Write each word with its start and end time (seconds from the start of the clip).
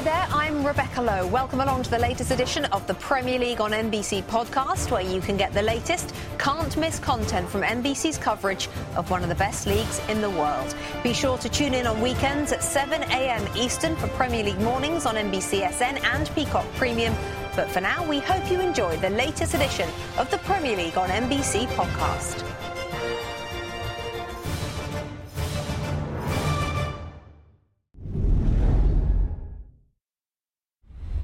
Hi 0.00 0.04
there, 0.04 0.28
I'm 0.30 0.66
Rebecca 0.66 1.02
Lowe. 1.02 1.26
Welcome 1.26 1.60
along 1.60 1.82
to 1.82 1.90
the 1.90 1.98
latest 1.98 2.30
edition 2.30 2.64
of 2.64 2.86
the 2.86 2.94
Premier 2.94 3.38
League 3.38 3.60
on 3.60 3.72
NBC 3.72 4.22
podcast, 4.22 4.90
where 4.90 5.02
you 5.02 5.20
can 5.20 5.36
get 5.36 5.52
the 5.52 5.60
latest, 5.60 6.14
can't 6.38 6.74
miss 6.78 6.98
content 6.98 7.46
from 7.46 7.60
NBC's 7.60 8.16
coverage 8.16 8.70
of 8.96 9.10
one 9.10 9.22
of 9.22 9.28
the 9.28 9.34
best 9.34 9.66
leagues 9.66 10.00
in 10.08 10.22
the 10.22 10.30
world. 10.30 10.74
Be 11.02 11.12
sure 11.12 11.36
to 11.36 11.50
tune 11.50 11.74
in 11.74 11.86
on 11.86 12.00
weekends 12.00 12.50
at 12.50 12.62
7 12.62 13.02
a.m. 13.02 13.46
Eastern 13.54 13.94
for 13.94 14.08
Premier 14.08 14.42
League 14.42 14.60
mornings 14.62 15.04
on 15.04 15.16
NBCSN 15.16 16.02
and 16.02 16.30
Peacock 16.34 16.64
Premium. 16.76 17.14
But 17.54 17.70
for 17.70 17.82
now, 17.82 18.08
we 18.08 18.20
hope 18.20 18.50
you 18.50 18.58
enjoy 18.58 18.96
the 18.96 19.10
latest 19.10 19.52
edition 19.52 19.90
of 20.16 20.30
the 20.30 20.38
Premier 20.38 20.78
League 20.78 20.96
on 20.96 21.10
NBC 21.10 21.66
podcast. 21.74 22.49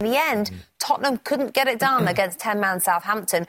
The 0.06 0.16
end, 0.16 0.52
Tottenham 0.78 1.18
couldn't 1.18 1.54
get 1.54 1.68
it 1.68 1.78
done 1.78 2.08
against 2.08 2.38
10 2.38 2.60
man 2.60 2.80
Southampton. 2.80 3.46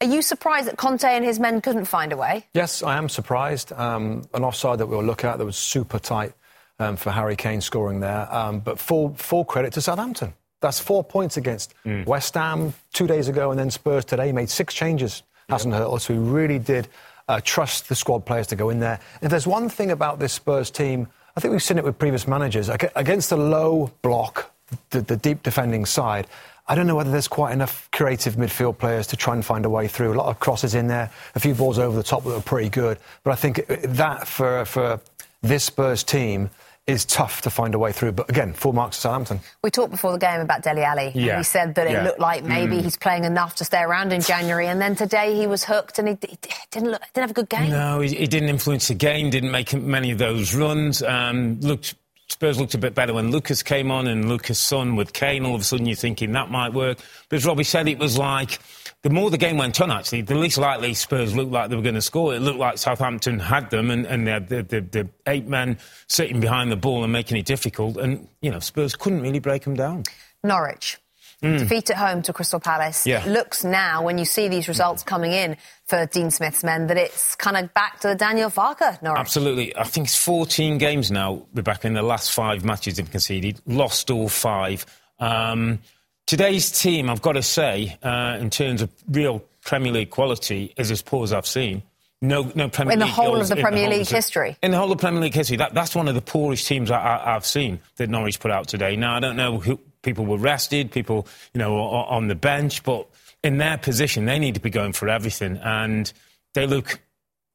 Are 0.00 0.06
you 0.06 0.22
surprised 0.22 0.66
that 0.66 0.78
Conte 0.78 1.04
and 1.04 1.24
his 1.24 1.38
men 1.38 1.60
couldn't 1.60 1.84
find 1.84 2.12
a 2.12 2.16
way? 2.16 2.46
Yes, 2.54 2.82
I 2.82 2.96
am 2.96 3.08
surprised. 3.08 3.72
Um, 3.72 4.24
an 4.32 4.44
offside 4.44 4.78
that 4.78 4.86
we'll 4.86 5.04
look 5.04 5.24
at 5.24 5.36
that 5.38 5.44
was 5.44 5.56
super 5.56 5.98
tight 5.98 6.32
um, 6.78 6.96
for 6.96 7.10
Harry 7.10 7.36
Kane 7.36 7.60
scoring 7.60 8.00
there. 8.00 8.32
Um, 8.34 8.60
but 8.60 8.78
full, 8.78 9.14
full 9.14 9.44
credit 9.44 9.74
to 9.74 9.82
Southampton. 9.82 10.32
That's 10.60 10.80
four 10.80 11.04
points 11.04 11.36
against 11.36 11.74
mm. 11.84 12.06
West 12.06 12.34
Ham 12.34 12.72
two 12.92 13.06
days 13.06 13.28
ago 13.28 13.50
and 13.50 13.60
then 13.60 13.70
Spurs 13.70 14.04
today. 14.06 14.28
He 14.28 14.32
made 14.32 14.48
six 14.48 14.72
changes, 14.72 15.22
yep. 15.48 15.58
hasn't 15.58 15.74
hurt 15.74 15.92
us. 15.92 16.08
We 16.08 16.16
really 16.16 16.58
did 16.58 16.88
uh, 17.28 17.40
trust 17.44 17.88
the 17.88 17.94
squad 17.94 18.26
players 18.26 18.46
to 18.48 18.56
go 18.56 18.70
in 18.70 18.80
there. 18.80 19.00
If 19.22 19.30
there's 19.30 19.46
one 19.46 19.68
thing 19.68 19.90
about 19.90 20.18
this 20.18 20.32
Spurs 20.32 20.70
team, 20.70 21.08
I 21.36 21.40
think 21.40 21.52
we've 21.52 21.62
seen 21.62 21.78
it 21.78 21.84
with 21.84 21.98
previous 21.98 22.26
managers. 22.26 22.68
Against 22.96 23.32
a 23.32 23.36
low 23.36 23.92
block, 24.02 24.50
the, 24.90 25.00
the 25.00 25.16
deep 25.16 25.42
defending 25.42 25.86
side, 25.86 26.26
I 26.68 26.74
don't 26.76 26.86
know 26.86 26.94
whether 26.94 27.10
there's 27.10 27.28
quite 27.28 27.52
enough 27.52 27.88
creative 27.90 28.36
midfield 28.36 28.78
players 28.78 29.08
to 29.08 29.16
try 29.16 29.34
and 29.34 29.44
find 29.44 29.64
a 29.64 29.70
way 29.70 29.88
through. 29.88 30.12
A 30.12 30.14
lot 30.14 30.28
of 30.28 30.38
crosses 30.38 30.74
in 30.74 30.86
there, 30.86 31.10
a 31.34 31.40
few 31.40 31.54
balls 31.54 31.78
over 31.78 31.96
the 31.96 32.02
top 32.02 32.22
that 32.22 32.30
were 32.30 32.40
pretty 32.40 32.68
good. 32.68 32.98
But 33.24 33.32
I 33.32 33.34
think 33.34 33.66
that 33.66 34.28
for, 34.28 34.64
for 34.64 35.00
this 35.42 35.64
Spurs 35.64 36.04
team 36.04 36.50
is 36.86 37.04
tough 37.04 37.42
to 37.42 37.50
find 37.50 37.74
a 37.74 37.78
way 37.78 37.92
through. 37.92 38.12
But 38.12 38.28
again, 38.30 38.52
full 38.52 38.72
marks 38.72 38.96
to 38.96 39.02
Southampton. 39.02 39.40
We 39.62 39.70
talked 39.70 39.90
before 39.90 40.12
the 40.12 40.18
game 40.18 40.40
about 40.40 40.62
Dele 40.62 40.82
Alli. 40.82 41.12
Yeah. 41.14 41.38
we 41.38 41.44
said 41.44 41.74
that 41.76 41.86
it 41.86 41.92
yeah. 41.92 42.04
looked 42.04 42.20
like 42.20 42.44
maybe 42.44 42.76
mm. 42.76 42.82
he's 42.82 42.96
playing 42.96 43.24
enough 43.24 43.56
to 43.56 43.64
stay 43.64 43.80
around 43.80 44.12
in 44.12 44.20
January. 44.20 44.66
And 44.66 44.80
then 44.80 44.96
today 44.96 45.34
he 45.34 45.46
was 45.46 45.64
hooked 45.64 45.98
and 45.98 46.08
he, 46.08 46.18
he 46.26 46.38
didn't 46.70 46.90
look, 46.90 47.02
didn't 47.14 47.22
have 47.22 47.30
a 47.30 47.34
good 47.34 47.48
game. 47.48 47.70
No, 47.70 48.00
he, 48.00 48.14
he, 48.14 48.26
didn't 48.26 48.48
influence 48.48 48.88
the 48.88 48.94
game, 48.94 49.30
didn't 49.30 49.50
make 49.50 49.72
many 49.74 50.10
of 50.10 50.18
those 50.18 50.54
runs. 50.54 51.02
Um, 51.02 51.60
looked 51.60 51.94
Spurs 52.30 52.60
looked 52.60 52.74
a 52.74 52.78
bit 52.78 52.94
better 52.94 53.12
when 53.12 53.32
Lucas 53.32 53.62
came 53.62 53.90
on 53.90 54.06
and 54.06 54.28
Lucas' 54.28 54.60
son 54.60 54.94
with 54.94 55.12
Kane. 55.12 55.44
All 55.44 55.56
of 55.56 55.62
a 55.62 55.64
sudden, 55.64 55.86
you're 55.86 55.96
thinking 55.96 56.30
that 56.32 56.48
might 56.48 56.72
work. 56.72 56.98
But 57.28 57.36
as 57.36 57.44
Robbie 57.44 57.64
said, 57.64 57.88
it 57.88 57.98
was 57.98 58.16
like 58.16 58.60
the 59.02 59.10
more 59.10 59.30
the 59.30 59.36
game 59.38 59.58
went 59.58 59.80
on, 59.80 59.90
actually, 59.90 60.22
the 60.22 60.36
least 60.36 60.56
likely 60.56 60.94
Spurs 60.94 61.34
looked 61.34 61.50
like 61.50 61.70
they 61.70 61.76
were 61.76 61.82
going 61.82 61.96
to 61.96 62.00
score. 62.00 62.32
It 62.32 62.40
looked 62.40 62.58
like 62.58 62.78
Southampton 62.78 63.40
had 63.40 63.70
them, 63.70 63.90
and, 63.90 64.06
and 64.06 64.26
they 64.26 64.30
had 64.30 64.48
the, 64.48 64.62
the, 64.62 64.80
the, 64.80 65.08
eight 65.26 65.48
men 65.48 65.78
sitting 66.06 66.38
behind 66.38 66.70
the 66.70 66.76
ball 66.76 67.02
and 67.02 67.12
making 67.12 67.36
it 67.36 67.46
difficult. 67.46 67.96
And, 67.96 68.28
you 68.40 68.50
know, 68.50 68.60
Spurs 68.60 68.94
couldn't 68.94 69.22
really 69.22 69.40
break 69.40 69.64
them 69.64 69.74
down. 69.74 70.04
Norwich. 70.44 70.98
Mm. 71.42 71.58
Defeat 71.58 71.90
at 71.90 71.96
home 71.96 72.20
to 72.22 72.32
Crystal 72.32 72.60
Palace. 72.60 73.06
Yeah. 73.06 73.24
It 73.24 73.30
looks 73.30 73.64
now, 73.64 74.02
when 74.04 74.18
you 74.18 74.26
see 74.26 74.48
these 74.48 74.68
results 74.68 75.02
coming 75.02 75.32
in 75.32 75.56
for 75.86 76.04
Dean 76.06 76.30
Smith's 76.30 76.62
men, 76.62 76.88
that 76.88 76.98
it's 76.98 77.34
kind 77.36 77.56
of 77.56 77.72
back 77.72 78.00
to 78.00 78.08
the 78.08 78.14
Daniel 78.14 78.50
Farke 78.50 79.00
Norwich. 79.02 79.18
Absolutely. 79.18 79.74
I 79.76 79.84
think 79.84 80.08
it's 80.08 80.22
14 80.22 80.76
games 80.76 81.10
now, 81.10 81.46
Rebecca, 81.54 81.86
in 81.86 81.94
the 81.94 82.02
last 82.02 82.32
five 82.32 82.64
matches 82.64 82.96
they've 82.96 83.10
conceded, 83.10 83.60
lost 83.66 84.10
all 84.10 84.28
five. 84.28 84.84
Um, 85.18 85.78
today's 86.26 86.70
team, 86.70 87.08
I've 87.08 87.22
got 87.22 87.32
to 87.32 87.42
say, 87.42 87.96
uh, 88.02 88.36
in 88.38 88.50
terms 88.50 88.82
of 88.82 88.90
real 89.08 89.42
Premier 89.64 89.92
League 89.92 90.10
quality, 90.10 90.74
is 90.76 90.90
as 90.90 91.00
poor 91.00 91.24
as 91.24 91.32
I've 91.32 91.46
seen. 91.46 91.82
No, 92.22 92.52
no 92.54 92.68
Premier 92.68 92.90
League. 92.90 92.92
in 92.94 92.98
the 92.98 93.04
League 93.06 93.14
whole 93.14 93.40
of 93.40 93.48
the 93.48 93.56
Premier 93.56 93.88
League 93.88 94.06
history. 94.06 94.56
In 94.62 94.72
the 94.72 94.76
whole 94.76 94.92
of 94.92 94.98
Premier 94.98 95.22
League 95.22 95.34
history, 95.34 95.56
that, 95.56 95.72
that's 95.72 95.94
one 95.94 96.06
of 96.06 96.14
the 96.14 96.20
poorest 96.20 96.66
teams 96.66 96.90
I, 96.90 97.18
have 97.24 97.46
seen 97.46 97.80
that 97.96 98.10
Norwich 98.10 98.40
put 98.40 98.50
out 98.50 98.68
today. 98.68 98.94
Now 98.96 99.16
I 99.16 99.20
don't 99.20 99.36
know 99.36 99.58
who, 99.58 99.80
people 100.02 100.26
were 100.26 100.38
rested, 100.38 100.90
people, 100.90 101.26
you 101.54 101.58
know, 101.58 101.76
on 101.78 102.28
the 102.28 102.34
bench, 102.34 102.82
but 102.82 103.08
in 103.42 103.58
their 103.58 103.78
position, 103.78 104.24
they 104.24 104.38
need 104.38 104.54
to 104.54 104.60
be 104.60 104.70
going 104.70 104.92
for 104.92 105.08
everything. 105.08 105.58
And 105.58 106.12
they 106.54 106.66
look, 106.66 107.00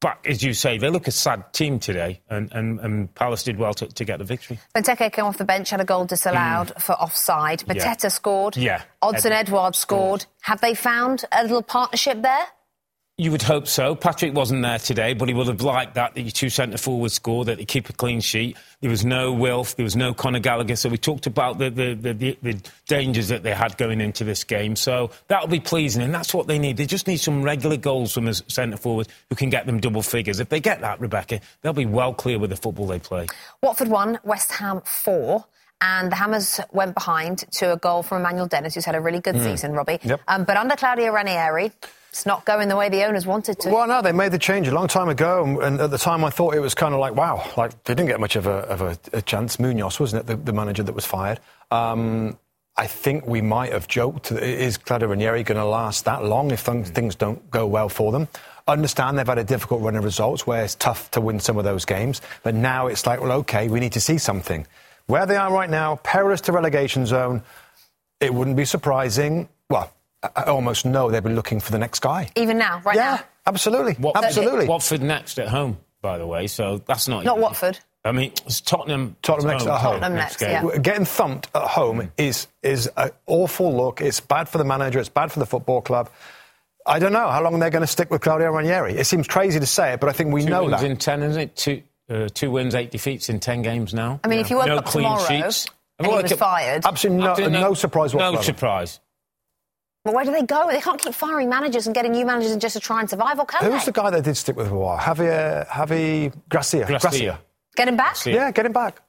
back, 0.02 0.26
as 0.28 0.44
you 0.44 0.54
say, 0.54 0.78
they 0.78 0.90
look 0.90 1.08
a 1.08 1.12
sad 1.12 1.54
team 1.54 1.80
today, 1.80 2.22
and, 2.30 2.52
and, 2.54 2.80
and 2.80 3.16
Palace 3.16 3.44
did 3.44 3.58
well 3.58 3.74
to, 3.76 3.88
to, 3.88 4.06
get 4.06 4.20
the 4.20 4.26
victory. 4.26 4.60
Benteke 4.76 5.12
came 5.12 5.26
off 5.26 5.38
the 5.38 5.46
bench, 5.46 5.70
had 5.70 5.82
a 5.82 5.86
goal 5.86 6.06
disallowed 6.06 6.68
mm. 6.68 6.82
for 6.82 6.94
offside. 6.94 7.60
Mateta 7.62 8.04
yeah. 8.04 8.10
scored. 8.10 8.58
Yeah. 8.58 8.82
Odsonne 9.02 9.32
Edouard 9.32 9.76
scored. 9.76 10.22
scored. 10.22 10.26
Have 10.42 10.62
they 10.62 10.76
found 10.76 11.26
a 11.32 11.44
little 11.44 11.64
partnership 11.64 12.22
there? 12.22 12.46
You 13.18 13.32
would 13.32 13.44
hope 13.44 13.66
so. 13.66 13.96
Patrick 13.96 14.34
wasn't 14.34 14.62
there 14.64 14.78
today, 14.78 15.14
but 15.14 15.30
he 15.30 15.34
would 15.34 15.48
have 15.48 15.62
liked 15.62 15.96
that, 15.96 16.16
that 16.16 16.22
your 16.22 16.32
two 16.32 16.50
centre 16.50 16.78
forwards 16.78 17.14
score, 17.14 17.46
that 17.46 17.58
they 17.58 17.64
keep 17.64 17.90
a 17.90 17.94
clean 17.94 18.20
sheet. 18.20 18.58
There 18.82 18.90
was 18.90 19.06
no 19.06 19.32
Wilf, 19.32 19.78
there 19.78 19.86
was 19.86 19.96
no 19.96 20.14
Conor 20.14 20.40
Gallagher, 20.40 20.76
so 20.76 20.90
we 20.90 20.98
talked 20.98 21.26
about 21.26 21.58
the, 21.58 21.70
the, 21.70 21.96
the, 21.96 22.38
the 22.42 22.62
dangers 22.88 23.30
that 23.30 23.42
they 23.42 23.54
had 23.54 23.78
going 23.78 24.02
into 24.02 24.26
this 24.26 24.44
game. 24.44 24.76
So 24.76 25.12
that'll 25.30 25.48
be 25.48 25.62
pleasing, 25.62 26.02
and 26.02 26.14
that's 26.14 26.34
what 26.34 26.48
they 26.48 26.60
need. 26.60 26.76
They 26.76 26.86
just 26.86 27.08
need 27.08 27.18
some 27.18 27.42
regular 27.42 27.78
goals 27.78 28.14
from 28.14 28.26
the 28.26 28.34
centre 28.34 28.76
forwards 28.76 29.08
who 29.30 29.36
can 29.36 29.50
get 29.50 29.66
them 29.66 29.80
double 29.80 30.02
figures. 30.02 30.42
If 30.42 30.50
they 30.50 30.60
get 30.60 30.82
that, 30.82 31.00
Rebecca, 31.00 31.40
they'll 31.62 31.72
be 31.72 31.86
well 31.86 32.14
clear 32.14 32.38
with 32.38 32.50
the 32.50 32.58
football 32.58 32.86
they 32.86 33.00
play. 33.00 33.28
Watford 33.64 33.88
won, 33.88 34.20
West 34.26 34.52
Ham 34.52 34.82
four 34.84 35.46
and 35.80 36.12
the 36.12 36.16
Hammers 36.16 36.60
went 36.72 36.96
behind 36.96 37.40
to 37.54 37.74
a 37.74 37.78
goal 37.78 38.04
from 38.04 38.20
Emmanuel 38.20 38.48
Dennis, 38.48 38.76
who's 38.76 38.86
had 38.86 38.96
a 38.96 39.02
really 39.02 39.20
good 39.20 39.36
mm. 39.36 39.44
season, 39.44 39.74
Robbie. 39.74 40.00
Yep. 40.04 40.22
Um, 40.28 40.44
but 40.44 40.58
under 40.58 40.76
Claudio 40.76 41.12
Ranieri, 41.12 41.72
it's 42.16 42.26
not 42.26 42.46
going 42.46 42.70
the 42.70 42.78
way 42.78 42.88
the 42.88 43.04
owners 43.04 43.26
wanted 43.26 43.60
to. 43.60 43.70
Well, 43.70 43.88
no, 43.88 44.02
they 44.02 44.14
made 44.14 44.32
the 44.32 44.40
change 44.40 44.70
a 44.70 44.74
long 44.74 44.88
time 44.88 45.10
ago, 45.10 45.60
and 45.60 45.82
at 45.82 45.92
the 45.92 45.98
time 45.98 46.24
I 46.24 46.30
thought 46.30 46.56
it 46.56 46.62
was 46.62 46.74
kind 46.74 46.94
of 46.94 47.02
like, 47.02 47.14
wow, 47.14 47.46
like 47.58 47.84
they 47.84 47.94
didn't 47.94 48.08
get 48.08 48.22
much 48.22 48.38
of 48.38 48.48
a, 48.48 48.60
of 48.70 48.80
a, 48.80 48.98
a 49.12 49.22
chance. 49.22 49.60
Munoz, 49.60 50.00
wasn't 50.00 50.22
it, 50.22 50.28
the, 50.28 50.38
the, 50.38 50.54
manager 50.54 50.82
that 50.82 50.96
was 50.96 51.06
fired? 51.06 51.42
Um, 51.72 52.38
I 52.78 52.88
think 52.88 53.28
we 53.28 53.42
might 53.42 53.74
have 53.74 53.90
joked, 53.90 54.32
is 54.32 54.78
Claudio 54.78 55.10
Ranieri 55.10 55.44
going 55.44 55.58
to 55.58 55.66
last 55.66 56.06
that 56.06 56.24
long 56.24 56.52
if 56.52 56.64
th- 56.64 56.88
things 56.88 57.16
don't 57.16 57.52
go 57.52 57.68
well 57.68 57.90
for 57.90 58.14
them? 58.14 58.30
understand 58.68 59.16
they've 59.18 59.28
had 59.28 59.38
a 59.38 59.44
difficult 59.44 59.82
run 59.82 59.96
of 59.96 60.04
results 60.04 60.48
where 60.48 60.64
it's 60.64 60.74
tough 60.74 61.12
to 61.12 61.22
win 61.22 61.40
some 61.40 61.58
of 61.58 61.64
those 61.64 61.86
games, 61.86 62.22
but 62.44 62.56
now 62.56 62.88
it's 62.88 63.06
like, 63.06 63.22
well, 63.22 63.32
okay, 63.32 63.68
we 63.68 63.80
need 63.80 63.92
to 63.92 64.02
see 64.02 64.18
something. 64.18 64.66
Where 65.06 65.26
they 65.28 65.36
are 65.36 65.54
right 65.54 65.70
now, 65.70 65.98
perilous 65.98 66.42
to 66.42 66.52
relegation 66.52 67.06
zone, 67.06 67.44
it 68.20 68.34
wouldn't 68.34 68.58
be 68.58 68.66
surprising. 68.66 69.50
Well, 69.70 69.92
I 70.36 70.44
almost 70.44 70.86
know 70.86 71.10
they've 71.12 71.24
been 71.24 71.36
looking 71.36 71.60
for 71.60 71.72
the 71.72 71.80
next 71.80 72.00
guy. 72.00 72.30
Even 72.36 72.58
now, 72.58 72.82
right 72.86 72.96
now? 72.96 73.02
yeah, 73.02 73.16
now? 73.16 73.24
absolutely. 73.48 73.98
absolutely. 74.16 74.68
Watford 74.68 75.02
next 75.02 75.40
at 75.40 75.48
home, 75.48 75.78
by 76.02 76.18
the 76.18 76.28
way, 76.28 76.48
so 76.48 76.80
that's 76.86 77.08
not. 77.08 77.24
Not 77.26 77.40
Watford. 77.40 77.80
I 78.06 78.12
mean, 78.12 78.32
it's 78.46 78.62
Tottenham. 78.62 79.16
Tottenham 79.24 79.52
next 79.52 79.66
at 79.66 79.82
home. 79.82 80.00
Tottenham 80.00 80.14
next, 80.14 80.40
next 80.40 80.76
yeah. 80.76 80.78
Getting 80.78 81.06
thumped 81.06 81.50
at 81.56 81.64
home 81.64 82.12
is 82.18 82.48
is 82.62 82.90
an 82.96 83.10
awful 83.26 83.76
look. 83.76 84.00
It's 84.00 84.20
bad 84.20 84.48
for 84.48 84.60
the 84.60 84.64
manager. 84.64 85.00
It's 85.00 85.10
bad 85.10 85.32
for 85.32 85.40
the 85.40 85.48
football 85.48 85.82
club. 85.82 86.10
I 86.86 87.00
don't 87.00 87.14
know 87.14 87.28
how 87.28 87.42
long 87.42 87.58
they're 87.60 87.72
going 87.72 87.82
to 87.82 87.88
stick 87.88 88.12
with 88.12 88.22
Claudio 88.22 88.52
Ranieri. 88.52 88.94
It 88.94 89.06
seems 89.06 89.28
crazy 89.28 89.60
to 89.60 89.66
say 89.66 89.94
it, 89.94 90.00
but 90.00 90.08
I 90.08 90.12
think 90.12 90.32
we 90.32 90.44
two 90.44 90.50
know 90.50 90.66
wins 90.66 90.82
that. 90.82 90.90
in 90.90 90.98
ten, 90.98 91.24
isn't 91.24 91.42
it? 91.42 91.56
Two, 91.56 91.82
uh, 92.08 92.30
two 92.32 92.52
wins, 92.52 92.76
eight 92.76 92.92
defeats 92.92 93.28
in 93.30 93.40
ten 93.40 93.64
games 93.64 93.92
now. 93.92 94.20
I 94.24 94.28
mean, 94.28 94.38
yeah. 94.38 94.46
if 94.46 94.50
you 94.52 94.58
woke 94.58 94.68
no 94.68 94.78
up 94.78 94.86
tomorrow 94.86 95.26
sheets. 95.26 95.66
and 95.98 96.08
he 96.08 96.14
was 96.14 96.32
fired, 96.34 96.86
absolutely 96.86 97.24
no, 97.24 97.60
no, 97.60 97.70
no 97.70 97.74
surprise 97.74 98.14
whatsoever. 98.14 98.36
No 98.36 98.42
surprise. 98.44 99.00
But 100.06 100.14
where 100.14 100.24
do 100.24 100.32
they 100.32 100.44
go? 100.44 100.70
They 100.70 100.80
can't 100.80 101.02
keep 101.02 101.16
firing 101.16 101.50
managers 101.50 101.88
and 101.88 101.96
getting 101.96 102.12
new 102.12 102.28
managers 102.28 102.56
just 102.58 102.76
to 102.76 102.80
try 102.80 103.00
and 103.00 103.10
survive, 103.10 103.40
or 103.40 103.46
can 103.46 103.72
Who's 103.72 103.82
they? 103.86 103.92
the 103.92 103.92
guy 103.92 104.12
that 104.12 104.24
did 104.24 104.38
stick 104.38 104.56
with 104.56 104.70
for 104.70 104.76
a 104.76 104.80
while? 104.80 105.00
Javier, 105.00 105.68
Javi 105.68 106.32
Gracia. 106.48 106.86
Gracia. 106.86 107.08
Gracia. 107.10 107.40
Get 107.76 107.88
him 107.88 107.98
back? 107.98 108.14
Gracia. 108.14 108.32
Yeah, 108.32 108.52
get 108.52 108.68
him 108.68 108.72
back. 108.72 109.02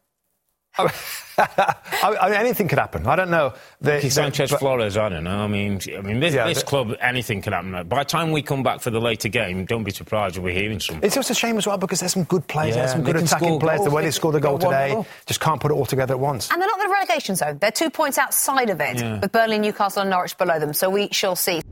I 1.39 1.75
mean, 2.25 2.35
anything 2.35 2.69
could 2.69 2.79
happen. 2.79 3.07
I 3.07 3.17
don't 3.17 3.31
know. 3.31 3.55
The, 3.81 4.01
Sanchez 4.11 4.51
the, 4.51 4.59
Flores, 4.59 4.97
I 4.97 5.09
don't 5.09 5.25
know. 5.25 5.39
I 5.39 5.47
mean, 5.47 5.81
I 5.97 6.01
mean, 6.01 6.21
this, 6.21 6.35
yeah, 6.35 6.47
this 6.47 6.61
the, 6.61 6.67
club, 6.67 6.95
anything 7.01 7.43
can 7.43 7.53
happen. 7.53 7.89
By 7.89 8.03
the 8.03 8.09
time 8.09 8.33
we 8.33 8.43
come 8.43 8.63
back 8.63 8.81
for 8.81 8.91
the 8.91 9.01
later 9.01 9.29
game, 9.29 9.65
don't 9.65 9.85
be 9.85 9.91
surprised 9.91 10.37
if 10.37 10.43
we're 10.43 10.55
hearing 10.55 10.81
something. 10.81 11.05
It's 11.05 11.15
just 11.15 11.31
a 11.31 11.35
shame 11.35 11.59
as 11.59 11.67
well 11.67 11.79
because 11.79 12.01
there's 12.01 12.13
some 12.13 12.25
good 12.25 12.47
players, 12.47 12.75
yeah, 12.75 12.83
there's 12.83 12.93
some 12.93 13.05
good 13.05 13.17
attacking 13.17 13.61
players. 13.61 13.79
Goals. 13.79 13.89
The 13.89 13.95
way 13.95 14.05
they 14.05 14.11
scored 14.11 14.35
the 14.35 14.41
goal 14.41 14.59
today, 14.59 15.03
just 15.27 15.41
can't 15.41 15.61
put 15.61 15.71
it 15.71 15.75
all 15.75 15.87
together 15.87 16.15
at 16.15 16.21
once. 16.21 16.51
And 16.51 16.61
they're 16.61 16.69
not 16.69 16.81
in 16.81 16.89
the 16.89 16.93
relegation 16.93 17.37
zone. 17.37 17.59
They're 17.59 17.71
two 17.71 17.91
points 17.91 18.19
outside 18.19 18.71
of 18.71 18.81
it, 18.81 18.99
yeah. 18.99 19.21
with 19.21 19.33
Burnley, 19.33 19.59
Newcastle, 19.59 20.03
and 20.03 20.11
Norwich 20.11 20.37
below 20.39 20.59
them. 20.59 20.73
So 20.73 20.91
we 20.91 21.09
shall 21.13 21.37
see. 21.37 21.63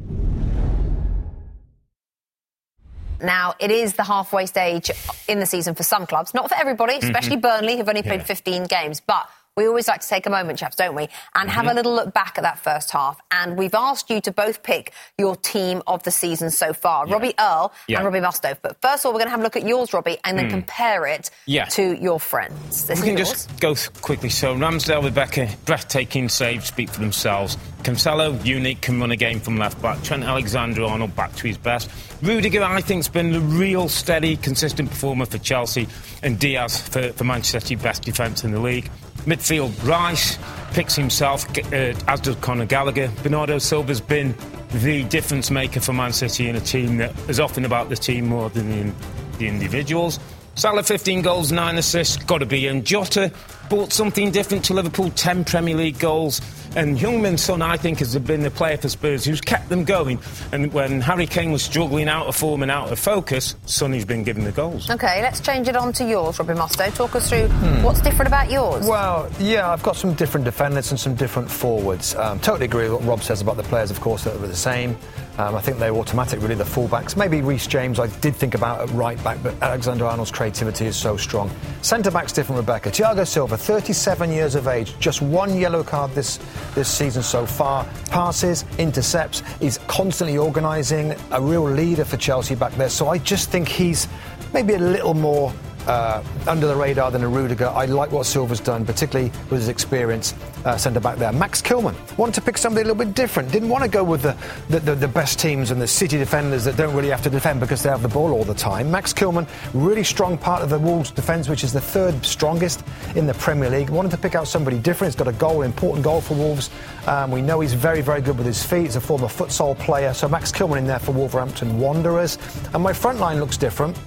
Now, 3.24 3.54
it 3.58 3.70
is 3.70 3.94
the 3.94 4.04
halfway 4.04 4.46
stage 4.46 4.90
in 5.28 5.40
the 5.40 5.46
season 5.46 5.74
for 5.74 5.82
some 5.82 6.06
clubs, 6.06 6.34
not 6.34 6.48
for 6.48 6.56
everybody, 6.56 6.96
especially 6.96 7.36
mm-hmm. 7.36 7.40
Burnley, 7.40 7.76
who've 7.76 7.88
only 7.88 8.02
played 8.02 8.20
yeah. 8.20 8.26
15 8.26 8.64
games. 8.64 9.00
But 9.00 9.28
we 9.56 9.68
always 9.68 9.86
like 9.86 10.00
to 10.00 10.08
take 10.08 10.26
a 10.26 10.30
moment, 10.30 10.58
chaps, 10.58 10.74
don't 10.74 10.96
we, 10.96 11.08
and 11.36 11.48
have 11.48 11.66
a 11.66 11.68
Mm-hmm. 11.68 11.76
little 11.76 11.94
look 11.94 12.12
back 12.14 12.38
at 12.38 12.42
that 12.42 12.58
first 12.58 12.90
half. 12.90 13.20
And 13.30 13.56
we've 13.56 13.74
asked 13.74 14.10
you 14.10 14.20
to 14.22 14.32
both 14.32 14.62
pick 14.64 14.92
your 15.18 15.34
team 15.36 15.80
of 15.86 16.02
the 16.02 16.10
season 16.10 16.50
so 16.50 16.72
far, 16.72 17.06
Robbie 17.06 17.34
Earle 17.38 17.72
Yeah. 17.88 17.96
Mm. 17.96 18.06
and 18.06 18.14
Robbie 18.14 18.26
Mustoe. 18.26 18.56
But 18.62 18.80
first 18.82 19.04
of 19.04 19.06
all, 19.06 19.12
we're 19.12 19.18
going 19.20 19.26
to 19.28 19.30
have 19.32 19.40
a 19.40 19.42
look 19.44 19.56
at 19.56 19.64
yours, 19.66 19.92
Robbie, 19.92 20.18
and 20.24 20.36
then 20.38 20.50
compare 20.50 21.06
it 21.06 21.30
Yeah. 21.46 21.64
to 21.66 21.96
your 22.00 22.18
friends. 22.20 22.86
This 22.86 23.00
We 23.00 23.06
can 23.08 23.16
yours. 23.16 23.30
just 23.30 23.60
go 23.60 23.74
quickly. 24.02 24.28
So 24.28 24.54
Ramsdale, 24.56 25.02
Rebecca, 25.04 25.48
breathtaking 25.66 26.28
saves 26.28 26.66
speak 26.66 26.90
for 26.90 27.00
themselves. 27.00 27.56
Cancelo, 27.84 28.44
unique, 28.44 28.80
can 28.80 28.98
run 29.00 29.10
a 29.12 29.16
game 29.16 29.38
from 29.40 29.56
left 29.56 29.80
back. 29.82 30.02
Trent 30.02 30.24
Alexander-Arnold 30.24 31.14
back 31.14 31.34
to 31.36 31.46
his 31.48 31.58
best. 31.58 31.90
Rudiger, 32.22 32.62
I 32.64 32.80
think, 32.80 33.00
has 33.00 33.08
been 33.08 33.30
the 33.32 33.40
real 33.40 33.88
steady, 33.88 34.36
consistent 34.36 34.90
performer 34.90 35.26
for 35.26 35.38
Chelsea. 35.38 35.86
And 36.22 36.38
Dias 36.38 36.78
for, 36.88 37.12
for 37.12 37.24
Manchester 37.24 37.60
City, 37.60 37.74
best 37.76 38.02
defence 38.02 38.42
in 38.44 38.52
the 38.52 38.60
league. 38.60 38.90
Midfield, 39.24 39.72
Rice 39.86 40.38
picks 40.72 40.94
himself, 40.94 41.46
uh, 41.58 41.94
as 42.08 42.20
does 42.20 42.36
Conor 42.36 42.66
Gallagher. 42.66 43.10
Bernardo 43.22 43.58
Silva's 43.58 44.00
been 44.00 44.34
the 44.70 45.04
difference 45.04 45.50
maker 45.50 45.80
for 45.80 45.92
Man 45.92 46.12
City 46.12 46.48
in 46.48 46.56
a 46.56 46.60
team 46.60 46.98
that 46.98 47.16
is 47.28 47.40
often 47.40 47.64
about 47.64 47.88
the 47.88 47.96
team 47.96 48.26
more 48.26 48.50
than 48.50 48.70
the, 48.70 48.94
the 49.38 49.46
individuals. 49.46 50.18
Salah 50.56 50.82
15 50.82 51.22
goals, 51.22 51.52
9 51.52 51.78
assists, 51.78 52.16
got 52.24 52.38
to 52.38 52.46
be 52.46 52.66
in. 52.66 52.84
Jota 52.84 53.32
brought 53.68 53.92
something 53.92 54.30
different 54.30 54.64
to 54.66 54.74
Liverpool, 54.74 55.10
10 55.10 55.44
Premier 55.44 55.76
League 55.76 55.98
goals. 55.98 56.40
And 56.76 56.98
Heung-min 56.98 57.38
Son, 57.38 57.62
I 57.62 57.76
think, 57.76 58.00
has 58.00 58.18
been 58.18 58.42
the 58.42 58.50
player 58.50 58.76
for 58.76 58.88
Spurs 58.88 59.24
who's 59.24 59.40
kept 59.40 59.68
them 59.68 59.84
going. 59.84 60.18
And 60.50 60.72
when 60.72 61.00
Harry 61.00 61.24
Kane 61.26 61.52
was 61.52 61.62
struggling 61.62 62.08
out 62.08 62.26
of 62.26 62.34
form 62.34 62.62
and 62.62 62.70
out 62.70 62.90
of 62.90 62.98
focus, 62.98 63.54
Sonny's 63.64 64.04
been 64.04 64.24
giving 64.24 64.42
the 64.42 64.50
goals. 64.50 64.90
Okay, 64.90 65.22
let's 65.22 65.38
change 65.40 65.68
it 65.68 65.76
on 65.76 65.92
to 65.92 66.04
yours, 66.04 66.36
Robbie 66.40 66.54
Mustoe. 66.54 66.92
Talk 66.96 67.14
us 67.14 67.28
through 67.28 67.46
Hmm. 67.46 67.84
what's 67.84 68.00
different 68.00 68.26
about 68.26 68.50
yours. 68.50 68.84
Well, 68.86 69.30
yeah, 69.38 69.70
I've 69.70 69.84
got 69.84 69.94
some 69.94 70.14
different 70.14 70.44
defenders 70.46 70.90
and 70.90 70.98
some 70.98 71.14
different 71.14 71.48
forwards. 71.48 72.16
Um, 72.16 72.40
totally 72.40 72.64
agree 72.64 72.88
with 72.88 72.92
what 72.94 73.04
Rob 73.04 73.22
says 73.22 73.40
about 73.40 73.56
the 73.56 73.62
players, 73.62 73.92
of 73.92 74.00
course, 74.00 74.24
that 74.24 74.38
were 74.40 74.48
the 74.48 74.56
same. 74.56 74.96
Um, 75.38 75.54
I 75.56 75.60
think 75.60 75.78
they're 75.78 75.94
automatic, 75.94 76.40
really, 76.42 76.54
the 76.54 76.62
fullbacks. 76.64 77.16
Maybe 77.16 77.40
Reece 77.40 77.66
James, 77.68 77.98
I 78.00 78.06
did 78.06 78.34
think 78.36 78.54
about 78.54 78.80
at 78.80 78.90
right 78.94 79.22
back, 79.24 79.38
but 79.42 79.54
Alexander 79.62 80.06
Arnold's 80.06 80.30
creativity 80.30 80.86
is 80.86 80.94
so 80.96 81.16
strong. 81.16 81.50
Centre 81.82 82.10
back's 82.12 82.32
different, 82.32 82.58
Rebecca. 82.60 82.90
Thiago 82.90 83.26
Silva, 83.26 83.56
37 83.64 84.30
years 84.30 84.54
of 84.56 84.68
age, 84.68 84.94
just 84.98 85.22
one 85.22 85.56
yellow 85.56 85.82
card 85.82 86.10
this, 86.14 86.38
this 86.74 86.86
season 86.86 87.22
so 87.22 87.46
far. 87.46 87.86
Passes, 88.10 88.66
intercepts, 88.76 89.42
he's 89.58 89.78
constantly 89.86 90.36
organising, 90.36 91.14
a 91.30 91.40
real 91.40 91.64
leader 91.64 92.04
for 92.04 92.18
Chelsea 92.18 92.54
back 92.54 92.74
there. 92.74 92.90
So 92.90 93.08
I 93.08 93.16
just 93.16 93.50
think 93.50 93.66
he's 93.66 94.06
maybe 94.52 94.74
a 94.74 94.78
little 94.78 95.14
more 95.14 95.50
uh, 95.86 96.22
under 96.46 96.66
the 96.66 96.74
radar 96.74 97.10
than 97.10 97.22
a 97.22 97.28
Rudiger. 97.28 97.68
I 97.68 97.86
like 97.86 98.12
what 98.12 98.26
Silva's 98.26 98.60
done, 98.60 98.84
particularly 98.84 99.30
with 99.50 99.60
his 99.60 99.68
experience 99.68 100.34
uh, 100.64 100.76
centre 100.76 101.00
back 101.00 101.18
there. 101.18 101.32
Max 101.32 101.60
Kilman 101.60 101.94
wanted 102.16 102.34
to 102.34 102.40
pick 102.40 102.58
somebody 102.58 102.82
a 102.82 102.92
little 102.92 103.04
bit 103.04 103.14
different. 103.14 103.50
Didn't 103.52 103.68
want 103.68 103.84
to 103.84 103.90
go 103.90 104.02
with 104.02 104.22
the, 104.22 104.36
the, 104.68 104.80
the, 104.80 104.94
the 104.94 105.08
best 105.08 105.38
teams 105.38 105.70
and 105.70 105.80
the 105.80 105.86
City 105.86 106.16
defenders 106.16 106.64
that 106.64 106.76
don't 106.76 106.94
really 106.94 107.10
have 107.10 107.22
to 107.22 107.30
defend 107.30 107.60
because 107.60 107.82
they 107.82 107.90
have 107.90 108.02
the 108.02 108.08
ball 108.08 108.32
all 108.32 108.44
the 108.44 108.54
time. 108.54 108.90
Max 108.90 109.12
Kilman, 109.12 109.48
really 109.74 110.04
strong 110.04 110.38
part 110.38 110.62
of 110.62 110.70
the 110.70 110.78
Wolves 110.78 111.10
defence, 111.10 111.48
which 111.48 111.64
is 111.64 111.72
the 111.72 111.80
third 111.80 112.24
strongest 112.24 112.84
in 113.14 113.26
the 113.26 113.34
Premier 113.34 113.70
League. 113.70 113.90
Wanted 113.90 114.10
to 114.12 114.18
pick 114.18 114.34
out 114.34 114.48
somebody 114.48 114.78
different. 114.78 115.12
He's 115.12 115.18
got 115.18 115.28
a 115.28 115.36
goal, 115.36 115.62
important 115.62 116.04
goal 116.04 116.20
for 116.20 116.34
Wolves. 116.34 116.70
Um, 117.06 117.30
we 117.30 117.42
know 117.42 117.60
he's 117.60 117.74
very, 117.74 118.00
very 118.00 118.20
good 118.20 118.36
with 118.36 118.46
his 118.46 118.62
feet. 118.62 118.82
He's 118.82 118.96
a 118.96 119.00
former 119.00 119.26
futsal 119.26 119.78
player. 119.78 120.14
So 120.14 120.28
Max 120.28 120.50
Kilman 120.50 120.78
in 120.78 120.86
there 120.86 120.98
for 120.98 121.12
Wolverhampton 121.12 121.78
Wanderers. 121.78 122.38
And 122.72 122.82
my 122.82 122.92
front 122.92 123.18
line 123.18 123.40
looks 123.40 123.56
different. 123.56 123.98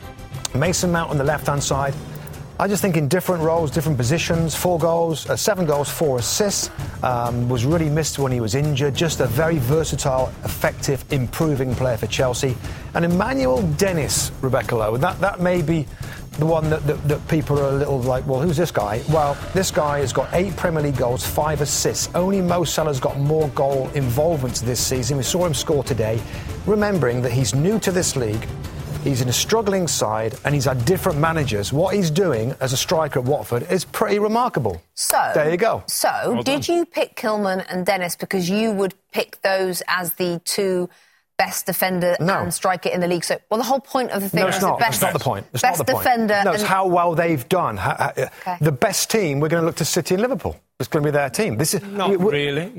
Mason 0.55 0.91
Mount 0.91 1.09
on 1.09 1.17
the 1.17 1.23
left 1.23 1.47
hand 1.47 1.63
side. 1.63 1.93
I 2.59 2.67
just 2.67 2.81
think 2.81 2.97
in 2.97 3.07
different 3.07 3.43
roles, 3.43 3.69
different 3.69 3.99
positions, 3.99 4.55
four 4.55 4.79
goals, 4.79 5.29
uh, 5.29 5.35
seven 5.35 5.67
goals, 5.67 5.89
four 5.89 6.17
assists. 6.17 6.71
Um, 7.03 7.47
was 7.47 7.65
really 7.65 7.87
missed 7.87 8.17
when 8.17 8.31
he 8.31 8.39
was 8.39 8.55
injured. 8.55 8.95
Just 8.95 9.19
a 9.19 9.27
very 9.27 9.59
versatile, 9.59 10.33
effective, 10.43 11.05
improving 11.11 11.75
player 11.75 11.97
for 11.97 12.07
Chelsea. 12.07 12.57
And 12.95 13.05
Emmanuel 13.05 13.61
Dennis, 13.73 14.31
Rebecca 14.41 14.75
Lowe, 14.75 14.97
that, 14.97 15.19
that 15.19 15.39
may 15.39 15.61
be 15.61 15.85
the 16.39 16.47
one 16.47 16.69
that, 16.71 16.85
that, 16.87 17.07
that 17.07 17.27
people 17.27 17.59
are 17.59 17.69
a 17.69 17.73
little 17.73 17.99
like, 18.01 18.25
well, 18.25 18.41
who's 18.41 18.57
this 18.57 18.71
guy? 18.71 19.03
Well, 19.09 19.37
this 19.53 19.69
guy 19.69 19.99
has 19.99 20.11
got 20.11 20.33
eight 20.33 20.55
Premier 20.55 20.81
League 20.81 20.97
goals, 20.97 21.23
five 21.25 21.61
assists. 21.61 22.09
Only 22.15 22.41
Mo 22.41 22.63
Salah's 22.63 22.99
got 22.99 23.19
more 23.19 23.49
goal 23.49 23.89
involvements 23.93 24.61
this 24.61 24.79
season. 24.79 25.17
We 25.17 25.23
saw 25.23 25.45
him 25.45 25.53
score 25.53 25.83
today. 25.83 26.19
Remembering 26.65 27.21
that 27.21 27.31
he's 27.31 27.53
new 27.53 27.79
to 27.79 27.91
this 27.91 28.15
league, 28.15 28.47
He's 29.03 29.21
in 29.21 29.29
a 29.29 29.33
struggling 29.33 29.87
side 29.87 30.35
and 30.43 30.53
he's 30.53 30.65
had 30.65 30.83
different 30.85 31.19
managers. 31.19 31.71
What 31.71 31.93
he's 31.95 32.09
doing 32.11 32.55
as 32.59 32.73
a 32.73 32.77
striker 32.77 33.19
at 33.19 33.25
Watford 33.25 33.69
is 33.71 33.85
pretty 33.85 34.19
remarkable. 34.19 34.81
So 34.95 35.31
There 35.33 35.49
you 35.49 35.57
go. 35.57 35.83
So, 35.87 36.41
did 36.43 36.67
you 36.67 36.85
pick 36.85 37.15
Kilman 37.15 37.65
and 37.69 37.85
Dennis 37.85 38.15
because 38.15 38.49
you 38.49 38.71
would 38.71 38.93
pick 39.13 39.41
those 39.41 39.81
as 39.87 40.13
the 40.13 40.41
two 40.43 40.89
best 41.37 41.65
defender 41.67 42.17
No. 42.19 42.39
and 42.39 42.53
striker 42.53 42.89
in 42.89 42.99
the 42.99 43.07
league? 43.07 43.23
So, 43.23 43.37
well, 43.49 43.59
the 43.59 43.63
whole 43.63 43.79
point 43.79 44.11
of 44.11 44.21
the 44.23 44.29
thing 44.29 44.41
No, 44.41 44.47
is 44.47 44.55
it's 44.55 44.63
the 44.63 44.69
not. 44.71 44.79
best, 44.79 44.99
That's 45.01 45.13
not 45.13 45.19
the 45.19 45.23
point. 45.23 45.45
It's 45.53 45.61
best 45.61 45.79
not 45.79 45.87
the 45.87 45.93
point. 45.93 46.03
defender. 46.03 46.41
No, 46.43 46.51
it's 46.51 46.61
and- 46.63 46.69
how 46.69 46.87
well 46.87 47.15
they've 47.15 47.47
done. 47.47 47.77
Ha- 47.77 47.95
ha- 47.97 48.13
Okay. 48.17 48.57
The 48.59 48.71
best 48.71 49.09
team, 49.09 49.39
we're 49.39 49.49
going 49.49 49.61
to 49.61 49.65
look 49.65 49.75
to 49.77 49.85
City 49.85 50.15
and 50.15 50.21
Liverpool. 50.21 50.57
It's 50.79 50.87
going 50.87 51.03
to 51.03 51.07
be 51.07 51.11
their 51.11 51.31
team. 51.31 51.57
This 51.57 51.73
is 51.73 51.81
Not 51.81 52.11
we, 52.11 52.17
we- 52.17 52.31
really. 52.31 52.69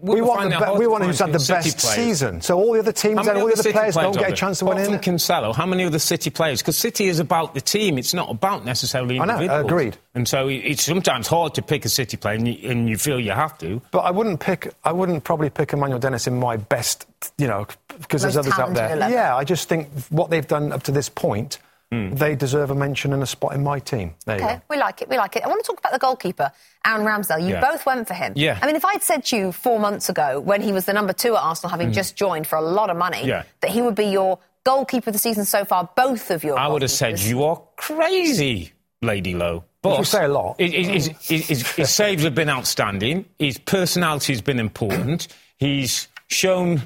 We 0.00 0.20
want, 0.22 0.50
the, 0.50 0.72
be- 0.74 0.78
we 0.78 0.86
want 0.86 1.02
who's 1.04 1.18
had 1.18 1.32
the 1.32 1.44
best 1.52 1.80
season. 1.80 2.40
So 2.40 2.56
all 2.56 2.72
the 2.72 2.78
other 2.78 2.92
teams 2.92 3.26
and 3.26 3.36
all 3.36 3.48
the 3.48 3.54
other 3.54 3.72
players 3.72 3.96
don't 3.96 4.16
get 4.16 4.30
a 4.30 4.32
chance 4.32 4.60
to 4.60 4.66
win 4.66 4.78
in. 4.78 4.84
from 4.84 4.98
Cancelo, 5.00 5.52
how 5.52 5.66
many 5.66 5.82
other 5.84 5.98
City 5.98 6.30
players? 6.30 6.62
Because 6.62 6.78
City 6.78 7.08
is 7.08 7.18
about 7.18 7.54
the 7.54 7.60
team. 7.60 7.98
It's 7.98 8.14
not 8.14 8.30
about 8.30 8.64
necessarily 8.64 9.18
I 9.18 9.24
know, 9.24 9.58
agreed. 9.58 9.96
And 10.14 10.28
so 10.28 10.46
it's 10.46 10.84
sometimes 10.84 11.26
hard 11.26 11.54
to 11.54 11.62
pick 11.62 11.84
a 11.84 11.88
City 11.88 12.16
player, 12.16 12.36
and 12.36 12.46
you, 12.46 12.70
and 12.70 12.88
you 12.88 12.96
feel 12.96 13.18
you 13.18 13.32
have 13.32 13.58
to. 13.58 13.82
But 13.90 14.00
I 14.00 14.12
wouldn't 14.12 14.38
pick. 14.38 14.72
I 14.84 14.92
wouldn't 14.92 15.24
probably 15.24 15.50
pick 15.50 15.72
Emmanuel 15.72 15.98
Dennis 15.98 16.28
in 16.28 16.38
my 16.38 16.56
best. 16.56 17.06
You 17.38 17.48
know, 17.48 17.66
because 17.88 18.22
there's 18.22 18.36
others 18.36 18.56
out 18.56 18.72
there. 18.74 18.92
11. 18.94 19.12
Yeah, 19.12 19.34
I 19.34 19.42
just 19.42 19.68
think 19.68 19.88
what 20.10 20.30
they've 20.30 20.46
done 20.46 20.70
up 20.70 20.84
to 20.84 20.92
this 20.92 21.08
point, 21.08 21.58
Hmm. 21.92 22.14
they 22.14 22.34
deserve 22.34 22.70
a 22.70 22.74
mention 22.74 23.12
and 23.12 23.22
a 23.22 23.26
spot 23.26 23.52
in 23.54 23.62
my 23.62 23.78
team. 23.78 24.14
There 24.24 24.36
Okay, 24.36 24.54
go. 24.56 24.62
we 24.70 24.78
like 24.78 25.02
it. 25.02 25.10
We 25.10 25.18
like 25.18 25.36
it. 25.36 25.44
I 25.44 25.48
want 25.48 25.62
to 25.62 25.66
talk 25.66 25.78
about 25.78 25.92
the 25.92 25.98
goalkeeper, 25.98 26.50
Aaron 26.86 27.04
Ramsdale. 27.06 27.42
You 27.42 27.50
Yeah. 27.54 27.60
both 27.60 27.84
went 27.84 28.08
for 28.08 28.14
him. 28.14 28.32
Yeah. 28.34 28.58
I 28.62 28.66
mean, 28.66 28.76
if 28.76 28.84
I'd 28.86 29.02
said 29.02 29.26
to 29.26 29.36
you 29.36 29.52
four 29.52 29.78
months 29.78 30.08
ago, 30.08 30.40
when 30.40 30.62
he 30.62 30.72
was 30.72 30.86
the 30.86 30.94
number 30.94 31.12
two 31.12 31.36
at 31.36 31.42
Arsenal, 31.42 31.70
having 31.70 31.92
just 31.92 32.16
joined 32.16 32.46
for 32.46 32.56
a 32.56 32.62
lot 32.62 32.88
of 32.88 32.96
money. 32.96 33.26
Yeah. 33.26 33.42
that 33.60 33.70
he 33.70 33.82
would 33.82 33.94
be 33.94 34.06
your 34.06 34.38
goalkeeper 34.64 35.10
of 35.10 35.12
the 35.12 35.18
season 35.18 35.44
so 35.44 35.64
far, 35.66 35.90
both 35.94 36.30
of 36.30 36.42
your 36.44 36.58
I 36.58 36.66
would 36.68 36.80
have 36.82 36.90
said, 36.90 37.20
you 37.20 37.44
are 37.44 37.60
crazy, 37.76 38.72
Lady 39.02 39.34
Lowe. 39.34 39.64
But 39.82 39.98
you 39.98 40.04
say 40.04 40.24
a 40.24 40.28
lot. 40.28 40.60
His, 40.60 40.72
his, 40.72 41.06
his, 41.28 41.48
his, 41.48 41.72
his 41.72 41.90
saves 41.90 42.22
have 42.22 42.34
been 42.36 42.48
outstanding. 42.48 43.24
His 43.38 43.58
personality 43.58 44.32
has 44.32 44.40
been 44.40 44.60
important. 44.60 45.26
He's 45.58 46.06
shown 46.28 46.82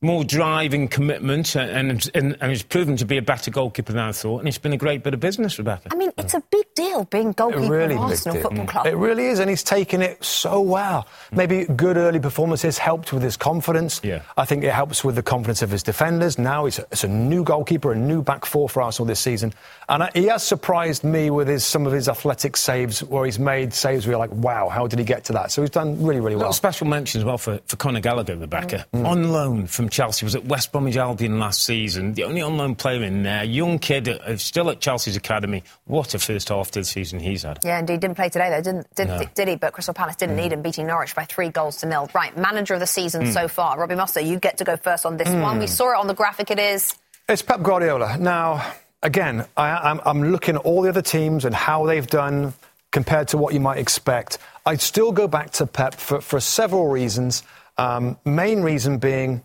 more 0.00 0.22
drive 0.22 0.74
and 0.74 0.90
commitment 0.90 1.56
and, 1.56 1.90
and, 1.90 2.10
and, 2.14 2.36
and 2.40 2.50
has 2.50 2.62
proven 2.62 2.96
to 2.96 3.04
be 3.04 3.16
a 3.16 3.22
better 3.22 3.50
goalkeeper 3.50 3.92
than 3.92 4.02
I 4.02 4.12
thought. 4.12 4.38
And 4.38 4.48
it's 4.48 4.58
been 4.58 4.72
a 4.72 4.76
great 4.76 5.02
bit 5.02 5.12
of 5.12 5.20
business, 5.20 5.58
Rebecca. 5.58 5.88
I 5.90 5.96
mean, 5.96 6.12
it's 6.16 6.34
a 6.34 6.42
big 6.50 6.72
deal 6.74 7.04
being 7.06 7.30
A 7.30 7.32
goalkeeper 7.32 7.68
really 7.68 7.94
of 7.94 8.02
Arsenal 8.02 8.34
deal. 8.34 8.42
Football 8.44 8.66
Club. 8.66 8.86
It 8.86 8.96
really 8.96 9.26
is, 9.26 9.40
and 9.40 9.50
he's 9.50 9.64
taken 9.64 10.00
it 10.00 10.22
so 10.22 10.60
well. 10.60 11.08
Maybe 11.32 11.64
good 11.64 11.96
early 11.96 12.20
performances 12.20 12.78
helped 12.78 13.12
with 13.12 13.22
his 13.22 13.36
confidence. 13.36 14.00
Yeah. 14.04 14.22
I 14.36 14.44
think 14.44 14.62
it 14.62 14.72
helps 14.72 15.02
with 15.02 15.16
the 15.16 15.22
confidence 15.22 15.62
of 15.62 15.70
his 15.70 15.82
defenders. 15.82 16.38
Now 16.38 16.66
it's 16.66 16.78
a, 16.78 16.86
it's 16.92 17.02
a 17.02 17.08
new 17.08 17.42
goalkeeper, 17.42 17.92
a 17.92 17.96
new 17.96 18.22
back 18.22 18.44
four 18.44 18.68
for 18.68 18.82
Arsenal 18.82 19.06
this 19.06 19.20
season, 19.20 19.52
and 19.88 20.04
I, 20.04 20.10
he 20.14 20.26
has 20.26 20.44
surprised 20.44 21.02
me 21.02 21.30
with 21.30 21.48
his 21.48 21.64
some 21.64 21.86
of 21.86 21.92
his 21.92 22.08
athletic 22.08 22.56
saves, 22.56 23.02
where 23.02 23.24
he's 23.24 23.38
made 23.40 23.74
saves 23.74 24.06
where 24.06 24.12
you're 24.12 24.20
like, 24.20 24.32
wow, 24.32 24.68
how 24.68 24.86
did 24.86 25.00
he 25.00 25.04
get 25.04 25.24
to 25.24 25.32
that? 25.32 25.50
So 25.50 25.62
he's 25.62 25.70
done 25.70 26.00
really, 26.04 26.20
really 26.20 26.36
well. 26.36 26.50
a 26.50 26.54
special 26.54 26.86
mention 26.86 27.20
as 27.20 27.24
well 27.24 27.38
for, 27.38 27.58
for 27.66 27.76
Conor 27.76 28.00
Gallagher, 28.00 28.36
Rebecca. 28.36 28.86
Mm. 28.94 28.98
Mm. 28.98 29.06
On 29.08 29.32
loan 29.32 29.66
from 29.66 29.87
Chelsea, 29.88 30.24
was 30.24 30.34
at 30.34 30.44
West 30.44 30.72
Bromwich 30.72 30.96
Albion 30.96 31.38
last 31.38 31.64
season. 31.64 32.14
The 32.14 32.24
only 32.24 32.40
unknown 32.40 32.74
player 32.74 33.02
in 33.02 33.22
there. 33.22 33.44
Young 33.44 33.78
kid, 33.78 34.08
uh, 34.08 34.36
still 34.36 34.70
at 34.70 34.80
Chelsea's 34.80 35.16
academy. 35.16 35.62
What 35.86 36.14
a 36.14 36.18
first 36.18 36.48
half 36.48 36.70
to 36.72 36.80
the 36.80 36.84
season 36.84 37.18
he's 37.20 37.42
had. 37.42 37.58
Yeah, 37.64 37.78
indeed. 37.78 38.00
Didn't 38.00 38.16
play 38.16 38.28
today, 38.28 38.50
though, 38.50 38.60
didn't, 38.62 38.94
did, 38.94 39.08
No. 39.08 39.22
did 39.34 39.48
he? 39.48 39.56
But 39.56 39.72
Crystal 39.72 39.94
Palace 39.94 40.16
didn't 40.16 40.36
need 40.36 40.52
him, 40.52 40.62
beating 40.62 40.86
Norwich 40.86 41.14
by 41.14 41.24
three 41.24 41.48
goals 41.48 41.76
to 41.78 41.86
nil. 41.86 42.08
Right, 42.14 42.36
manager 42.36 42.74
of 42.74 42.80
the 42.80 42.86
season 42.86 43.26
Hmm. 43.26 43.32
so 43.32 43.48
far. 43.48 43.78
Robbie 43.78 43.94
Mustoe, 43.94 44.24
you 44.26 44.38
get 44.38 44.58
to 44.58 44.64
go 44.64 44.76
first 44.76 45.04
on 45.06 45.16
this 45.16 45.28
one. 45.28 45.58
We 45.58 45.66
saw 45.66 45.92
it 45.92 45.98
on 45.98 46.06
the 46.06 46.14
graphic. 46.14 46.50
It 46.50 46.58
is. 46.58 46.94
It's 47.28 47.42
Pep 47.42 47.62
Guardiola. 47.62 48.16
Now, 48.18 48.64
again, 49.02 49.44
I, 49.56 49.70
I'm, 49.70 50.00
I'm 50.04 50.30
looking 50.32 50.54
at 50.56 50.62
all 50.62 50.82
the 50.82 50.88
other 50.88 51.02
teams 51.02 51.44
and 51.44 51.54
how 51.54 51.86
they've 51.86 52.06
done 52.06 52.54
compared 52.90 53.28
to 53.28 53.36
what 53.36 53.52
you 53.52 53.60
might 53.60 53.78
expect. 53.78 54.38
I'd 54.64 54.80
still 54.80 55.12
go 55.12 55.28
back 55.28 55.50
to 55.52 55.66
Pep 55.66 55.94
for, 55.94 56.20
for 56.20 56.40
several 56.40 56.88
reasons. 56.88 57.42
Um, 57.76 58.16
main 58.24 58.62
reason 58.62 58.98
being 58.98 59.42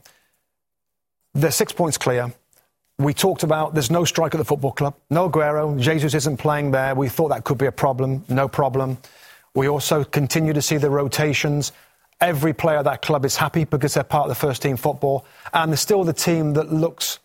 they're 1.34 1.52
six 1.52 1.72
points 1.74 1.98
clear. 1.98 2.34
We 3.00 3.14
talked 3.14 3.44
about 3.44 3.74
there's 3.74 3.90
no 3.92 4.06
strike 4.06 4.36
at 4.36 4.38
the 4.38 4.46
football 4.46 4.72
club. 4.72 4.96
No 5.10 5.30
Aguero. 5.30 5.80
Jesus 5.80 6.14
isn't 6.14 6.38
playing 6.38 6.72
there. 6.72 6.94
We 6.96 7.10
thought 7.10 7.30
that 7.30 7.44
could 7.44 7.58
be 7.58 7.66
a 7.66 7.72
problem. 7.72 8.24
No 8.30 8.48
problem. 8.48 8.98
We 9.56 9.68
also 9.68 10.04
continue 10.04 10.54
to 10.54 10.62
see 10.62 10.78
the 10.78 10.90
rotations. 10.90 11.72
Every 12.22 12.54
player 12.54 12.78
at 12.78 12.86
that 12.86 13.02
club 13.02 13.26
is 13.26 13.36
happy 13.36 13.66
because 13.66 13.96
they're 13.96 14.04
part 14.04 14.26
of 14.26 14.30
the 14.30 14.36
first 14.36 14.62
team 14.62 14.78
football. 14.78 15.26
And 15.54 15.72
they're 15.72 15.78
still 15.78 16.04
the 16.04 16.14
team 16.14 16.54
that 16.54 16.72
looks, 16.72 17.20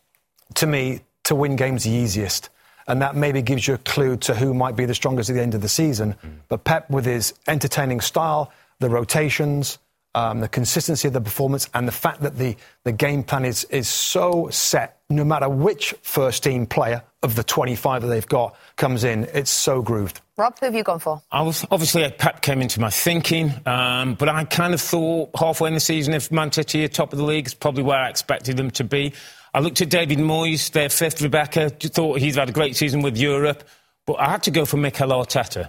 to 0.55 0.67
me, 0.67 1.01
to 1.25 1.35
win 1.35 1.57
games 1.57 1.85
the 1.85 1.91
easiest. 1.91 2.49
and 2.89 3.03
that 3.03 3.15
maybe 3.15 3.43
gives 3.43 3.69
you 3.69 3.75
a 3.75 3.79
clue 3.79 4.17
to 4.17 4.35
who 4.35 4.55
might 4.55 4.75
be 4.75 4.87
the 4.87 4.95
strongest 4.95 5.29
at 5.29 5.35
the 5.35 5.43
end 5.43 5.55
of 5.55 5.61
the 5.61 5.69
season. 5.69 6.15
Mm. 6.25 6.39
But 6.49 6.65
Pep, 6.65 6.91
with 6.91 7.05
his 7.05 7.35
entertaining 7.47 8.01
style, 8.01 8.51
the 8.81 8.89
rotations, 8.89 9.79
um, 10.19 10.41
the 10.41 10.49
consistency 10.49 11.07
of 11.07 11.15
the 11.15 11.21
performance, 11.21 11.69
and 11.75 11.87
the 11.87 11.93
fact 11.93 12.23
that 12.23 12.37
the, 12.37 12.57
the 12.83 12.91
game 12.91 13.23
plan 13.23 13.45
is, 13.45 13.63
is 13.65 13.87
so 13.89 14.49
set, 14.51 15.01
no 15.09 15.25
matter 15.25 15.49
which 15.49 15.95
first 16.03 16.43
team 16.43 16.67
player 16.67 17.05
of 17.23 17.37
the 17.37 17.45
25 17.45 18.03
that 18.03 18.09
they've 18.09 18.27
got 18.27 18.57
comes 18.77 19.05
in, 19.05 19.25
it's 19.33 19.51
so 19.51 19.81
grooved. 19.81 20.21
Rob, 20.37 20.59
who 20.59 20.67
have 20.67 20.75
you 20.75 20.83
gone 20.83 20.99
for? 20.99 21.23
I 21.31 21.43
was 21.43 21.65
obviously 21.71 22.09
Pep 22.11 22.43
came 22.43 22.61
into 22.61 22.81
my 22.81 22.91
thinking, 22.91 23.53
um, 23.65 24.15
but 24.15 24.29
I 24.29 24.45
kind 24.45 24.75
of 24.75 24.81
thought 24.81 25.31
halfway 25.39 25.69
in 25.69 25.75
the 25.75 25.81
season, 25.81 26.15
if 26.15 26.33
Manchester 26.33 26.83
are 26.83 26.89
top 26.89 27.13
of 27.13 27.19
the 27.19 27.25
league, 27.25 27.47
it's 27.47 27.55
probably 27.55 27.85
where 27.85 27.99
I 27.99 28.11
expected 28.11 28.57
them 28.57 28.73
to 28.73 28.85
be. 28.85 29.15
I 29.55 29.61
looked 29.61 29.81
at 29.81 29.89
David 29.89 30.19
Moyes, 30.19 30.73
their 30.73 30.89
fifth, 30.89 31.23
Rebecca, 31.23 31.71
thought 31.71 32.19
he's 32.19 32.37
had 32.37 32.49
a 32.49 32.53
great 32.53 32.77
season 32.77 33.03
with 33.03 33.17
Europe, 33.17 33.63
but 34.05 34.15
I 34.15 34.31
had 34.31 34.43
to 34.45 34.51
go 34.51 34.65
for 34.65 34.79
Mikel 34.79 35.11
Arteta. 35.11 35.69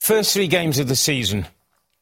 First 0.00 0.32
three 0.32 0.48
games 0.48 0.78
of 0.78 0.88
the 0.88 0.96
season, 0.96 1.46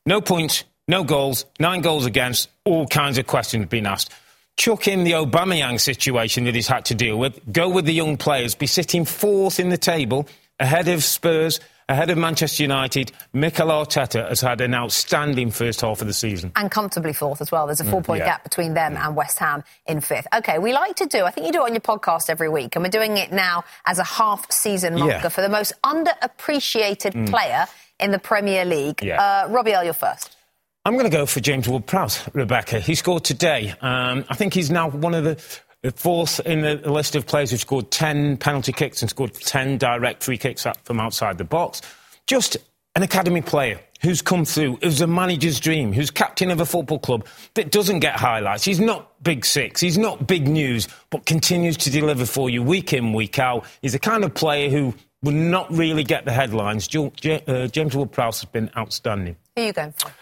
no 0.07 0.21
points, 0.21 0.65
no 0.93 1.05
goals, 1.05 1.47
nine 1.59 1.81
goals 1.81 2.05
against, 2.05 2.51
all 2.67 2.87
kinds 2.87 3.17
of 3.17 3.27
questions 3.27 3.65
being 3.67 3.87
asked. 3.87 4.13
Chuck 4.59 4.87
in 4.87 5.05
the 5.05 5.13
Aubameyang 5.13 5.81
situation 5.81 6.45
that 6.45 6.55
he's 6.55 6.69
had 6.69 6.85
to 6.85 6.95
deal 6.95 7.17
with, 7.19 7.41
go 7.51 7.71
with 7.71 7.87
the 7.87 7.95
young 7.95 8.19
players, 8.19 8.55
be 8.55 8.67
sitting 8.67 9.07
fourth 9.07 9.59
in 9.59 9.71
the 9.71 9.79
table, 9.79 10.29
ahead 10.61 10.89
of 10.89 11.03
Spurs, 11.03 11.61
ahead 11.89 12.11
of 12.11 12.19
Manchester 12.19 12.63
United. 12.63 13.11
Mikel 13.33 13.69
Arteta 13.69 14.29
has 14.29 14.43
had 14.43 14.61
an 14.61 14.75
outstanding 14.75 15.51
first 15.51 15.81
half 15.81 16.03
of 16.03 16.07
the 16.07 16.13
season. 16.13 16.53
And 16.57 16.71
comfortably 16.71 17.15
fourth 17.15 17.41
as 17.41 17.51
well. 17.51 17.65
There's 17.65 17.81
a 17.81 17.85
four 17.85 18.03
point 18.03 18.21
mm, 18.21 18.27
yeah. 18.27 18.33
gap 18.33 18.45
between 18.45 18.75
them 18.75 18.99
and 18.99 19.17
West 19.17 19.39
Ham 19.39 19.65
in 19.87 20.03
fifth. 20.03 20.27
OK, 20.35 20.59
we 20.59 20.75
like 20.75 20.97
to 20.97 21.07
do, 21.07 21.25
I 21.25 21.31
think 21.31 21.47
you 21.47 21.55
do 21.55 21.63
it 21.63 21.69
on 21.69 21.73
your 21.73 21.81
podcast 21.81 22.29
every 22.29 22.51
week, 22.51 22.77
and 22.77 22.85
we're 22.85 22.91
doing 22.91 23.17
it 23.17 23.33
now 23.33 23.65
as 23.87 23.99
a 23.99 24.05
half 24.05 24.53
season 24.53 24.99
marker 24.99 25.21
yeah. 25.23 25.29
for 25.31 25.41
the 25.41 25.49
most 25.49 25.73
underappreciated 25.83 27.13
mm. 27.13 27.31
player 27.31 27.65
in 27.99 28.11
the 28.11 28.19
Premier 28.19 28.67
League. 28.67 29.03
Yeah. 29.03 29.47
Uh, 29.47 29.49
Robbie 29.49 29.73
Earle, 29.73 29.85
you're 29.85 29.95
first. 29.95 30.37
I'm 30.85 30.95
going 30.95 31.09
to 31.09 31.17
go 31.17 31.27
for 31.27 31.39
James 31.39 31.69
Ward-Prowse, 31.69 32.29
Rebecca. 32.33 32.81
He 32.81 32.97
scored 32.97 33.23
today. 33.23 33.73
Um, 33.83 34.25
I 34.29 34.35
think 34.35 34.53
he's 34.53 34.69
now 34.69 34.91
one 34.91 35.15
of 35.15 35.23
the, 35.23 35.93
fourth 35.95 36.41
in 36.41 36.63
the 36.63 36.77
list 36.91 37.15
of 37.15 37.27
players 37.27 37.51
who've 37.51 37.61
scored 37.61 37.91
10 37.91 38.37
penalty 38.37 38.73
kicks 38.73 39.01
and 39.01 39.09
scored 39.11 39.35
10 39.35 39.79
direct 39.79 40.23
free 40.25 40.39
kicks 40.39 40.67
from 40.85 41.01
outside 41.01 41.39
the 41.39 41.45
box. 41.45 41.83
Just 42.27 42.57
an 42.97 43.03
academy 43.03 43.43
player 43.43 43.81
who's 44.01 44.23
come 44.23 44.45
through, 44.45 44.79
who's 44.83 45.01
a 45.01 45.07
manager's 45.07 45.61
dream, 45.61 45.93
who's 45.93 46.11
captain 46.11 46.51
of 46.51 46.61
a 46.61 46.67
football 46.67 46.99
club 46.99 47.27
that 47.55 47.71
doesn't 47.71 48.01
get 48.01 48.15
highlights. 48.17 48.65
He's 48.65 48.81
not 48.81 49.23
big 49.23 49.45
six, 49.45 49.81
he's 49.81 49.99
not 49.99 50.27
big 50.27 50.49
news, 50.49 50.89
but 51.11 51.27
continues 51.27 51.77
to 51.79 51.91
deliver 51.91 52.27
for 52.27 52.51
you 52.51 52.63
week 52.63 52.93
in, 52.93 53.13
week 53.13 53.39
out. 53.39 53.67
He's 53.83 53.93
the 53.93 54.01
kind 54.01 54.25
of 54.25 54.35
player 54.35 54.69
who 54.69 54.95
will 55.23 55.33
not 55.33 55.71
really 55.73 56.03
get 56.03 56.25
the 56.25 56.33
headlines. 56.33 56.89
Uh, 56.95 57.69
James 57.69 57.95
Ward-Prowse 57.95 58.41
has 58.41 58.51
been 58.51 58.71
outstanding. 58.77 59.37
Who 59.57 59.63
are 59.63 59.67
you 59.67 59.73
going 59.73 59.93
for? 59.93 60.13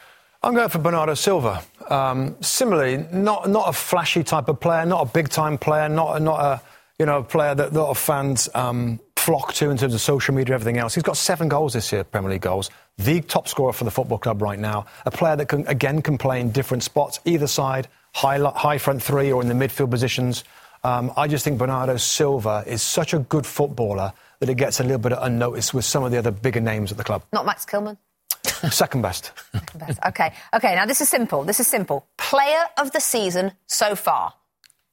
I'm 0.43 0.55
going 0.55 0.71
for 0.71 0.79
Bernardo 0.79 1.13
Silva. 1.15 1.63
Um, 1.91 2.37
similarly, 2.41 3.05
not 3.13 3.51
not 3.51 3.69
a 3.69 3.73
flashy 3.75 4.25
type 4.25 4.49
of 4.49 4.59
player, 4.59 4.87
not 4.87 5.07
a 5.07 5.11
big 5.11 5.29
time 5.29 5.59
player, 5.59 5.89
not 5.89 6.23
not 6.23 6.41
a 6.41 6.63
you 6.99 7.05
know 7.05 7.23
player 7.23 7.55
that 7.55 7.73
a 7.73 7.79
lot 7.79 7.91
of 7.91 7.99
fans 7.99 8.49
um, 8.55 9.01
flock 9.17 9.53
to 9.55 9.69
in 9.69 9.77
terms 9.77 9.93
of 9.93 10.01
social 10.01 10.35
media, 10.35 10.55
everything 10.55 10.79
else. 10.79 10.95
He's 10.95 11.03
got 11.03 11.19
seven 11.19 11.49
goals 11.49 11.75
this 11.75 11.93
year, 11.93 12.05
Premier 12.05 12.31
League 12.31 12.41
goals. 12.41 12.71
The 12.97 13.21
top 13.21 13.49
scorer 13.49 13.75
for 13.75 13.85
the 13.85 13.91
football 13.91 14.17
club 14.17 14.41
right 14.41 14.59
now. 14.59 14.87
A 15.05 15.11
player 15.11 15.37
that 15.37 15.47
can 15.47 15.67
again 15.67 16.01
can 16.01 16.17
play 16.17 16.41
in 16.41 16.53
different 16.53 16.85
spots, 16.85 17.21
either 17.27 17.47
side, 17.47 17.89
high 18.15 18.39
high 18.39 18.79
front 18.79 19.03
three 19.03 19.31
or 19.31 19.43
in 19.43 19.49
the 19.49 19.55
midfield 19.55 19.91
positions. 19.91 20.45
Um, 20.85 21.13
I 21.19 21.29
just 21.29 21.45
think 21.45 21.59
Bernardo 21.59 21.99
Silva 21.99 22.65
is 22.67 22.81
such 22.81 23.13
a 23.13 23.19
good 23.19 23.45
footballer 23.45 24.15
that 24.39 24.49
it 24.49 24.57
gets 24.57 24.81
a 24.81 24.85
little 24.85 24.99
bit 24.99 25.13
unnoticed 25.13 25.75
with 25.75 25.85
some 25.85 26.03
of 26.03 26.13
the 26.13 26.17
other 26.17 26.31
bigger 26.31 26.63
names 26.63 26.91
at 26.91 26.97
the 26.97 27.05
club. 27.05 27.23
Not 27.31 27.45
Max 27.45 27.67
Kilman. 27.67 27.99
Second 28.71 29.03
best. 29.03 29.33
Second 29.53 29.81
best. 29.81 29.99
Okay. 30.07 30.33
Okay. 30.55 30.75
Now 30.75 30.87
this 30.87 31.01
is 31.01 31.09
simple. 31.09 31.45
This 31.45 31.61
is 31.61 31.67
simple. 31.67 32.07
Player 32.17 32.65
of 32.79 32.93
the 32.93 33.01
season 33.01 33.53
so 33.67 33.95
far. 33.95 34.35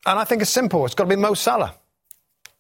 And 0.06 0.20
I 0.20 0.24
think 0.24 0.42
it's 0.42 0.52
simple. 0.52 0.86
It's 0.86 0.96
got 0.96 1.04
to 1.04 1.10
be 1.10 1.16
Mo 1.16 1.34
Salah. 1.34 1.76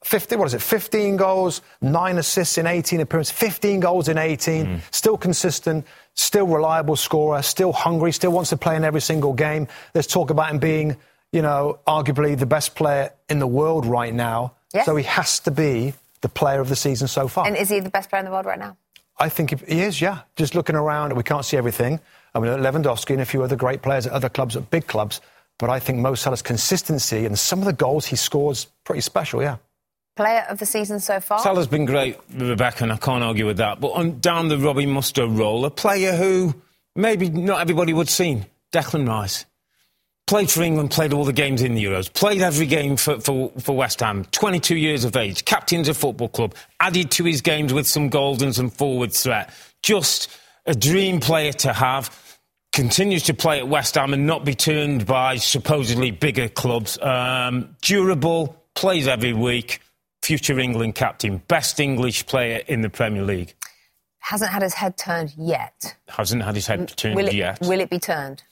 50, 0.03 0.36
what 0.36 0.46
is 0.46 0.53
it? 0.53 0.62
15 0.62 1.17
goals, 1.17 1.62
nine 1.82 2.17
assists 2.17 2.58
in 2.58 2.67
18 2.67 3.01
appearances, 3.01 3.32
15 3.32 3.79
goals 3.79 4.08
in 4.08 4.17
18. 4.17 4.65
Mm. 4.65 4.82
Still 4.91 5.17
consistent, 5.17 5.86
still 6.13 6.46
reliable 6.46 6.96
scorer, 6.96 7.41
still 7.41 7.74
hungry, 7.74 8.12
still 8.12 8.32
wants 8.32 8.51
to 8.51 8.58
play 8.58 8.75
in 8.75 8.84
every 8.84 9.01
single 9.01 9.34
game. 9.34 9.67
There's 9.94 10.08
talk 10.08 10.29
about 10.29 10.51
him 10.51 10.60
being, 10.60 10.98
you 11.32 11.41
know, 11.41 11.79
arguably 11.88 12.38
the 12.38 12.46
best 12.46 12.75
player 12.75 13.12
in 13.27 13.39
the 13.39 13.48
world 13.48 13.86
right 13.86 14.13
now. 14.13 14.53
Yes. 14.74 14.86
So 14.86 14.96
he 14.96 15.03
has 15.06 15.39
to 15.41 15.51
be 15.51 15.94
the 16.22 16.29
player 16.29 16.62
of 16.62 16.70
the 16.70 16.75
season 16.75 17.08
so 17.08 17.27
far. 17.27 17.48
And 17.48 17.58
is 17.58 17.70
he 17.70 17.79
the 17.79 17.89
best 17.89 18.10
player 18.10 18.20
in 18.20 18.25
the 18.25 18.32
world 18.32 18.46
right 18.46 18.60
now? 18.60 18.77
I 19.19 19.29
think 19.29 19.67
he 19.67 19.81
is, 19.81 20.00
yeah. 20.00 20.19
Just 20.36 20.55
looking 20.55 20.75
around, 20.75 21.15
we 21.15 21.24
can't 21.24 21.45
see 21.45 21.57
everything. 21.57 22.00
I 22.36 22.39
mean, 22.39 22.51
Lewandowski 22.51 23.12
and 23.12 23.21
a 23.21 23.25
few 23.25 23.41
other 23.43 23.55
great 23.55 23.81
players 23.81 24.05
at 24.05 24.13
other 24.13 24.29
clubs, 24.29 24.55
at 24.55 24.69
big 24.69 24.88
clubs. 24.88 25.21
But 25.57 25.71
I 25.71 25.79
think 25.79 25.97
Mo 26.00 26.13
Salah's 26.13 26.43
consistency 26.43 27.25
and 27.25 27.38
some 27.38 27.59
of 27.59 27.65
the 27.65 27.74
goals 27.74 28.05
he 28.05 28.15
scores 28.15 28.65
pretty 28.83 29.01
special, 29.01 29.41
yeah. 29.41 29.57
Player 30.15 30.45
of 30.50 30.59
the 30.59 30.65
season 30.65 31.00
so 31.00 31.19
far? 31.19 31.39
Salah's 31.39 31.67
been 31.67 31.86
great, 31.86 32.17
Rebecca, 32.33 32.83
and 32.83 32.91
I 32.91 32.97
can't 32.97 33.24
argue 33.24 33.45
with 33.45 33.57
that. 33.57 33.79
But 33.79 33.89
on, 33.89 34.19
down 34.19 34.50
the 34.50 34.57
Robbie 34.57 34.86
Mustoe 34.86 35.36
role, 35.36 35.65
a 35.65 35.71
player 35.71 36.15
who 36.15 36.55
maybe 36.95 37.29
not 37.29 37.62
everybody 37.62 37.93
would 37.93 38.07
have 38.07 38.13
seen, 38.13 38.45
Declan 38.71 39.07
Rice. 39.07 39.45
Played 40.27 40.51
for 40.51 40.62
England, 40.62 40.91
played 40.91 41.13
all 41.13 41.24
the 41.24 41.31
games 41.31 41.62
in 41.62 41.74
the 41.74 41.86
Euros, 41.86 42.13
played 42.13 42.41
every 42.41 42.65
game 42.65 42.98
for, 42.98 43.17
for, 43.22 43.50
for 43.60 43.77
West 43.77 44.01
Ham, 44.01 44.25
22 44.25 44.75
years 44.75 45.05
of 45.05 45.15
age, 45.15 45.46
captains 45.46 45.88
a 45.88 45.93
football 45.93 46.27
club, 46.27 46.53
added 46.81 47.12
to 47.12 47.24
his 47.24 47.39
games 47.39 47.74
with 47.74 47.88
some 47.88 48.10
goals 48.10 48.41
and 48.41 48.53
some 48.53 48.69
forward 48.69 49.13
threat. 49.13 49.50
Just 49.81 50.29
a 50.65 50.75
dream 50.75 51.22
player 51.22 51.53
to 51.53 51.72
have. 51.72 52.39
Continues 52.74 53.24
to 53.24 53.34
play 53.34 53.57
at 53.60 53.69
West 53.69 53.96
Ham 53.96 54.13
and 54.13 54.27
not 54.27 54.43
be 54.43 54.53
turned 54.53 55.05
by 55.05 55.38
supposedly 55.38 56.12
bigger 56.12 56.50
clubs. 56.50 57.00
Um, 57.01 57.77
durable, 57.81 58.62
plays 58.75 59.07
every 59.07 59.31
week, 59.31 59.79
future 60.22 60.60
England 60.60 60.96
captain, 60.96 61.41
best 61.48 61.79
English 61.79 62.25
player 62.25 62.62
in 62.67 62.81
the 62.81 62.89
Premier 62.89 63.24
League. 63.24 63.55
Hasn't 64.19 64.51
had 64.51 64.62
his 64.62 64.74
head 64.74 64.98
turned 64.98 65.34
yet. 65.38 65.96
Hasn't 66.10 66.43
had 66.43 66.55
his 66.55 66.67
head 66.67 66.89
turned 66.98 67.15
will 67.15 67.27
it, 67.27 67.34
yet. 67.34 67.62
Will 67.62 67.79
it 67.79 67.89
be 67.89 67.98
turned? 67.98 68.43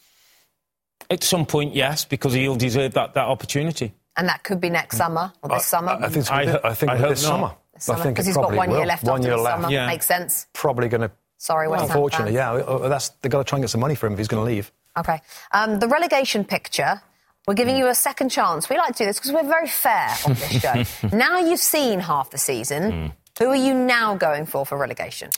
At 1.09 1.24
some 1.24 1.45
point, 1.45 1.75
yes, 1.75 2.05
because 2.05 2.33
he'll 2.33 2.55
deserve 2.55 2.93
that, 2.93 3.13
that 3.13 3.25
opportunity. 3.25 3.93
And 4.17 4.27
that 4.29 4.43
could 4.43 4.62
be 4.62 4.69
next 4.69 4.97
summer 4.97 5.31
or 5.41 5.50
this 5.50 5.74
I, 5.74 5.77
summer? 5.77 5.91
I, 5.91 6.05
I 6.05 6.09
think, 6.09 6.31
I, 6.31 6.59
I 6.63 6.74
think 6.74 6.91
I 6.91 6.97
this 6.97 7.21
summer. 7.21 7.53
summer. 7.77 8.00
I 8.00 8.03
think 8.03 8.15
because 8.15 8.25
he's 8.25 8.35
got 8.35 8.53
one 8.53 8.69
will. 8.69 8.77
year 8.77 8.85
left 8.85 9.03
one 9.03 9.21
year 9.21 9.38
left. 9.38 9.63
Summer. 9.63 9.74
Yeah. 9.74 9.88
Makes 9.88 10.05
sense. 10.05 10.47
Probably 10.53 10.88
going 10.88 11.01
to. 11.01 11.12
Sorry, 11.38 11.67
West 11.67 11.85
Unfortunately, 11.88 12.33
yeah. 12.33 12.51
Uh, 12.51 12.55
uh, 12.55 12.89
that's, 12.89 13.09
they've 13.21 13.31
got 13.31 13.39
to 13.39 13.43
try 13.43 13.57
and 13.57 13.63
get 13.63 13.69
some 13.69 13.81
money 13.81 13.93
for 13.93 14.07
him 14.07 14.13
if 14.13 14.19
he's 14.19 14.29
going 14.29 14.43
to 14.43 14.50
leave. 14.50 14.71
OK. 14.95 15.19
Um, 15.51 15.79
the 15.79 15.88
relegation 15.88 16.43
picture. 16.45 17.01
We're 17.47 17.53
giving 17.53 17.77
you 17.77 17.88
a 17.88 17.93
second 17.93 18.29
chance. 18.29 18.69
We 18.69 18.77
like 18.77 18.93
to 18.93 19.03
do 19.03 19.05
this 19.05 19.19
because 19.19 19.31
we're 19.31 19.47
very 19.47 19.67
fair 19.67 20.09
on 20.25 20.33
this 20.33 20.62
show. 21.01 21.07
now 21.15 21.38
you've 21.38 21.59
seen 21.59 22.00
half 22.00 22.31
the 22.31 22.39
season. 22.39 22.91
Mm. 22.91 23.12
Who 23.38 23.50
are 23.50 23.55
you 23.55 23.74
now 23.75 24.15
going 24.15 24.45
for 24.47 24.65
for 24.65 24.77
relegation? 24.77 25.29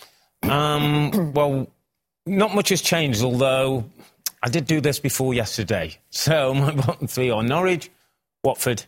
Um, 0.43 1.33
well, 1.33 1.67
not 2.25 2.55
much 2.55 2.69
has 2.69 2.81
changed, 2.81 3.23
although 3.23 3.89
I 4.43 4.49
did 4.49 4.65
do 4.65 4.81
this 4.81 4.99
before 4.99 5.33
yesterday. 5.33 5.97
So 6.09 6.53
my 6.53 6.71
bottom 6.71 7.07
three 7.07 7.29
are 7.29 7.43
Norwich, 7.43 7.91
Watford, 8.43 8.83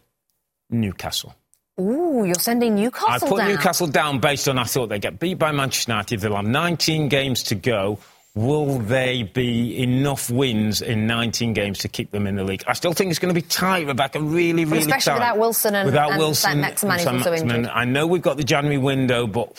Newcastle. 0.70 1.36
Ooh, 1.80 2.24
you're 2.26 2.36
sending 2.36 2.76
Newcastle 2.76 3.10
I 3.12 3.20
put 3.20 3.38
down. 3.38 3.48
Newcastle 3.50 3.88
down 3.88 4.20
based 4.20 4.50
on 4.50 4.58
I 4.58 4.64
thought 4.64 4.90
they'd 4.90 5.02
get 5.02 5.20
beat 5.20 5.36
by 5.36 5.52
Manchester 5.52 5.92
United. 5.92 6.20
They'll 6.20 6.36
have 6.36 6.46
19 6.46 7.08
games 7.08 7.44
to 7.44 7.56
go. 7.56 8.00
Will 8.36 8.80
they 8.80 9.24
be 9.24 9.82
enough 9.82 10.30
wins 10.30 10.82
in 10.82 11.08
19 11.08 11.54
games 11.54 11.80
to 11.80 11.88
keep 11.88 12.12
them 12.12 12.28
in 12.28 12.36
the 12.36 12.44
league? 12.44 12.64
I 12.68 12.74
still 12.74 12.94
think 12.94 13.10
it's 13.10 13.20
going 13.20 13.34
to 13.34 13.40
be 13.40 13.46
tight, 13.46 13.88
Rebecca. 13.88 14.22
Really, 14.22 14.66
really 14.66 14.80
Especially 14.80 15.12
tight. 15.12 15.16
without 15.16 15.38
Wilson 15.38 15.76
and, 15.76 15.86
without 15.86 16.12
and 16.12 16.20
Wilson, 16.20 16.62
Maximin. 16.62 17.68
I 17.68 17.86
know 17.86 18.08
we've 18.08 18.22
got 18.22 18.38
the 18.38 18.44
January 18.44 18.78
window, 18.78 19.28
but 19.28 19.56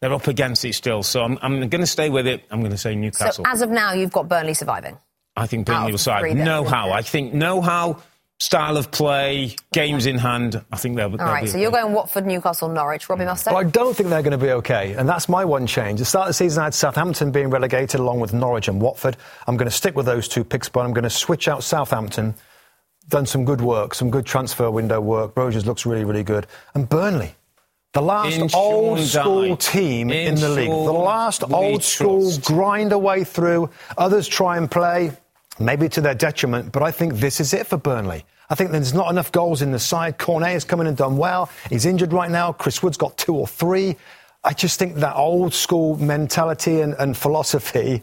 they're 0.00 0.12
up 0.12 0.26
against 0.26 0.64
it 0.64 0.74
still. 0.74 1.02
So 1.02 1.22
I'm, 1.22 1.38
I'm 1.42 1.68
going 1.68 1.80
to 1.80 1.86
stay 1.86 2.08
with 2.08 2.26
it. 2.26 2.44
I'm 2.50 2.60
going 2.60 2.72
to 2.72 2.78
say 2.78 2.94
Newcastle. 2.94 3.44
So 3.44 3.50
as 3.50 3.62
of 3.62 3.70
now, 3.70 3.92
you've 3.92 4.12
got 4.12 4.28
Burnley 4.28 4.54
surviving. 4.54 4.98
I 5.36 5.46
think 5.46 5.66
Burnley 5.66 5.92
will 5.92 5.98
side. 5.98 6.36
Know 6.36 6.64
how. 6.64 6.92
I 6.92 7.02
think 7.02 7.34
know 7.34 7.60
how, 7.60 8.02
style 8.38 8.76
of 8.76 8.90
play, 8.90 9.56
games 9.72 10.06
in 10.06 10.18
hand. 10.18 10.62
I 10.70 10.76
think 10.76 10.96
they'll. 10.96 11.10
All 11.10 11.16
they'll 11.16 11.26
right, 11.26 11.48
so 11.48 11.54
okay. 11.54 11.62
you're 11.62 11.70
going 11.70 11.92
Watford, 11.92 12.26
Newcastle, 12.26 12.68
Norwich. 12.68 13.08
Robbie 13.08 13.24
Mustoe? 13.24 13.52
Well, 13.52 13.58
I 13.58 13.64
don't 13.64 13.96
think 13.96 14.10
they're 14.10 14.22
going 14.22 14.38
to 14.38 14.44
be 14.44 14.52
okay, 14.52 14.94
and 14.94 15.08
that's 15.08 15.28
my 15.28 15.44
one 15.44 15.66
change. 15.66 15.98
The 15.98 16.04
start 16.04 16.24
of 16.24 16.30
the 16.30 16.34
season, 16.34 16.60
I 16.60 16.64
had 16.64 16.74
Southampton 16.74 17.32
being 17.32 17.50
relegated 17.50 18.00
along 18.00 18.20
with 18.20 18.32
Norwich 18.32 18.68
and 18.68 18.80
Watford. 18.80 19.16
I'm 19.46 19.56
going 19.56 19.70
to 19.70 19.76
stick 19.76 19.96
with 19.96 20.06
those 20.06 20.28
two 20.28 20.44
picks, 20.44 20.68
but 20.68 20.80
I'm 20.80 20.92
going 20.92 21.04
to 21.04 21.10
switch 21.10 21.48
out 21.48 21.64
Southampton. 21.64 22.34
Done 23.08 23.26
some 23.26 23.44
good 23.44 23.60
work, 23.60 23.94
some 23.94 24.10
good 24.10 24.24
transfer 24.24 24.70
window 24.70 25.00
work. 25.00 25.36
Rogers 25.36 25.66
looks 25.66 25.84
really, 25.84 26.04
really 26.04 26.22
good. 26.22 26.46
And 26.74 26.88
Burnley. 26.88 27.34
The 27.92 28.02
last 28.02 28.36
in 28.36 28.50
old 28.54 28.98
school 28.98 29.56
team 29.56 30.10
in, 30.10 30.34
in 30.34 30.40
the 30.40 30.48
league. 30.48 30.68
The 30.68 30.92
last 30.92 31.44
old 31.44 31.84
school 31.84 32.36
grind 32.38 32.90
away 32.90 33.22
through. 33.22 33.70
Others 33.96 34.26
try 34.26 34.56
and 34.56 34.68
play 34.68 35.12
maybe 35.58 35.88
to 35.90 36.00
their 36.00 36.14
detriment, 36.14 36.72
but 36.72 36.82
I 36.82 36.90
think 36.90 37.14
this 37.14 37.40
is 37.40 37.54
it 37.54 37.66
for 37.66 37.76
Burnley. 37.76 38.24
I 38.50 38.54
think 38.54 38.70
there's 38.72 38.92
not 38.94 39.10
enough 39.10 39.32
goals 39.32 39.62
in 39.62 39.72
the 39.72 39.78
side. 39.78 40.18
Cornet 40.18 40.50
has 40.52 40.64
come 40.64 40.80
in 40.80 40.86
and 40.86 40.96
done 40.96 41.16
well. 41.16 41.48
He's 41.70 41.86
injured 41.86 42.12
right 42.12 42.30
now. 42.30 42.52
Chris 42.52 42.82
Wood's 42.82 42.96
got 42.98 43.16
two 43.16 43.34
or 43.34 43.46
three. 43.46 43.96
I 44.44 44.52
just 44.52 44.78
think 44.78 44.96
that 44.96 45.16
old 45.16 45.54
school 45.54 45.96
mentality 45.96 46.80
and, 46.82 46.94
and 46.98 47.16
philosophy 47.16 48.02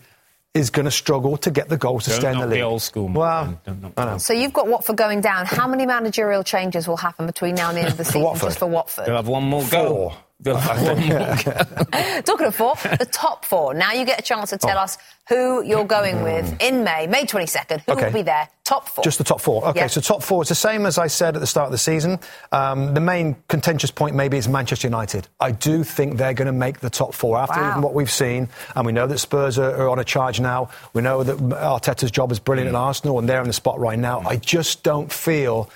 is 0.54 0.70
going 0.70 0.86
to 0.86 0.92
struggle 0.92 1.38
to 1.38 1.52
get 1.52 1.70
the 1.70 1.78
goals 1.78 2.06
to 2.06 2.10
Don't 2.10 2.20
stay 2.20 2.28
in 2.32 2.34
the 2.34 2.40
knock 2.42 2.50
league. 2.50 2.60
the 2.60 2.64
old 2.64 2.82
school. 2.82 3.08
Well, 3.08 3.62
Don't 3.66 3.82
knock 3.82 3.94
I 3.98 4.06
know. 4.06 4.18
So 4.18 4.34
you've 4.34 4.52
got 4.52 4.68
Watford 4.68 4.98
going 4.98 5.22
down. 5.22 5.46
How 5.46 5.68
many 5.68 5.86
managerial 5.86 6.44
changes 6.44 6.88
will 6.88 6.98
happen 6.98 7.26
between 7.28 7.56
now 7.56 7.70
and 7.70 7.78
the 7.78 7.82
end 7.82 7.92
of 7.92 7.98
the 7.98 8.04
season 8.12 8.24
Watford? 8.24 8.48
just 8.50 8.60
for 8.60 8.66
Watford? 8.66 9.06
They'll 9.06 9.16
have 9.16 9.28
one 9.28 9.44
more 9.44 9.64
go. 9.70 9.88
Four. 9.88 10.10
They'll 10.10 10.18
Talking 12.26 12.48
of 12.48 12.56
four, 12.56 12.74
the 12.98 13.08
top 13.12 13.46
four. 13.46 13.74
Now 13.74 13.94
you 13.94 14.06
get 14.06 14.20
a 14.20 14.24
chance 14.24 14.50
to 14.50 14.58
tell 14.58 14.78
us 14.78 14.98
who 15.30 15.64
you're 15.64 15.86
going 15.86 16.24
with 16.24 16.60
in 16.62 16.84
May, 16.84 17.06
May 17.08 17.26
22nd. 17.26 17.82
Who 17.86 17.92
Okay. 17.94 18.06
will 18.06 18.12
be 18.14 18.22
there? 18.24 18.50
Top 18.64 18.88
four. 18.90 19.04
Just 19.04 19.18
the 19.20 19.24
top 19.24 19.40
four. 19.40 19.64
Okay, 19.68 19.82
Yeah. 19.82 19.88
so 19.88 20.02
top 20.02 20.24
four. 20.24 20.42
It's 20.42 20.50
the 20.50 20.56
same 20.56 20.86
as 20.86 20.98
I 20.98 21.08
said 21.08 21.36
at 21.36 21.42
the 21.42 21.48
start 21.48 21.68
of 21.68 21.72
the 21.72 21.78
season. 21.78 22.20
Um, 22.52 22.94
the 22.94 23.00
main 23.00 23.36
contentious 23.48 23.92
point 23.92 24.16
maybe 24.16 24.38
is 24.38 24.48
Manchester 24.48 24.88
United. 24.88 25.28
I 25.40 25.52
do 25.52 25.84
think 25.84 26.18
they're 26.18 26.34
going 26.34 26.48
to 26.48 26.52
make 26.54 26.80
the 26.80 26.90
top 26.90 27.14
four 27.14 27.38
after 27.38 27.60
Wow. 27.62 27.82
what 27.82 27.94
we've 27.94 28.12
seen, 28.12 28.50
and 28.76 28.86
we 28.86 28.92
know 28.94 29.06
that 29.08 29.20
Spurs 29.20 29.60
are, 29.60 29.76
are 29.76 29.90
on 29.90 30.00
a 30.00 30.04
charge 30.04 30.40
now. 30.40 30.70
We 30.94 31.02
know 31.04 31.24
that 31.24 31.38
Arteta's 31.38 32.12
job 32.12 32.32
is 32.32 32.40
brilliant 32.40 32.70
at 32.70 32.76
Arsenal, 32.76 33.20
and 33.20 33.30
they're 33.30 33.42
in 33.42 33.48
the 33.48 33.54
spot 33.54 33.80
right 33.80 34.00
now. 34.00 34.24
I 34.26 34.38
just 34.38 34.84
don't 34.84 35.12
feel 35.14 35.70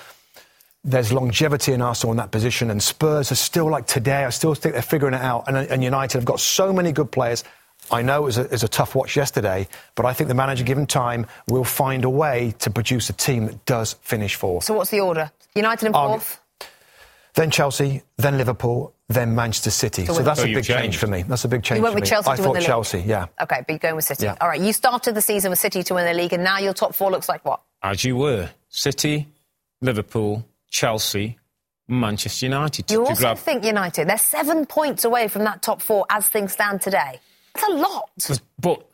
there's 0.86 1.12
longevity 1.12 1.74
in 1.74 1.82
Arsenal 1.82 2.12
in 2.14 2.18
that 2.18 2.32
position, 2.32 2.70
and 2.70 2.82
Spurs 2.82 3.32
are 3.32 3.36
still 3.36 3.70
like 3.70 3.88
today. 3.88 4.24
I 4.24 4.30
still 4.30 4.54
think 4.54 4.74
they're 4.74 4.82
figuring 4.82 5.16
it 5.16 5.22
out, 5.22 5.48
and, 5.48 5.58
and 5.58 5.84
United 5.84 6.18
have 6.20 6.26
got 6.26 6.40
so 6.40 6.72
many 6.72 6.92
good 6.92 7.12
players. 7.12 7.44
I 7.92 8.02
know 8.02 8.22
it 8.22 8.26
was, 8.26 8.38
a, 8.38 8.42
it 8.46 8.52
was 8.52 8.64
a 8.64 8.68
tough 8.68 8.96
watch 8.96 9.16
yesterday, 9.16 9.68
but 9.96 10.06
I 10.06 10.14
think 10.14 10.28
the 10.28 10.34
manager, 10.36 10.64
given 10.64 10.86
time, 10.88 11.26
will 11.48 11.64
find 11.64 12.06
a 12.06 12.10
way 12.10 12.54
to 12.60 12.70
produce 12.70 13.10
a 13.10 13.14
team 13.14 13.48
that 13.48 13.66
does 13.66 13.94
finish 14.02 14.36
fourth. 14.36 14.64
so 14.64 14.74
what's 14.76 14.92
the 14.92 15.02
order? 15.02 15.32
United 15.56 15.88
in 15.88 15.96
Um, 15.96 16.12
fourth. 16.12 16.40
Then 17.36 17.52
Chelsea, 17.52 18.02
then 18.18 18.38
Liverpool, 18.38 18.94
then 19.10 19.36
Manchester 19.36 19.70
City. 19.72 20.06
So 20.06 20.14
So 20.14 20.24
that's 20.24 20.40
So 20.40 20.46
a 20.46 20.50
you've 20.50 20.56
big 20.58 20.66
change 20.66 20.98
for 20.98 21.08
me. 21.08 21.24
That's 21.24 21.44
a 21.44 21.48
big 21.50 21.64
change 21.64 21.80
You 21.80 21.84
went 21.84 21.92
for 21.94 21.96
with 21.96 22.04
me. 22.06 22.10
Chelsea 22.10 22.30
I 22.30 22.36
to 22.38 22.42
win 22.42 22.48
thought 22.48 22.54
the 22.54 22.60
league. 22.60 22.68
Chelsea, 22.68 23.00
yeah. 23.02 23.26
Okay, 23.42 23.58
but 23.60 23.70
you're 23.70 23.80
going 23.80 23.96
with 23.98 24.06
City. 24.06 24.24
Yeah. 24.24 24.38
All 24.40 24.48
right, 24.48 24.62
you 24.62 24.72
started 24.72 25.16
the 25.16 25.22
season 25.22 25.50
with 25.50 25.60
City 25.60 25.84
to 25.84 25.94
win 25.96 26.06
the 26.06 26.14
league, 26.14 26.32
and 26.34 26.44
now 26.44 26.60
your 26.60 26.74
top 26.74 26.96
four 26.96 27.12
looks 27.12 27.28
like 27.28 27.44
what? 27.44 27.62
As 27.84 28.04
you 28.06 28.16
were. 28.16 28.50
City, 28.70 29.28
Liverpool, 29.82 30.46
Chelsea, 30.76 31.38
Manchester 31.88 32.48
United. 32.48 32.92
You 32.92 33.06
also 33.06 33.22
grab 33.22 33.38
think 33.38 33.64
United. 33.64 34.10
They're 34.10 34.18
seven 34.18 34.66
points 34.66 35.06
away 35.06 35.30
from 35.30 35.46
that 35.46 35.62
top 35.62 35.82
four 35.82 36.06
as 36.10 36.28
things 36.28 36.52
stand 36.52 36.82
today. 36.82 37.22
That's 37.54 37.70
a 37.70 37.74
lot. 37.76 38.10
But 38.60 38.86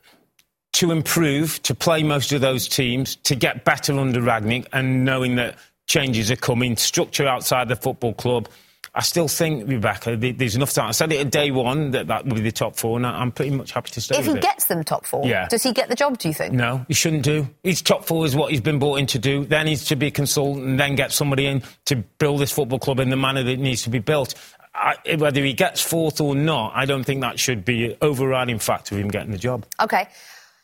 to 0.74 0.92
improve, 0.92 1.60
to 1.64 1.74
play 1.74 2.04
most 2.04 2.30
of 2.32 2.40
those 2.40 2.68
teams, 2.68 3.16
to 3.16 3.34
get 3.34 3.64
better 3.64 3.98
under 3.98 4.20
Rangnick, 4.20 4.68
and 4.72 5.04
knowing 5.04 5.34
that 5.36 5.56
changes 5.88 6.30
are 6.30 6.36
coming, 6.36 6.76
structure 6.76 7.26
outside 7.26 7.66
the 7.66 7.74
football 7.74 8.14
club, 8.14 8.48
I 8.94 9.00
still 9.00 9.26
think, 9.26 9.62
uh, 9.62 9.66
Rebecca, 9.66 10.16
there's 10.16 10.54
enough 10.54 10.74
time. 10.74 10.88
I 10.88 10.92
said 10.92 11.12
it 11.12 11.20
at 11.20 11.30
day 11.30 11.50
one 11.50 11.92
that 11.92 12.08
that 12.08 12.26
would 12.26 12.34
be 12.34 12.42
the 12.42 12.52
top 12.52 12.76
four, 12.76 12.98
and 12.98 13.06
I'm 13.06 13.32
pretty 13.32 13.50
much 13.50 13.72
happy 13.72 13.90
to 13.92 14.00
stay 14.02 14.18
If 14.18 14.26
he 14.26 14.32
it. 14.32 14.42
gets 14.42 14.66
them 14.66 14.84
top 14.84 15.06
four, 15.06 15.24
Yeah. 15.26 15.48
does 15.48 15.62
he 15.62 15.72
get 15.72 15.88
the 15.88 15.94
job, 15.94 16.18
do 16.18 16.28
you 16.28 16.34
think? 16.34 16.52
No, 16.52 16.84
he 16.88 16.94
shouldn't 16.94 17.22
do. 17.22 17.48
His 17.62 17.80
top 17.80 18.04
four 18.04 18.26
is 18.26 18.36
what 18.36 18.50
he's 18.50 18.60
been 18.60 18.78
brought 18.78 18.96
in 18.96 19.06
to 19.06 19.18
do. 19.18 19.46
Then 19.46 19.66
he's 19.66 19.84
to 19.86 19.96
be 19.96 20.08
a 20.08 20.10
consultant 20.10 20.66
and 20.66 20.78
then 20.78 20.94
get 20.94 21.10
somebody 21.10 21.46
in 21.46 21.62
to 21.86 21.96
build 21.96 22.40
this 22.40 22.52
football 22.52 22.78
club 22.78 23.00
in 23.00 23.08
the 23.08 23.16
manner 23.16 23.42
that 23.42 23.50
it 23.50 23.60
needs 23.60 23.82
to 23.84 23.90
be 23.90 23.98
built. 23.98 24.34
I, 24.74 24.96
whether 25.16 25.42
he 25.42 25.54
gets 25.54 25.80
fourth 25.82 26.20
or 26.20 26.34
not, 26.34 26.72
I 26.74 26.84
don't 26.84 27.04
think 27.04 27.22
that 27.22 27.38
should 27.38 27.64
be 27.64 27.92
an 27.92 27.96
overriding 28.02 28.58
factor 28.58 28.94
of 28.94 29.00
him 29.00 29.08
getting 29.08 29.30
the 29.30 29.38
job. 29.38 29.64
Okay. 29.80 30.08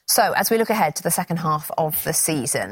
So, 0.06 0.32
as 0.32 0.50
we 0.50 0.56
look 0.58 0.70
ahead 0.70 0.96
to 0.96 1.02
the 1.02 1.10
second 1.10 1.38
half 1.38 1.70
of 1.76 2.02
the 2.04 2.14
season, 2.14 2.70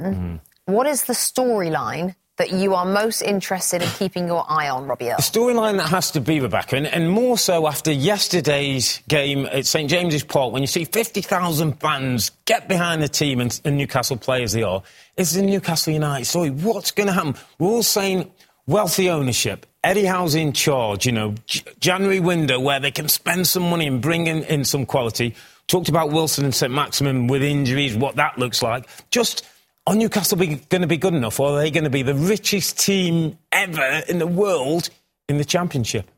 mm-hmm. 0.67 0.73
what 0.73 0.87
is 0.87 1.05
the 1.05 1.13
storyline 1.13 2.15
that 2.37 2.53
you 2.53 2.75
are 2.75 2.85
most 2.85 3.23
interested 3.23 3.83
in 3.83 3.89
keeping 3.91 4.27
your 4.27 4.45
eye 4.49 4.69
on, 4.69 4.87
Robbie 4.87 5.11
Earle? 5.11 5.17
The 5.17 5.23
storyline 5.23 5.79
that 5.79 5.89
has 5.89 6.11
to 6.13 6.21
be, 6.21 6.41
Rebecca, 6.41 6.77
and, 6.77 6.87
and 6.87 7.11
more 7.11 7.39
so 7.39 7.67
after 7.67 7.91
yesterday's 7.91 9.01
game 9.09 9.47
at 9.47 9.67
St 9.67 9.89
James's 9.89 10.23
Park, 10.23 10.53
when 10.53 10.63
you 10.63 10.67
see 10.67 10.85
50,000 10.85 11.81
fans 11.81 12.31
get 12.45 12.69
behind 12.69 13.03
the 13.03 13.09
team 13.09 13.41
and, 13.41 13.59
and 13.65 13.77
Newcastle 13.77 14.17
play 14.17 14.43
as 14.43 14.53
they 14.53 14.63
are, 14.63 14.83
is 15.17 15.33
the 15.33 15.43
Newcastle 15.43 15.93
United 15.93 16.27
story. 16.27 16.51
What's 16.51 16.91
going 16.91 17.07
to 17.07 17.13
happen? 17.13 17.35
We're 17.59 17.69
all 17.69 17.83
saying 17.83 18.31
wealthy 18.67 19.09
ownership. 19.09 19.67
Eddie 19.83 20.05
Howe's 20.05 20.35
in 20.35 20.53
charge, 20.53 21.07
you 21.07 21.13
know, 21.13 21.35
J- 21.47 21.63
January 21.79 22.21
window 22.21 22.59
where 22.59 22.81
they 22.81 22.91
can 22.91 23.09
spend 23.09 23.47
some 23.47 23.71
money 23.71 23.87
and 23.87 24.03
bring 24.03 24.27
in, 24.27 24.43
in 24.45 24.65
some 24.65 24.85
quality. 24.85 25.35
Talked 25.69 25.89
about 25.89 26.11
Wilson 26.11 26.45
and 26.45 26.55
St 26.55 26.73
Maximin 26.73 27.29
with 27.29 27.43
injuries, 27.43 27.97
what 27.97 28.17
that 28.17 28.39
looks 28.39 28.63
like. 28.63 28.89
Just 29.11 29.47
are 29.87 29.95
Newcastle 29.95 30.37
going 30.39 30.59
to 30.83 30.87
be 30.87 30.97
good 30.97 31.15
enough, 31.15 31.39
or 31.41 31.51
are 31.51 31.61
they 31.61 31.71
going 31.71 31.85
to 31.85 31.91
be 31.91 32.03
the 32.03 32.15
richest 32.15 32.79
team 32.79 33.39
ever 33.53 34.03
in 34.09 34.19
the 34.19 34.27
world 34.27 34.91
in 35.29 35.39
the 35.39 35.45
Championship? 35.45 36.11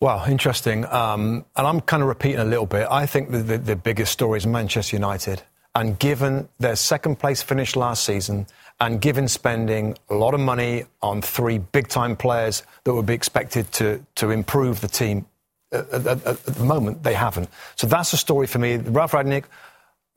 Well, 0.00 0.24
interesting. 0.28 0.84
Um, 0.86 1.44
and 1.56 1.66
I'm 1.66 1.80
kind 1.80 2.02
of 2.02 2.08
repeating 2.08 2.40
a 2.40 2.44
little 2.44 2.66
bit. 2.66 2.86
I 2.90 3.06
think 3.06 3.30
the, 3.30 3.38
the, 3.38 3.58
the 3.58 3.76
biggest 3.76 4.12
story 4.12 4.36
is 4.38 4.46
Manchester 4.46 4.96
United. 4.96 5.42
And 5.74 5.98
given 5.98 6.48
their 6.60 6.76
second 6.76 7.18
place 7.18 7.42
finish 7.42 7.74
last 7.74 8.04
season, 8.04 8.46
and 8.80 9.00
given 9.00 9.28
spending 9.28 9.96
a 10.10 10.14
lot 10.14 10.34
of 10.34 10.40
money 10.40 10.84
on 11.00 11.22
three 11.22 11.58
big 11.58 11.88
time 11.88 12.16
players 12.16 12.64
that 12.84 12.92
would 12.94 13.06
be 13.06 13.14
expected 13.14 13.70
to, 13.72 14.04
to 14.16 14.30
improve 14.30 14.80
the 14.80 14.88
team, 14.88 15.26
at, 15.72 15.88
at, 15.90 16.06
at- 16.06 16.26
at 16.26 16.44
the 16.44 16.64
moment, 16.64 17.02
they 17.02 17.14
haven't. 17.14 17.48
So 17.76 17.86
that's 17.86 18.12
a 18.12 18.16
story 18.16 18.46
for 18.46 18.58
me. 18.58 18.76
Ralf 18.76 19.12
Rangnick, 19.12 19.44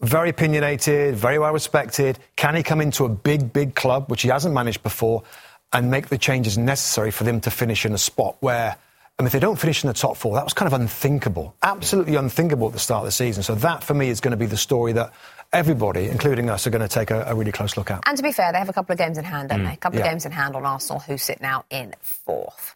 very 0.02 0.30
opinionated, 0.30 1.16
very 1.16 1.40
well 1.40 1.54
respected. 1.54 2.20
Can 2.36 2.56
he 2.56 2.64
come 2.64 2.82
into 2.82 3.06
a 3.06 3.10
big, 3.10 3.52
big 3.52 3.76
club, 3.76 4.10
which 4.10 4.22
he 4.22 4.30
hasn't 4.30 4.54
managed 4.54 4.84
before, 4.84 5.24
and 5.74 5.92
make 5.92 6.08
the 6.08 6.18
changes 6.18 6.58
necessary 6.58 7.12
for 7.12 7.24
them 7.24 7.42
to 7.42 7.52
finish 7.52 7.86
in 7.86 7.94
a 7.94 7.98
spot 7.98 8.38
where, 8.40 8.76
I 9.20 9.22
mean, 9.22 9.28
if 9.28 9.34
they 9.34 9.40
don't 9.40 9.60
finish 9.60 9.84
in 9.84 9.88
the 9.88 9.94
top 9.94 10.16
four, 10.16 10.36
that 10.36 10.44
was 10.44 10.54
kind 10.54 10.72
of 10.72 10.80
unthinkable, 10.80 11.56
absolutely 11.64 12.16
unthinkable 12.16 12.68
at 12.68 12.74
the 12.74 12.80
start 12.80 13.02
of 13.02 13.06
the 13.06 13.12
season. 13.12 13.44
So 13.44 13.56
that, 13.56 13.84
for 13.84 13.94
me, 13.94 14.10
is 14.10 14.22
going 14.22 14.32
to 14.32 14.38
be 14.38 14.46
the 14.46 14.58
story 14.58 14.94
that 14.94 15.12
everybody, 15.52 16.10
including 16.10 16.50
us, 16.50 16.68
are 16.68 16.70
going 16.70 16.88
to 16.88 16.88
take 16.88 17.12
a, 17.12 17.24
a 17.28 17.36
really 17.36 17.52
close 17.52 17.76
look 17.76 17.92
at. 17.92 18.04
And 18.06 18.16
to 18.16 18.24
be 18.24 18.32
fair, 18.32 18.52
they 18.52 18.60
have 18.60 18.70
a 18.70 18.74
couple 18.74 18.94
of 18.94 19.00
games 19.00 19.18
in 19.18 19.26
hand, 19.26 19.50
don't 19.50 19.62
mm. 19.62 19.68
they? 19.68 19.74
A 19.74 19.78
couple 19.78 20.00
yeah. 20.00 20.06
of 20.06 20.12
games 20.12 20.26
in 20.26 20.32
hand 20.32 20.56
on 20.56 20.66
Arsenal, 20.66 21.00
who 21.00 21.18
sit 21.18 21.42
now 21.42 21.66
in 21.70 21.94
fourth. 22.02 22.76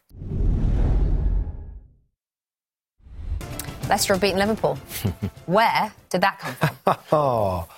Leicester 3.88 4.14
have 4.14 4.20
beaten 4.20 4.38
Liverpool. 4.38 4.76
Where 5.46 5.92
did 6.10 6.20
that 6.20 6.38
come 6.38 6.54
from? 6.54 6.96
Oh, 7.12 7.68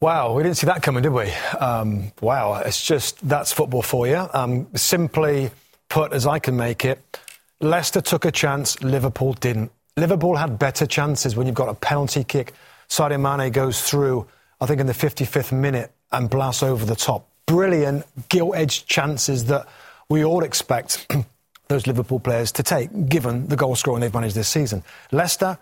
wow. 0.00 0.34
We 0.34 0.42
didn't 0.42 0.56
see 0.56 0.66
that 0.66 0.82
coming, 0.82 1.02
did 1.02 1.12
we? 1.12 1.30
Um, 1.58 2.12
wow. 2.20 2.60
It's 2.64 2.84
just, 2.84 3.26
that's 3.28 3.52
football 3.52 3.82
for 3.82 4.06
you. 4.06 4.28
Um, 4.32 4.68
simply 4.74 5.50
put, 5.88 6.12
as 6.12 6.26
I 6.26 6.38
can 6.38 6.56
make 6.56 6.84
it, 6.84 7.18
Leicester 7.60 8.00
took 8.00 8.24
a 8.24 8.32
chance, 8.32 8.82
Liverpool 8.82 9.34
didn't. 9.34 9.70
Liverpool 9.96 10.36
had 10.36 10.58
better 10.58 10.86
chances 10.86 11.36
when 11.36 11.46
you've 11.46 11.54
got 11.54 11.68
a 11.68 11.74
penalty 11.74 12.24
kick. 12.24 12.54
Sadio 12.88 13.20
Mane 13.20 13.52
goes 13.52 13.82
through, 13.82 14.26
I 14.60 14.66
think, 14.66 14.80
in 14.80 14.86
the 14.86 14.94
55th 14.94 15.52
minute 15.52 15.92
and 16.10 16.30
blasts 16.30 16.62
over 16.62 16.84
the 16.84 16.96
top. 16.96 17.28
Brilliant, 17.46 18.06
gilt 18.28 18.56
edged 18.56 18.86
chances 18.86 19.44
that 19.46 19.68
we 20.08 20.24
all 20.24 20.42
expect 20.42 21.06
those 21.70 21.86
Liverpool 21.86 22.20
players 22.20 22.52
to 22.52 22.62
take, 22.62 23.08
given 23.08 23.48
the 23.48 23.56
goal 23.56 23.74
scoring 23.74 24.02
they've 24.02 24.12
managed 24.12 24.34
this 24.34 24.48
season. 24.48 24.82
Leicester 25.10 25.56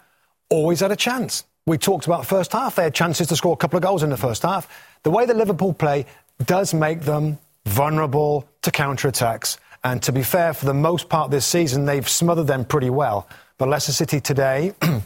always 0.48 0.80
had 0.80 0.90
a 0.90 0.96
chance. 0.96 1.44
We 1.66 1.78
talked 1.78 2.06
about 2.06 2.26
first 2.26 2.52
half. 2.52 2.74
They 2.74 2.82
had 2.84 2.94
chances 2.94 3.28
to 3.28 3.36
score 3.36 3.52
a 3.52 3.56
couple 3.56 3.76
of 3.76 3.82
goals 3.82 4.02
in 4.02 4.10
the 4.10 4.16
first 4.16 4.42
half. 4.42 4.66
The 5.04 5.10
way 5.10 5.26
that 5.26 5.36
Liverpool 5.36 5.72
play 5.72 6.06
does 6.44 6.74
make 6.74 7.02
them 7.02 7.38
vulnerable 7.66 8.48
to 8.62 8.70
counter-attacks. 8.70 9.58
And 9.84 10.02
to 10.02 10.12
be 10.12 10.22
fair, 10.22 10.54
for 10.54 10.64
the 10.64 10.74
most 10.74 11.08
part 11.08 11.30
this 11.30 11.46
season, 11.46 11.84
they've 11.84 12.08
smothered 12.08 12.46
them 12.46 12.64
pretty 12.64 12.90
well. 12.90 13.28
But 13.58 13.68
Leicester 13.68 13.92
City 13.92 14.20
today, 14.20 14.74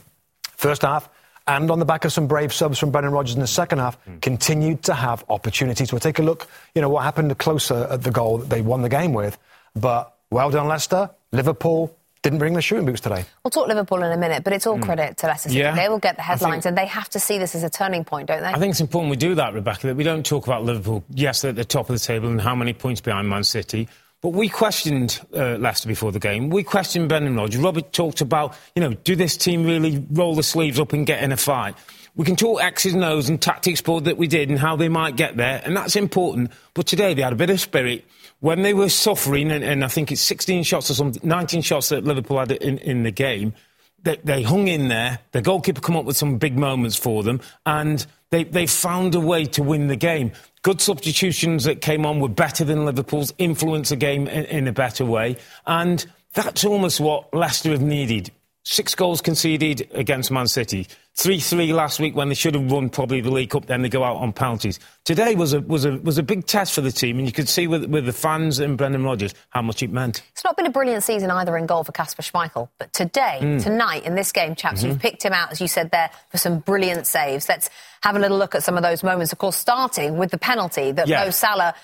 first 0.57 0.83
half, 0.83 1.09
and 1.47 1.71
on 1.71 1.79
the 1.79 1.85
back 1.85 2.05
of 2.05 2.13
some 2.13 2.29
brave 2.29 2.53
subs 2.53 2.79
from 2.79 2.91
Brendan 2.91 3.13
Rodgers 3.13 3.35
in 3.35 3.41
the 3.41 3.47
second 3.47 3.81
half, 3.81 3.97
hmm. 4.05 4.19
continued 4.19 4.85
to 4.85 4.95
have 4.95 5.25
opportunities. 5.29 5.93
We'll 5.93 6.01
take 6.01 6.21
a 6.21 6.23
look, 6.23 6.47
you 6.75 6.81
know, 6.81 6.89
what 6.89 7.03
happened 7.03 7.37
closer 7.39 7.89
at 7.91 8.03
the 8.03 8.11
goal 8.11 8.39
that 8.39 8.49
they 8.49 8.63
won 8.63 8.83
the 8.83 8.89
game 8.89 9.13
with. 9.13 9.37
But 9.75 10.12
well 10.33 10.51
done, 10.51 10.67
Leicester. 10.67 11.11
Liverpool 11.31 11.97
didn't 12.23 12.39
bring 12.39 12.55
the 12.55 12.63
shooting 12.63 12.87
boots 12.87 13.01
today. 13.01 13.25
We'll 13.43 13.51
talk 13.51 13.67
Liverpool 13.69 14.03
in 14.03 14.13
a 14.13 14.17
minute, 14.17 14.45
but 14.45 14.53
it's 14.53 14.67
all 14.67 14.79
credit 14.79 15.17
to 15.19 15.27
Leicester 15.27 15.49
City. 15.49 15.61
Yeah. 15.61 15.75
They 15.75 15.89
will 15.89 15.99
get 15.99 16.17
the 16.17 16.23
I 16.23 16.27
think- 16.29 16.41
headlines, 16.41 16.67
and 16.67 16.79
they 16.79 16.87
have 16.87 17.09
to 17.11 17.21
see 17.21 17.39
this 17.39 17.55
as 17.55 17.65
a 17.65 17.71
turning 17.71 18.05
point, 18.05 18.29
don't 18.29 18.43
they? 18.43 18.49
I 18.49 18.59
think 18.59 18.71
it's 18.71 18.81
important 18.81 19.11
we 19.11 19.17
do 19.17 19.35
that, 19.37 19.55
Rebecca, 19.55 19.89
that 19.89 19.97
we 19.97 20.05
don't 20.05 20.25
talk 20.25 20.47
about 20.47 20.65
Liverpool, 20.65 21.05
yes, 21.11 21.43
they're 21.43 21.51
at 21.51 21.57
the 21.57 21.65
top 21.65 21.91
of 21.91 21.95
the 21.97 22.01
table 22.05 22.29
and 22.29 22.41
how 22.41 22.55
many 22.55 22.73
points 22.73 23.01
behind 23.01 23.29
Man 23.29 23.43
City. 23.45 23.89
But 24.21 24.31
we 24.35 24.49
questioned 24.49 25.19
uh, 25.35 25.57
Leicester 25.57 25.89
before 25.89 26.13
the 26.13 26.21
game. 26.21 26.49
We 26.49 26.63
questioned 26.63 27.09
Brendan 27.09 27.35
Rodgers. 27.35 27.61
Robert 27.61 27.93
talked 27.93 28.21
about, 28.21 28.57
you 28.77 28.81
know, 28.81 28.93
do 28.95 29.17
this 29.17 29.37
team 29.37 29.65
really 29.65 30.07
roll 30.13 30.37
the 30.37 30.45
sleeves 30.45 30.79
up 30.79 30.93
and 30.93 31.05
get 31.05 31.25
in 31.25 31.33
a 31.33 31.37
fight? 31.37 31.75
We 32.15 32.25
can 32.25 32.37
talk 32.37 32.63
X's 32.63 32.95
and 32.95 33.03
O's 33.03 33.29
and 33.29 33.43
tactics 33.43 33.81
board 33.81 34.05
that 34.05 34.17
we 34.19 34.29
did 34.29 34.49
and 34.49 34.61
how 34.61 34.77
they 34.77 34.89
might 34.89 35.17
get 35.17 35.37
there, 35.37 35.61
and 35.65 35.77
that's 35.77 35.97
important. 35.97 36.53
But 36.73 36.87
today 36.87 37.15
they 37.15 37.23
had 37.23 37.33
a 37.33 37.37
bit 37.37 37.51
of 37.51 37.59
spirit. 37.61 38.05
When 38.43 38.63
they 38.63 38.75
were 38.75 38.89
suffering, 38.89 39.53
and, 39.53 39.63
and 39.63 39.85
I 39.85 39.87
think 39.87 40.11
it's 40.11 40.21
16 40.21 40.65
shots 40.65 40.91
or 40.91 40.95
something, 40.95 41.23
19 41.23 41.63
shots 41.63 41.91
that 41.91 42.03
Liverpool 42.03 42.41
had 42.41 42.51
in, 42.51 42.79
in 42.79 43.05
the 43.05 43.13
game, 43.13 43.55
they, 44.03 44.17
they 44.25 44.43
hung 44.43 44.67
in 44.67 44.89
there. 44.89 45.21
The 45.31 45.41
goalkeeper 45.41 45.81
come 45.81 45.97
up 45.97 46.05
with 46.05 46.17
some 46.17 46.39
big 46.39 46.59
moments 46.59 46.97
for 46.97 47.23
them, 47.23 47.41
and 47.67 48.05
they, 48.31 48.43
they 48.43 48.67
found 48.67 49.15
a 49.15 49.21
way 49.21 49.45
to 49.45 49.63
win 49.63 49.87
the 49.87 49.95
game. 49.95 50.33
Good 50.63 50.81
substitutions 50.81 51.63
that 51.65 51.83
came 51.83 52.05
on 52.05 52.19
were 52.19 52.29
better 52.29 52.65
than 52.65 52.85
Liverpool's, 52.85 53.33
influence 53.39 53.91
the 53.91 53.97
game 53.97 54.27
in, 54.27 54.45
in 54.47 54.67
a 54.67 54.73
better 54.73 55.05
way, 55.05 55.37
and 55.65 56.05
that's 56.33 56.65
almost 56.65 56.99
what 56.99 57.33
Leicester 57.33 57.71
have 57.71 57.81
needed. 57.81 58.33
Six 58.65 58.97
goals 58.97 59.23
conceded 59.23 59.89
against 59.93 60.33
Man 60.33 60.49
City. 60.49 60.89
3 61.15 61.41
3 61.41 61.73
last 61.73 62.01
week 62.01 62.17
when 62.17 62.29
they 62.29 62.35
should 62.35 62.55
have 62.55 62.71
won 62.71 62.89
probably 62.89 63.21
the 63.21 63.31
League 63.31 63.51
Cup, 63.51 63.67
then 63.67 63.83
they 63.83 63.89
go 63.89 64.03
out 64.03 64.17
on 64.17 64.33
penalties. 64.33 64.81
Today 65.05 65.35
was 65.35 65.53
a, 65.53 65.61
was 65.61 65.85
a, 65.85 65.93
was 65.99 66.17
a 66.17 66.23
big 66.23 66.47
test 66.47 66.75
for 66.75 66.81
the 66.81 66.91
team, 66.91 67.19
and 67.19 67.27
you 67.27 67.33
could 67.33 67.49
see 67.49 67.67
with, 67.67 67.85
with 67.85 68.07
the 68.07 68.13
fans 68.13 68.59
and 68.59 68.79
Brendan 68.79 69.05
Rodgers 69.05 69.35
how 69.51 69.61
much 69.61 69.83
it 69.83 69.91
meant. 69.91 70.23
It's 70.33 70.45
not 70.45 70.57
been 70.57 70.67
a 70.67 70.71
brilliant 70.71 71.03
season 71.03 71.31
either 71.31 71.57
in 71.57 71.67
goal 71.67 71.85
for 71.85 71.93
Kasper 71.93 72.23
Schmeichel, 72.23 72.69
but 72.79 72.93
today, 72.93 73.39
mm. 73.41 73.63
tonight, 73.63 74.05
in 74.05 74.15
this 74.15 74.33
game, 74.33 74.55
chaps, 74.55 74.81
mm-hmm. 74.81 74.91
you've 74.91 75.01
picked 75.01 75.23
him 75.23 75.35
out, 75.35 75.53
as 75.53 75.61
you 75.61 75.69
said 75.69 75.91
there, 75.91 76.11
for 76.31 76.39
some 76.39 76.61
brilliant 76.61 77.07
saves. 77.07 77.49
Let's 77.49 77.69
have 78.03 78.17
a 78.17 78.19
little 78.19 78.39
look 78.39 78.55
at 78.55 78.63
some 78.63 78.77
of 78.77 78.83
those 78.83 79.03
moments, 79.03 79.33
of 79.33 79.39
course, 79.39 79.57
starting 79.57 80.17
with 80.17 80.31
the 80.31 80.39
penalty 80.39 80.93
that 80.93 81.09
yeah. 81.09 81.25
Mo 81.25 81.31
Salah 81.31 81.75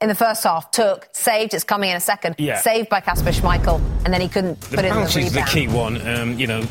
in 0.00 0.08
the 0.08 0.14
first 0.14 0.42
half 0.42 0.70
took, 0.72 1.08
saved, 1.12 1.54
it's 1.54 1.64
coming 1.64 1.90
in 1.90 1.96
a 1.96 2.00
second, 2.00 2.34
yeah. 2.38 2.58
saved 2.58 2.88
by 2.88 3.00
Kasper 3.00 3.30
Schmeichel, 3.30 3.80
and 4.04 4.12
then 4.12 4.20
he 4.20 4.28
couldn't 4.28 4.60
the 4.62 4.76
put 4.76 4.84
it 4.84 4.88
in 4.88 4.94
the 4.94 5.06
rebound. 5.06 5.26
The 5.26 5.40
the 5.40 5.46
key 5.46 5.68
one. 5.68 6.06
Um, 6.06 6.38
you 6.38 6.48
know, 6.48 6.66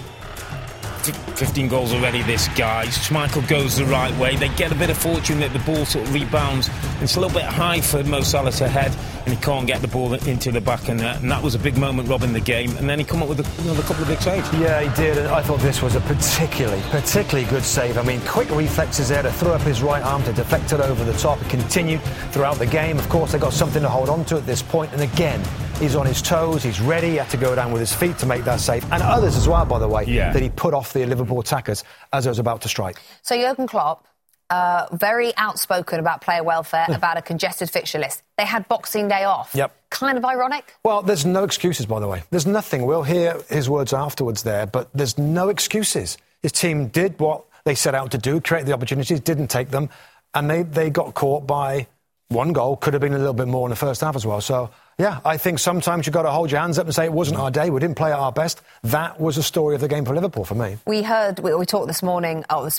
15 1.11 1.67
goals 1.67 1.93
already, 1.93 2.21
this 2.23 2.47
guy. 2.49 2.85
Schmeichel 2.85 3.47
goes 3.47 3.75
the 3.75 3.85
right 3.85 4.15
way. 4.17 4.35
They 4.35 4.49
get 4.49 4.71
a 4.71 4.75
bit 4.75 4.89
of 4.89 4.97
fortune 4.97 5.39
that 5.41 5.51
the 5.53 5.59
ball 5.59 5.85
sort 5.85 6.07
of 6.07 6.13
rebounds. 6.13 6.69
It's 7.01 7.15
a 7.15 7.19
little 7.19 7.33
bit 7.33 7.45
high 7.45 7.81
for 7.81 8.03
Mo 8.03 8.21
Salah 8.21 8.51
to 8.51 8.67
head, 8.67 8.95
and 9.25 9.33
he 9.33 9.41
can't 9.41 9.67
get 9.67 9.81
the 9.81 9.87
ball 9.87 10.13
into 10.13 10.51
the 10.51 10.61
back. 10.61 10.89
And, 10.89 11.01
uh, 11.01 11.17
and 11.19 11.31
that 11.31 11.41
was 11.41 11.55
a 11.55 11.59
big 11.59 11.77
moment, 11.77 12.09
robbing 12.09 12.33
the 12.33 12.41
game. 12.41 12.75
And 12.77 12.89
then 12.89 12.99
he 12.99 13.05
come 13.05 13.23
up 13.23 13.29
with 13.29 13.39
a, 13.39 13.61
another 13.63 13.83
couple 13.83 14.03
of 14.03 14.09
big 14.09 14.19
saves. 14.19 14.51
Yeah, 14.53 14.81
he 14.81 14.95
did. 15.01 15.17
And 15.17 15.27
I 15.27 15.41
thought 15.41 15.59
this 15.59 15.81
was 15.81 15.95
a 15.95 16.01
particularly, 16.01 16.81
particularly 16.89 17.49
good 17.49 17.63
save. 17.63 17.97
I 17.97 18.03
mean, 18.03 18.21
quick 18.21 18.49
reflexes 18.49 19.09
there 19.09 19.23
to 19.23 19.31
throw 19.31 19.53
up 19.53 19.61
his 19.61 19.81
right 19.81 20.03
arm 20.03 20.23
to 20.23 20.33
deflect 20.33 20.73
it 20.73 20.79
over 20.79 21.03
the 21.03 21.13
top. 21.13 21.41
It 21.41 21.49
continued 21.49 22.01
throughout 22.31 22.59
the 22.59 22.65
game. 22.65 22.97
Of 22.99 23.07
course, 23.09 23.31
they 23.31 23.39
got 23.39 23.53
something 23.53 23.81
to 23.81 23.89
hold 23.89 24.09
on 24.09 24.25
to 24.25 24.37
at 24.37 24.45
this. 24.45 24.63
And 24.73 25.01
again, 25.01 25.41
He's 25.79 25.95
on 25.95 26.05
his 26.05 26.21
toes. 26.21 26.63
He's 26.63 26.79
ready. 26.79 27.09
He 27.09 27.15
had 27.15 27.29
to 27.31 27.37
go 27.37 27.55
down 27.55 27.71
with 27.71 27.81
his 27.81 27.93
feet 27.93 28.17
to 28.19 28.25
make 28.25 28.45
that 28.45 28.59
save. 28.59 28.83
And 28.91 29.01
others 29.03 29.35
as 29.35 29.47
well, 29.47 29.65
by 29.65 29.79
the 29.79 29.87
way, 29.87 30.05
yeah. 30.05 30.31
that 30.31 30.41
he 30.41 30.49
put 30.49 30.73
off 30.73 30.93
the 30.93 31.05
Liverpool 31.05 31.39
attackers 31.39 31.83
as 32.13 32.25
I 32.27 32.29
was 32.29 32.39
about 32.39 32.61
to 32.61 32.69
strike. 32.69 33.01
So 33.21 33.35
Jurgen 33.35 33.67
Klopp, 33.67 34.07
uh, 34.53 34.87
very 34.91 35.35
outspoken 35.35 35.99
about 35.99 36.21
player 36.21 36.43
welfare, 36.43 36.85
about 36.89 37.17
a 37.17 37.21
congested 37.21 37.69
fixture 37.69 37.97
list. 37.99 38.21
They 38.37 38.45
had 38.45 38.67
Boxing 38.67 39.07
Day 39.07 39.23
off. 39.23 39.51
Yep. 39.55 39.75
Kind 39.89 40.17
of 40.17 40.25
ironic. 40.25 40.75
Well, 40.83 41.01
there's 41.01 41.25
no 41.25 41.43
excuses, 41.43 41.85
by 41.85 41.99
the 41.99 42.07
way. 42.07 42.23
There's 42.29 42.45
nothing. 42.45 42.85
We'll 42.85 43.03
hear 43.03 43.37
his 43.49 43.69
words 43.69 43.93
afterwards 43.93 44.43
there, 44.43 44.65
but 44.67 44.89
there's 44.93 45.17
no 45.17 45.49
excuses. 45.49 46.17
His 46.41 46.51
team 46.51 46.87
did 46.87 47.19
what 47.19 47.45
they 47.65 47.75
set 47.75 47.95
out 47.95 48.11
to 48.11 48.17
do, 48.17 48.41
create 48.41 48.65
the 48.65 48.73
opportunities, 48.73 49.19
didn't 49.21 49.47
take 49.47 49.69
them, 49.71 49.89
and 50.33 50.49
they, 50.49 50.63
they 50.63 50.89
got 50.89 51.13
caught 51.13 51.47
by 51.47 51.87
one 52.27 52.53
goal. 52.53 52.75
Could 52.75 52.93
have 52.93 53.01
been 53.01 53.13
a 53.13 53.17
little 53.17 53.33
bit 53.33 53.47
more 53.47 53.67
in 53.67 53.71
the 53.71 53.75
first 53.75 54.01
half 54.01 54.15
as 54.15 54.25
well. 54.25 54.41
So 54.41 54.69
yeah, 54.99 55.19
I 55.25 55.37
think 55.37 55.59
sometimes 55.59 56.05
you've 56.05 56.13
got 56.13 56.23
to 56.23 56.31
hold 56.31 56.51
your 56.51 56.61
hands 56.61 56.77
up 56.77 56.85
and 56.85 56.93
say 56.93 57.05
it 57.05 57.13
wasn't 57.13 57.39
our 57.39 57.49
day. 57.49 57.69
We 57.69 57.79
didn't 57.79 57.97
play 57.97 58.11
at 58.11 58.19
our 58.19 58.31
best. 58.31 58.61
That 58.83 59.19
was 59.19 59.35
the 59.35 59.43
story 59.43 59.75
of 59.75 59.81
the 59.81 59.87
game 59.87 60.05
for 60.05 60.13
Liverpool 60.13 60.45
for 60.45 60.55
me. 60.55 60.77
We 60.85 61.01
heard, 61.01 61.39
we, 61.39 61.55
we 61.55 61.65
talked 61.65 61.87
this 61.87 62.03
morning, 62.03 62.45
oh, 62.49 62.69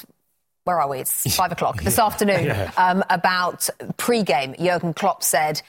where 0.65 0.81
are 0.81 0.89
we? 0.89 0.99
It's 0.99 1.37
five 1.37 1.53
o'clock 1.53 1.83
this 1.83 1.99
afternoon 1.99 2.45
yeah. 2.45 2.73
um, 2.77 3.05
about 3.11 3.69
pre-game. 3.97 4.55
Jurgen 4.59 4.95
Klopp 4.95 5.23
said, 5.23 5.63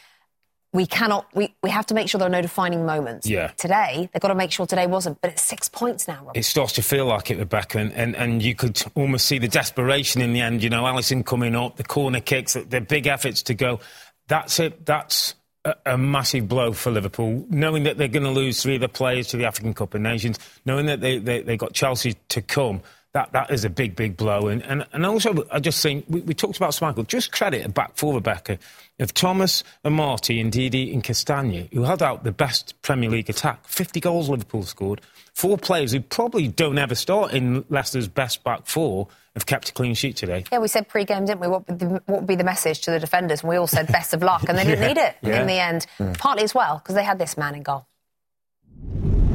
we 0.74 0.86
cannot, 0.86 1.34
we, 1.34 1.56
we 1.64 1.70
have 1.70 1.86
to 1.86 1.94
make 1.94 2.10
sure 2.10 2.20
there 2.20 2.28
are 2.28 2.32
no 2.32 2.42
defining 2.42 2.86
moments. 2.86 3.26
Yeah. 3.26 3.48
Today, 3.56 4.10
they've 4.12 4.22
got 4.22 4.28
to 4.28 4.36
make 4.36 4.52
sure 4.52 4.66
today 4.66 4.88
wasn't, 4.88 5.22
but 5.22 5.32
it's 5.32 5.42
six 5.42 5.70
points 5.70 6.06
now, 6.06 6.26
Rob. 6.26 6.36
It 6.36 6.44
starts 6.44 6.74
to 6.74 6.82
feel 6.82 7.06
like 7.06 7.32
it, 7.32 7.38
Rebecca, 7.38 7.80
and, 7.80 7.94
and, 7.94 8.14
and 8.16 8.44
you 8.44 8.56
could 8.56 8.84
almost 8.94 9.26
see 9.26 9.38
the 9.38 9.48
desperation 9.48 10.22
in 10.22 10.34
the 10.34 10.42
end. 10.42 10.62
You 10.62 10.70
know, 10.70 10.84
Alisson 10.84 11.26
coming 11.26 11.56
up, 11.56 11.78
the 11.78 11.86
corner 11.86 12.20
kicks, 12.20 12.54
the 12.54 12.82
big 12.82 13.08
efforts 13.08 13.44
to 13.44 13.54
go. 13.54 13.80
That's 14.28 14.60
it. 14.60 14.86
That's 14.86 15.36
a, 15.64 15.76
a, 15.86 15.98
massive 15.98 16.50
blow 16.50 16.74
for 16.74 16.92
Liverpool, 16.92 17.46
knowing 17.50 17.84
that 17.84 17.98
they're 17.98 18.10
going 18.10 18.24
to 18.24 18.32
lose 18.32 18.62
three 18.62 18.76
of 18.76 18.82
the 18.82 18.90
players 18.90 19.28
to 19.28 19.38
the 19.38 19.46
African 19.46 19.74
Cup 19.74 19.94
of 19.94 20.02
Nations, 20.02 20.40
knowing 20.66 20.88
that 20.88 21.00
they, 21.00 21.20
they, 21.20 21.42
they 21.42 21.56
got 21.56 21.74
Chelsea 21.74 22.16
to 22.30 22.42
come. 22.42 22.82
That, 23.16 23.32
that 23.32 23.50
is 23.50 23.64
a 23.64 23.70
big, 23.70 23.96
big 23.96 24.18
blow. 24.18 24.50
And, 24.50 24.62
and, 24.64 24.86
and 24.92 25.06
also, 25.06 25.48
I 25.50 25.62
just 25.62 25.82
think, 25.82 26.04
we, 26.10 26.20
we 26.20 26.34
talked 26.34 26.58
about 26.58 26.72
Schmeichel, 26.72 27.08
just 27.08 27.32
credit 27.32 27.66
a 27.66 27.70
back 27.70 27.96
four, 27.96 28.14
Rebecca, 28.14 28.60
of 29.00 29.14
Thomas 29.14 29.64
and 29.86 29.96
Amartey 29.96 30.42
and 30.42 30.52
Ndidi 30.52 30.94
and 30.94 31.02
Castagne, 31.02 31.72
who 31.74 31.84
held 31.84 32.04
out 32.04 32.26
the 32.26 32.34
best 32.34 32.74
Premier 32.82 33.10
League 33.10 33.30
attack. 33.30 33.66
50 33.70 34.02
goals 34.02 34.28
Liverpool 34.28 34.64
scored. 34.64 35.00
Four 35.34 35.58
players 35.58 35.94
who 35.94 36.02
probably 36.02 36.50
don't 36.50 36.78
ever 36.78 36.94
start 36.94 37.32
in 37.32 37.64
Leicester's 37.70 38.10
best 38.10 38.44
back 38.44 38.66
four 38.66 39.08
have 39.34 39.46
kept 39.46 39.70
a 39.70 39.72
clean 39.72 39.94
sheet 39.94 40.18
today. 40.18 40.44
Yeah, 40.52 40.60
we 40.60 40.68
said 40.68 40.90
pre-game, 40.90 41.24
didn't 41.24 41.40
we? 41.40 41.48
What 41.48 41.70
would, 41.70 41.80
the, 41.80 41.86
what 42.08 42.20
would 42.20 42.28
be 42.28 42.36
the 42.36 42.44
message 42.44 42.82
to 42.82 42.92
the 42.92 43.00
defenders? 43.00 43.44
And 43.44 43.50
we 43.50 43.56
all 43.56 43.66
said 43.66 43.88
best 43.88 44.14
of 44.14 44.24
luck, 44.24 44.44
and 44.50 44.58
they 44.58 44.64
didn't 44.66 44.82
yeah. 44.82 44.88
need 44.90 44.98
it 44.98 45.16
yeah. 45.22 45.40
in 45.40 45.48
the 45.48 45.54
end. 45.54 45.88
Partly 46.18 46.44
as 46.44 46.54
well 46.54 46.80
because 46.80 46.96
they 46.96 47.04
had 47.06 47.18
this 47.18 47.38
man 47.38 47.56
in 47.56 47.64
goal. 47.64 47.88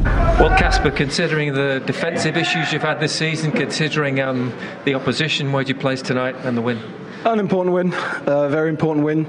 Well, 0.02 0.56
Kasper, 0.56 0.90
considering 0.90 1.52
the 1.52 1.82
defensive 1.84 2.36
issues 2.36 2.72
you've 2.72 2.82
had 2.82 3.00
this 3.00 3.14
season, 3.14 3.52
considering 3.52 4.20
um, 4.20 4.54
the 4.84 4.94
opposition, 4.94 5.52
where 5.52 5.62
do 5.62 5.68
you 5.68 5.78
place 5.78 6.00
tonight 6.00 6.34
and 6.44 6.56
the 6.56 6.62
win? 6.62 6.78
An 7.26 7.38
important 7.38 7.74
win, 7.74 7.92
a 8.26 8.48
very 8.48 8.70
important 8.70 9.04
win. 9.04 9.26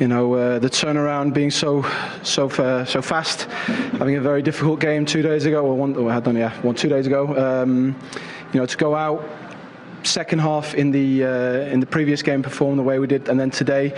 You 0.00 0.08
know, 0.08 0.34
uh, 0.34 0.58
the 0.58 0.68
turnaround 0.68 1.32
being 1.34 1.52
so 1.52 1.82
so 2.24 2.48
so 2.48 3.02
fast, 3.02 3.42
having 3.98 4.16
a 4.16 4.20
very 4.20 4.42
difficult 4.42 4.80
game 4.80 5.06
two 5.06 5.22
days 5.22 5.46
ago, 5.46 5.64
or 5.64 5.76
one, 5.76 5.96
oh, 5.96 6.08
I 6.08 6.14
had 6.14 6.24
done, 6.24 6.36
yeah, 6.36 6.60
one 6.62 6.74
two 6.74 6.88
days 6.88 7.06
ago. 7.06 7.36
Um, 7.62 7.94
you 8.52 8.58
know, 8.58 8.66
to 8.66 8.76
go 8.76 8.96
out 8.96 9.24
second 10.04 10.40
half 10.40 10.74
in 10.74 10.90
the 10.90 11.24
uh, 11.24 11.72
in 11.72 11.80
the 11.80 11.86
previous 11.86 12.22
game 12.22 12.42
perform 12.42 12.76
the 12.76 12.82
way 12.82 12.98
we 12.98 13.06
did, 13.06 13.28
and 13.28 13.38
then 13.38 13.50
today 13.50 13.94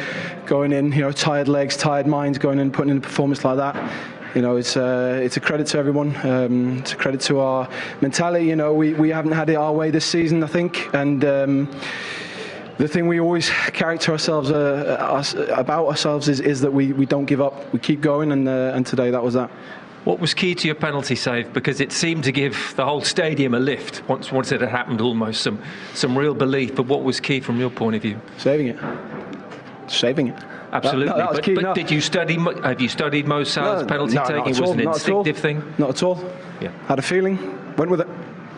going 0.46 0.72
in, 0.72 0.92
you 0.92 1.00
know, 1.00 1.12
tired 1.12 1.48
legs, 1.48 1.76
tired 1.76 2.06
minds, 2.06 2.38
going 2.38 2.58
in, 2.58 2.70
putting 2.70 2.90
in 2.90 2.98
a 2.98 3.00
performance 3.00 3.44
like 3.44 3.56
that. 3.56 3.74
You 4.34 4.42
know, 4.42 4.56
it's 4.56 4.76
uh, 4.76 5.20
it's 5.22 5.36
a 5.36 5.40
credit 5.40 5.66
to 5.68 5.78
everyone. 5.78 6.16
Um, 6.26 6.78
it's 6.78 6.92
a 6.92 6.96
credit 6.96 7.20
to 7.22 7.38
our 7.38 7.68
mentality. 8.00 8.46
You 8.46 8.56
know, 8.56 8.74
we, 8.74 8.92
we 8.94 9.10
haven't 9.10 9.32
had 9.32 9.48
it 9.48 9.54
our 9.54 9.72
way 9.72 9.90
this 9.90 10.06
season, 10.06 10.42
I 10.42 10.48
think, 10.48 10.92
and. 10.94 11.24
Um, 11.24 11.68
the 12.76 12.88
thing 12.88 13.06
we 13.06 13.20
always 13.20 13.48
character 13.50 14.10
ourselves 14.10 14.50
uh, 14.50 14.96
us, 14.98 15.34
about 15.34 15.86
ourselves 15.86 16.28
is, 16.28 16.40
is 16.40 16.60
that 16.62 16.72
we, 16.72 16.92
we 16.92 17.06
don't 17.06 17.24
give 17.24 17.40
up. 17.40 17.72
We 17.72 17.78
keep 17.78 18.00
going, 18.00 18.32
and 18.32 18.48
uh, 18.48 18.72
and 18.74 18.84
today 18.84 19.12
that 19.12 19.22
was 19.22 19.34
that. 19.34 19.48
What 20.04 20.20
was 20.20 20.34
key 20.34 20.54
to 20.56 20.66
your 20.66 20.74
penalty 20.74 21.14
save? 21.14 21.52
Because 21.52 21.80
it 21.80 21.90
seemed 21.90 22.24
to 22.24 22.32
give 22.32 22.74
the 22.76 22.84
whole 22.84 23.00
stadium 23.00 23.54
a 23.54 23.58
lift 23.58 24.06
once, 24.06 24.30
once 24.30 24.52
it 24.52 24.60
had 24.60 24.68
happened, 24.68 25.00
almost 25.00 25.40
some, 25.40 25.62
some 25.94 26.18
real 26.18 26.34
belief. 26.34 26.74
But 26.74 26.86
what 26.86 27.02
was 27.04 27.20
key 27.20 27.40
from 27.40 27.58
your 27.58 27.70
point 27.70 27.96
of 27.96 28.02
view? 28.02 28.20
Saving 28.36 28.66
it. 28.66 28.78
Saving 29.86 30.28
it. 30.28 30.38
Absolutely. 30.74 31.06
That, 31.06 31.16
that 31.16 31.32
but, 31.32 31.44
key, 31.44 31.54
but 31.54 31.62
no. 31.62 31.74
did 31.74 31.90
you 31.90 32.00
study? 32.00 32.36
Have 32.36 32.80
you 32.80 32.88
studied 32.88 33.28
Mo 33.28 33.44
Salah's 33.44 33.82
no, 33.82 33.88
penalty 33.88 34.18
taking? 34.18 34.44
Was 34.44 34.58
it 34.58 34.80
an 34.80 34.80
instinctive 34.80 35.38
thing? 35.38 35.74
Not 35.78 35.90
at 35.90 36.02
all. 36.02 36.22
Yeah. 36.60 36.72
Had 36.86 36.98
a 36.98 37.02
feeling. 37.02 37.38
Went 37.76 37.90
with 37.90 38.00
it. 38.00 38.08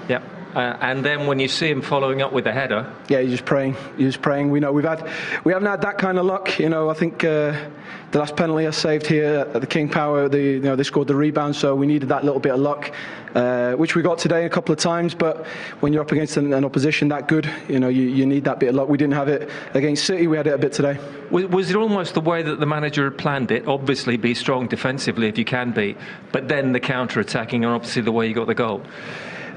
Yeah. 0.08 0.22
Uh, 0.56 0.74
and 0.80 1.04
then 1.04 1.26
when 1.26 1.38
you 1.38 1.48
see 1.48 1.68
him 1.68 1.82
following 1.82 2.22
up 2.22 2.32
with 2.32 2.46
a 2.46 2.52
header, 2.52 2.90
yeah, 3.10 3.18
you're 3.18 3.32
just 3.32 3.44
praying. 3.44 3.76
You're 3.98 4.08
just 4.08 4.22
praying. 4.22 4.50
We 4.50 4.58
know 4.58 4.72
we've 4.72 4.86
had, 4.86 5.06
we 5.44 5.52
haven't 5.52 5.68
had 5.68 5.82
that 5.82 5.98
kind 5.98 6.18
of 6.18 6.24
luck. 6.24 6.58
You 6.58 6.70
know, 6.70 6.88
I 6.88 6.94
think 6.94 7.22
uh, 7.24 7.68
the 8.10 8.18
last 8.18 8.36
penalty 8.36 8.66
I 8.66 8.70
saved 8.70 9.06
here 9.06 9.46
at 9.52 9.60
the 9.60 9.66
King 9.66 9.90
Power, 9.90 10.30
the, 10.30 10.40
you 10.40 10.60
know, 10.60 10.74
they 10.74 10.82
scored 10.82 11.08
the 11.08 11.14
rebound, 11.14 11.56
so 11.56 11.74
we 11.74 11.86
needed 11.86 12.08
that 12.08 12.24
little 12.24 12.40
bit 12.40 12.52
of 12.52 12.60
luck, 12.60 12.90
uh, 13.34 13.72
which 13.72 13.94
we 13.94 14.00
got 14.00 14.16
today 14.16 14.46
a 14.46 14.48
couple 14.48 14.72
of 14.72 14.78
times. 14.78 15.14
But 15.14 15.44
when 15.80 15.92
you're 15.92 16.00
up 16.00 16.10
against 16.10 16.38
an, 16.38 16.50
an, 16.54 16.64
opposition 16.64 17.08
that 17.08 17.28
good, 17.28 17.52
you 17.68 17.78
know, 17.78 17.88
you, 17.88 18.04
you 18.04 18.24
need 18.24 18.44
that 18.44 18.58
bit 18.58 18.70
of 18.70 18.76
luck. 18.76 18.88
We 18.88 18.96
didn't 18.96 19.12
have 19.12 19.28
it 19.28 19.50
against 19.74 20.06
City. 20.06 20.26
We 20.26 20.38
had 20.38 20.46
it 20.46 20.54
a 20.54 20.58
bit 20.58 20.72
today. 20.72 20.98
Was, 21.30 21.44
was 21.48 21.68
it 21.68 21.76
almost 21.76 22.14
the 22.14 22.22
way 22.22 22.42
that 22.42 22.60
the 22.60 22.66
manager 22.66 23.04
had 23.04 23.18
planned 23.18 23.50
it? 23.50 23.68
Obviously, 23.68 24.16
be 24.16 24.32
strong 24.32 24.68
defensively 24.68 25.28
if 25.28 25.36
you 25.36 25.44
can 25.44 25.72
be, 25.72 25.98
but 26.32 26.48
then 26.48 26.72
the 26.72 26.80
counter 26.80 27.20
attacking, 27.20 27.62
and 27.62 27.74
obviously 27.74 28.00
the 28.00 28.12
way 28.12 28.26
you 28.26 28.32
got 28.32 28.46
the 28.46 28.54
goal. 28.54 28.82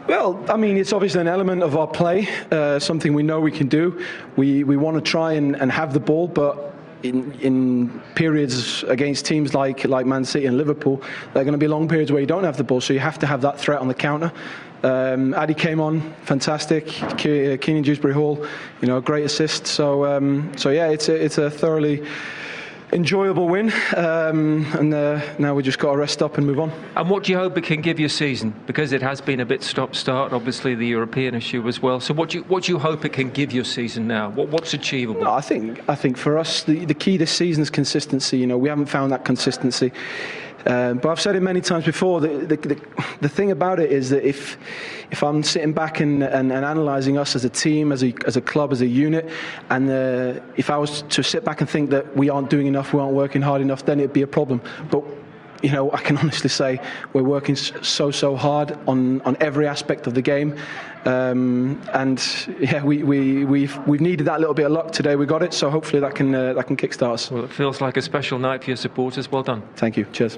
Well, 0.07 0.43
I 0.49 0.57
mean, 0.57 0.77
it's 0.77 0.93
obviously 0.93 1.21
an 1.21 1.27
element 1.27 1.61
of 1.61 1.75
our 1.77 1.87
play, 1.87 2.27
uh, 2.51 2.79
something 2.79 3.13
we 3.13 3.23
know 3.23 3.39
we 3.39 3.51
can 3.51 3.67
do. 3.67 4.03
We, 4.37 4.63
we 4.63 4.75
want 4.75 4.95
to 4.95 5.01
try 5.01 5.33
and, 5.33 5.55
and 5.55 5.71
have 5.71 5.93
the 5.93 5.99
ball, 5.99 6.27
but 6.27 6.73
in, 7.03 7.31
in 7.39 8.01
periods 8.15 8.83
against 8.83 9.25
teams 9.25 9.53
like, 9.53 9.85
like 9.85 10.05
Man 10.05 10.25
City 10.25 10.47
and 10.47 10.57
Liverpool, 10.57 10.97
there 11.33 11.41
are 11.41 11.45
going 11.45 11.53
to 11.53 11.59
be 11.59 11.67
long 11.67 11.87
periods 11.87 12.11
where 12.11 12.21
you 12.21 12.27
don't 12.27 12.43
have 12.43 12.57
the 12.57 12.63
ball, 12.63 12.81
so 12.81 12.93
you 12.93 12.99
have 12.99 13.19
to 13.19 13.27
have 13.27 13.41
that 13.41 13.59
threat 13.59 13.79
on 13.79 13.87
the 13.87 13.93
counter. 13.93 14.31
Um, 14.81 15.33
Addy 15.33 15.53
came 15.53 15.79
on, 15.79 16.13
fantastic. 16.23 16.87
Ke- 16.87 17.59
Kiernan 17.59 17.83
Dewsbury 17.83 18.13
Hall, 18.13 18.45
you 18.81 18.87
know, 18.87 19.01
great 19.01 19.25
assist. 19.25 19.67
So, 19.67 20.05
um, 20.05 20.51
so 20.57 20.69
yeah, 20.69 20.87
it's 20.87 21.09
a, 21.09 21.23
it's 21.23 21.37
a 21.37 21.51
thoroughly 21.51 22.03
enjoyable 22.91 23.47
win, 23.47 23.71
um, 23.95 24.65
and 24.73 24.93
uh, 24.93 25.21
now 25.37 25.53
we 25.53 25.63
just 25.63 25.79
got 25.79 25.91
to 25.91 25.97
rest 25.97 26.21
up 26.21 26.37
and 26.37 26.47
move 26.47 26.59
on. 26.59 26.71
And 26.95 27.09
what 27.09 27.23
do 27.23 27.31
you 27.31 27.37
hope 27.37 27.57
it 27.57 27.63
can 27.63 27.81
give 27.81 27.99
your 27.99 28.09
season? 28.09 28.53
Because 28.65 28.91
it 28.91 29.01
has 29.01 29.21
been 29.21 29.39
a 29.39 29.45
bit 29.45 29.63
stop-start, 29.63 30.33
obviously 30.33 30.75
the 30.75 30.87
European 30.87 31.35
issue 31.35 31.67
as 31.67 31.81
well. 31.81 31.99
So 31.99 32.13
what 32.13 32.29
do 32.29 32.39
you 32.39 32.43
what 32.45 32.63
do 32.63 32.71
you 32.71 32.79
hope 32.79 33.05
it 33.05 33.13
can 33.13 33.29
give 33.29 33.51
your 33.51 33.63
season 33.63 34.07
now? 34.07 34.29
What, 34.29 34.49
what's 34.49 34.73
achievable? 34.73 35.23
No, 35.23 35.33
I 35.33 35.41
think 35.41 35.81
I 35.87 35.95
think 35.95 36.17
for 36.17 36.37
us 36.37 36.63
the, 36.63 36.85
the 36.85 36.93
key 36.93 37.17
this 37.17 37.31
season 37.31 37.61
is 37.61 37.69
consistency. 37.69 38.37
You 38.37 38.47
know, 38.47 38.57
we 38.57 38.69
haven't 38.69 38.87
found 38.87 39.11
that 39.11 39.25
consistency. 39.25 39.91
Um, 40.65 40.97
but 40.97 41.09
I've 41.09 41.21
said 41.21 41.35
it 41.35 41.41
many 41.41 41.61
times 41.61 41.85
before. 41.85 42.19
The, 42.19 42.27
the, 42.27 42.55
the, 42.57 42.81
the, 43.21 43.29
thing 43.29 43.51
about 43.51 43.79
it 43.79 43.91
is 43.91 44.09
that 44.09 44.27
if 44.27 44.57
if 45.09 45.23
I'm 45.23 45.41
sitting 45.41 45.71
back 45.73 46.01
and, 46.01 46.21
and, 46.21 46.51
and 46.51 46.65
analysing 46.65 47.17
us 47.17 47.35
as 47.35 47.45
a 47.45 47.49
team, 47.49 47.91
as 47.91 48.03
a 48.03 48.13
as 48.25 48.35
a 48.35 48.41
club, 48.41 48.73
as 48.73 48.81
a 48.81 48.85
unit, 48.85 49.29
and 49.69 49.89
uh, 49.89 50.41
if 50.57 50.69
I 50.69 50.77
was 50.77 51.03
to 51.03 51.23
sit 51.23 51.45
back 51.45 51.61
and 51.61 51.69
think 51.69 51.91
that 51.91 52.15
we 52.15 52.29
aren't 52.29 52.49
doing 52.49 52.67
enough, 52.67 52.78
we 52.93 52.99
aren't 52.99 53.13
working 53.13 53.41
hard 53.41 53.61
enough, 53.61 53.85
then 53.85 53.99
it'd 53.99 54.13
be 54.13 54.21
a 54.21 54.27
problem. 54.27 54.61
But 54.89 55.03
you 55.61 55.71
know, 55.71 55.91
I 55.91 56.01
can 56.01 56.17
honestly 56.23 56.49
say 56.49 56.79
we're 57.13 57.23
working 57.23 57.55
so 57.55 58.11
so 58.11 58.35
hard 58.35 58.77
on, 58.87 59.21
on 59.21 59.37
every 59.39 59.67
aspect 59.67 60.07
of 60.07 60.13
the 60.13 60.21
game, 60.21 60.57
um, 61.05 61.81
and 61.93 62.23
yeah, 62.59 62.83
we 62.83 63.03
we 63.03 63.45
we've 63.45 63.77
we've 63.87 64.01
needed 64.01 64.25
that 64.27 64.39
little 64.39 64.53
bit 64.53 64.65
of 64.65 64.71
luck 64.71 64.91
today. 64.91 65.15
We 65.15 65.25
got 65.25 65.43
it, 65.43 65.53
so 65.53 65.69
hopefully 65.69 65.99
that 66.01 66.15
can 66.15 66.33
uh, 66.33 66.53
that 66.53 66.67
can 66.67 66.77
kickstart 66.77 67.13
us. 67.13 67.31
Well, 67.31 67.43
it 67.43 67.51
feels 67.51 67.81
like 67.81 67.97
a 67.97 68.01
special 68.01 68.39
night 68.39 68.63
for 68.63 68.71
your 68.71 68.77
supporters. 68.77 69.31
Well 69.31 69.43
done. 69.43 69.63
Thank 69.75 69.97
you. 69.97 70.05
Cheers. 70.11 70.37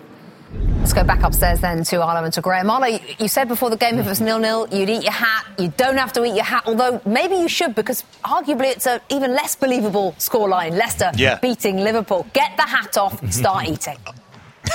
Let's 0.79 0.93
go 0.93 1.03
back 1.03 1.23
upstairs 1.23 1.61
then 1.61 1.83
to 1.85 2.01
Arlo 2.01 2.23
and 2.23 2.33
to 2.33 2.41
Graham. 2.41 2.69
Arlo, 2.69 2.87
you 3.19 3.27
said 3.27 3.47
before 3.47 3.69
the 3.69 3.77
game 3.77 3.99
if 3.99 4.05
it 4.05 4.09
was 4.09 4.19
nil-nil, 4.19 4.67
you'd 4.71 4.89
eat 4.89 5.03
your 5.03 5.11
hat. 5.11 5.45
You 5.57 5.71
don't 5.77 5.97
have 5.97 6.11
to 6.13 6.25
eat 6.25 6.35
your 6.35 6.43
hat, 6.43 6.63
although 6.65 6.99
maybe 7.05 7.35
you 7.35 7.47
should 7.47 7.75
because 7.75 8.03
arguably 8.23 8.71
it's 8.71 8.87
an 8.87 8.99
even 9.09 9.31
less 9.31 9.55
believable 9.55 10.13
scoreline. 10.17 10.71
Leicester 10.71 11.11
yeah. 11.15 11.39
beating 11.39 11.77
Liverpool. 11.77 12.25
Get 12.33 12.57
the 12.57 12.63
hat 12.63 12.97
off, 12.97 13.31
start 13.31 13.67
eating. 13.67 13.97
Uh, 14.05 14.11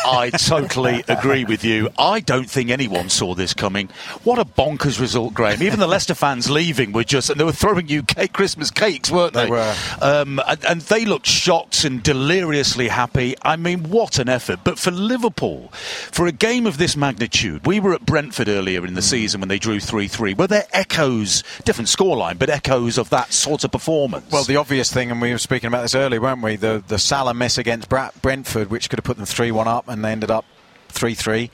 I 0.04 0.30
totally 0.30 1.04
agree 1.08 1.44
with 1.44 1.64
you. 1.64 1.90
I 1.98 2.20
don't 2.20 2.48
think 2.48 2.70
anyone 2.70 3.08
saw 3.08 3.34
this 3.34 3.54
coming. 3.54 3.88
What 4.24 4.38
a 4.38 4.44
bonkers 4.44 5.00
result, 5.00 5.34
Graham. 5.34 5.62
Even 5.62 5.80
the 5.80 5.86
Leicester 5.86 6.14
fans 6.14 6.50
leaving 6.50 6.92
were 6.92 7.04
just, 7.04 7.30
and 7.30 7.38
they 7.40 7.44
were 7.44 7.52
throwing 7.52 7.88
you 7.88 8.02
cake, 8.02 8.32
Christmas 8.32 8.70
cakes, 8.70 9.10
weren't 9.10 9.34
they? 9.34 9.44
They 9.44 9.50
were. 9.50 9.74
Um, 10.00 10.40
and, 10.46 10.64
and, 10.64 10.80
they 10.82 11.04
looked 11.04 11.26
shocked 11.26 11.84
and 11.84 12.02
deliriously 12.02 12.88
happy. 12.88 13.34
I 13.42 13.56
mean, 13.56 13.90
what 13.90 14.18
an 14.18 14.28
effort. 14.28 14.60
But 14.62 14.78
for 14.78 14.90
Liverpool, 14.90 15.68
for 15.72 16.26
a 16.26 16.32
game 16.32 16.66
of 16.66 16.78
this 16.78 16.96
magnitude, 16.96 17.66
we 17.66 17.80
were 17.80 17.94
at 17.94 18.06
Brentford 18.06 18.48
earlier 18.48 18.86
in 18.86 18.94
the 18.94 19.00
mm. 19.00 19.04
season 19.04 19.40
when 19.40 19.48
they 19.48 19.58
drew 19.58 19.80
3 19.80 20.08
3. 20.08 20.34
Were 20.34 20.46
there 20.46 20.66
echoes, 20.72 21.42
different 21.64 21.88
scoreline, 21.88 22.38
but 22.38 22.50
echoes 22.50 22.98
of 22.98 23.10
that 23.10 23.32
sort 23.32 23.64
of 23.64 23.72
performance? 23.72 24.30
Well, 24.30 24.44
the 24.44 24.56
obvious 24.56 24.92
thing, 24.92 25.10
and 25.10 25.20
we 25.20 25.32
were 25.32 25.38
speaking 25.38 25.68
about 25.68 25.82
this 25.82 25.94
earlier, 25.94 26.20
weren't 26.20 26.42
we? 26.42 26.56
The, 26.56 26.82
the 26.86 26.98
Salah 26.98 27.34
miss 27.34 27.58
against 27.58 27.88
Brentford, 27.88 28.70
which 28.70 28.88
could 28.88 28.98
have 28.98 29.04
put 29.04 29.16
them 29.16 29.26
3 29.26 29.50
1 29.50 29.66
up 29.86 29.92
and 29.92 30.04
they 30.04 30.12
ended 30.12 30.30
up 30.30 30.44
3 30.88 31.14
3. 31.14 31.50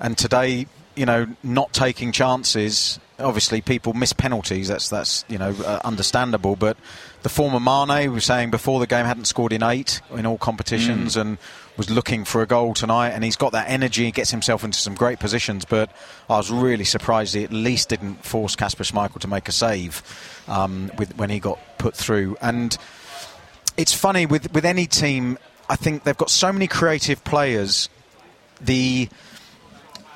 And 0.00 0.16
today, 0.18 0.66
you 0.96 1.06
know, 1.06 1.26
not 1.42 1.72
taking 1.72 2.12
chances. 2.12 2.98
Obviously, 3.18 3.60
people 3.60 3.92
miss 3.92 4.12
penalties. 4.12 4.68
That's 4.68 4.88
that's 4.88 5.24
you 5.28 5.38
know 5.38 5.54
uh, 5.64 5.80
understandable. 5.84 6.56
But 6.56 6.76
the 7.22 7.28
former 7.28 7.60
Mane 7.60 8.12
was 8.12 8.24
saying 8.24 8.50
before 8.50 8.80
the 8.80 8.86
game 8.86 9.06
hadn't 9.06 9.26
scored 9.26 9.52
in 9.52 9.62
eight 9.62 10.00
in 10.12 10.26
all 10.26 10.38
competitions 10.38 11.14
mm. 11.14 11.20
and 11.20 11.38
was 11.76 11.88
looking 11.88 12.24
for 12.24 12.42
a 12.42 12.46
goal 12.46 12.74
tonight. 12.74 13.10
And 13.10 13.22
he's 13.22 13.36
got 13.36 13.52
that 13.52 13.68
energy. 13.68 14.04
He 14.04 14.10
gets 14.10 14.30
himself 14.30 14.64
into 14.64 14.78
some 14.78 14.94
great 14.94 15.20
positions. 15.20 15.64
But 15.64 15.90
I 16.28 16.36
was 16.36 16.50
really 16.50 16.84
surprised 16.84 17.34
he 17.34 17.44
at 17.44 17.52
least 17.52 17.90
didn't 17.90 18.24
force 18.24 18.56
Kasper 18.56 18.84
Schmeichel 18.84 19.20
to 19.20 19.28
make 19.28 19.48
a 19.48 19.52
save 19.52 20.02
um, 20.48 20.90
with 20.98 21.16
when 21.16 21.30
he 21.30 21.38
got 21.38 21.60
put 21.78 21.94
through. 21.94 22.36
And 22.42 22.76
it's 23.76 23.94
funny 23.94 24.26
with 24.26 24.52
with 24.52 24.64
any 24.64 24.86
team 24.86 25.38
I 25.72 25.76
think 25.76 26.04
they've 26.04 26.16
got 26.18 26.28
so 26.28 26.52
many 26.52 26.66
creative 26.66 27.24
players. 27.24 27.88
The 28.60 29.08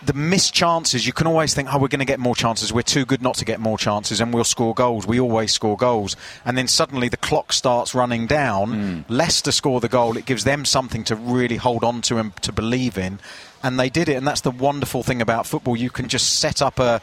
the 0.05 0.13
missed 0.13 0.53
chances, 0.53 1.07
you 1.07 1.15
can 1.15 1.27
always 1.27 1.55
think, 1.55 1.73
oh, 1.73 1.79
we're 1.79 1.89
going 1.89 2.01
to 2.01 2.05
get 2.05 2.21
more 2.21 2.37
chances. 2.37 2.75
We're 2.75 2.83
too 2.83 3.07
good 3.07 3.23
not 3.23 3.37
to 3.37 3.47
get 3.47 3.59
more 3.59 3.79
chances, 3.79 4.21
and 4.21 4.35
we'll 4.35 4.45
score 4.45 4.75
goals. 4.75 5.07
We 5.07 5.19
always 5.19 5.53
score 5.53 5.79
goals. 5.79 6.15
And 6.45 6.59
then 6.59 6.69
suddenly 6.69 7.09
the 7.09 7.17
clock 7.17 7.55
starts 7.55 7.95
running 7.95 8.27
down. 8.27 8.71
Mm. 8.71 9.05
Leicester 9.09 9.51
score 9.51 9.81
the 9.81 9.89
goal. 9.89 10.19
It 10.19 10.27
gives 10.27 10.45
them 10.45 10.67
something 10.67 11.05
to 11.05 11.17
really 11.17 11.57
hold 11.57 11.83
on 11.85 12.03
to 12.03 12.19
and 12.19 12.37
to 12.43 12.53
believe 12.53 12.99
in. 12.99 13.19
And 13.63 13.81
they 13.81 13.89
did 13.89 14.11
it. 14.11 14.17
And 14.17 14.27
that's 14.27 14.43
the 14.43 14.51
wonderful 14.51 15.03
thing 15.03 15.23
about 15.23 15.47
football. 15.47 15.75
You 15.75 15.89
can 15.89 16.09
just 16.09 16.39
set 16.39 16.61
up 16.61 16.79
a, 16.79 17.01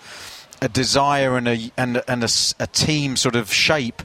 a 0.62 0.70
desire 0.70 1.36
and 1.36 1.48
a, 1.48 1.72
and, 1.76 2.04
and 2.08 2.24
a, 2.24 2.30
a 2.60 2.68
team 2.68 3.18
sort 3.18 3.36
of 3.36 3.52
shape 3.52 4.04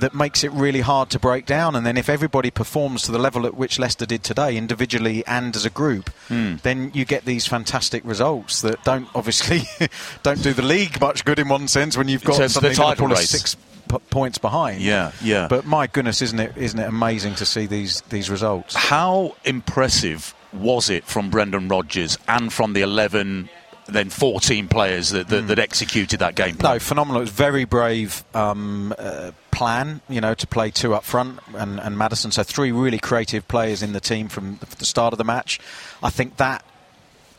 that 0.00 0.14
makes 0.14 0.44
it 0.44 0.52
really 0.52 0.80
hard 0.80 1.10
to 1.10 1.18
break 1.18 1.46
down. 1.46 1.76
And 1.76 1.86
then 1.86 1.96
if 1.96 2.08
everybody 2.08 2.50
performs 2.50 3.02
to 3.02 3.12
the 3.12 3.18
level 3.18 3.46
at 3.46 3.54
which 3.54 3.78
Leicester 3.78 4.06
did 4.06 4.22
today, 4.22 4.56
individually 4.56 5.24
and 5.26 5.54
as 5.56 5.64
a 5.64 5.70
group, 5.70 6.10
mm. 6.28 6.60
then 6.62 6.90
you 6.94 7.04
get 7.04 7.24
these 7.24 7.46
fantastic 7.46 8.04
results 8.04 8.60
that 8.62 8.82
don't 8.84 9.08
obviously 9.14 9.62
don't 10.22 10.42
do 10.42 10.52
the 10.52 10.62
league 10.62 11.00
much 11.00 11.24
good 11.24 11.38
in 11.38 11.48
one 11.48 11.68
sense 11.68 11.96
when 11.96 12.08
you've 12.08 12.24
got 12.24 12.36
so 12.36 12.46
something 12.48 12.70
the 12.70 12.76
title 12.76 13.08
race. 13.08 13.30
six 13.30 13.56
p- 13.88 13.98
points 14.10 14.38
behind. 14.38 14.80
Yeah, 14.80 15.12
yeah. 15.22 15.48
But 15.48 15.66
my 15.66 15.86
goodness, 15.86 16.22
isn't 16.22 16.38
it 16.38 16.56
isn't 16.56 16.78
it 16.78 16.88
amazing 16.88 17.34
to 17.36 17.46
see 17.46 17.66
these 17.66 18.02
these 18.02 18.30
results? 18.30 18.74
How 18.74 19.34
impressive 19.44 20.34
was 20.52 20.90
it 20.90 21.04
from 21.04 21.30
Brendan 21.30 21.68
Rodgers 21.68 22.18
and 22.28 22.52
from 22.52 22.72
the 22.72 22.82
eleven 22.82 23.48
then 23.88 24.10
14 24.10 24.68
players 24.68 25.10
that, 25.10 25.28
that, 25.28 25.44
mm. 25.44 25.46
that, 25.48 25.58
executed 25.58 26.18
that 26.18 26.34
game 26.34 26.56
plan. 26.56 26.74
No, 26.74 26.78
phenomenal. 26.78 27.20
It 27.20 27.24
was 27.24 27.30
very 27.30 27.64
brave 27.64 28.24
um, 28.34 28.92
uh, 28.98 29.30
plan, 29.56 30.02
you 30.06 30.20
know, 30.20 30.34
to 30.34 30.46
play 30.46 30.70
two 30.70 30.94
up 30.94 31.02
front 31.02 31.40
and, 31.54 31.80
and 31.80 31.96
Maddison. 31.96 32.30
So 32.30 32.42
three 32.42 32.72
really 32.72 32.98
creative 32.98 33.48
players 33.48 33.82
in 33.82 33.94
the 33.94 34.00
team 34.00 34.28
from 34.28 34.58
the 34.78 34.84
start 34.84 35.14
of 35.14 35.18
the 35.18 35.24
match. 35.24 35.58
I 36.02 36.10
think 36.10 36.36
that 36.36 36.62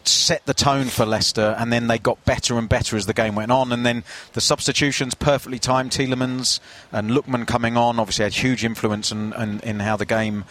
set 0.03 0.43
the 0.45 0.53
tone 0.53 0.86
for 0.86 1.06
Leicester, 1.06 1.56
and 1.60 1.71
then 1.71 1.88
they 1.88 1.99
got 1.99 2.23
better 2.25 2.58
and 2.58 2.67
better 2.67 2.97
as 2.97 3.06
the 3.06 3.13
game 3.13 3.36
went 3.36 3.51
on. 3.51 3.71
And 3.71 3.86
then 3.86 4.03
the 4.34 4.41
substitutions 4.41 5.13
perfectly 5.13 5.60
timed. 5.60 5.91
Tielemans 5.91 6.60
and 6.91 7.12
Lookman 7.12 7.45
coming 7.45 7.77
on 7.77 7.99
obviously 7.99 8.23
had 8.23 8.34
huge 8.34 8.65
influence 8.65 9.12
in, 9.12 9.34
in, 9.34 9.60
in 9.60 9.80
how 9.80 9.95
the 9.95 10.06
game 10.06 10.45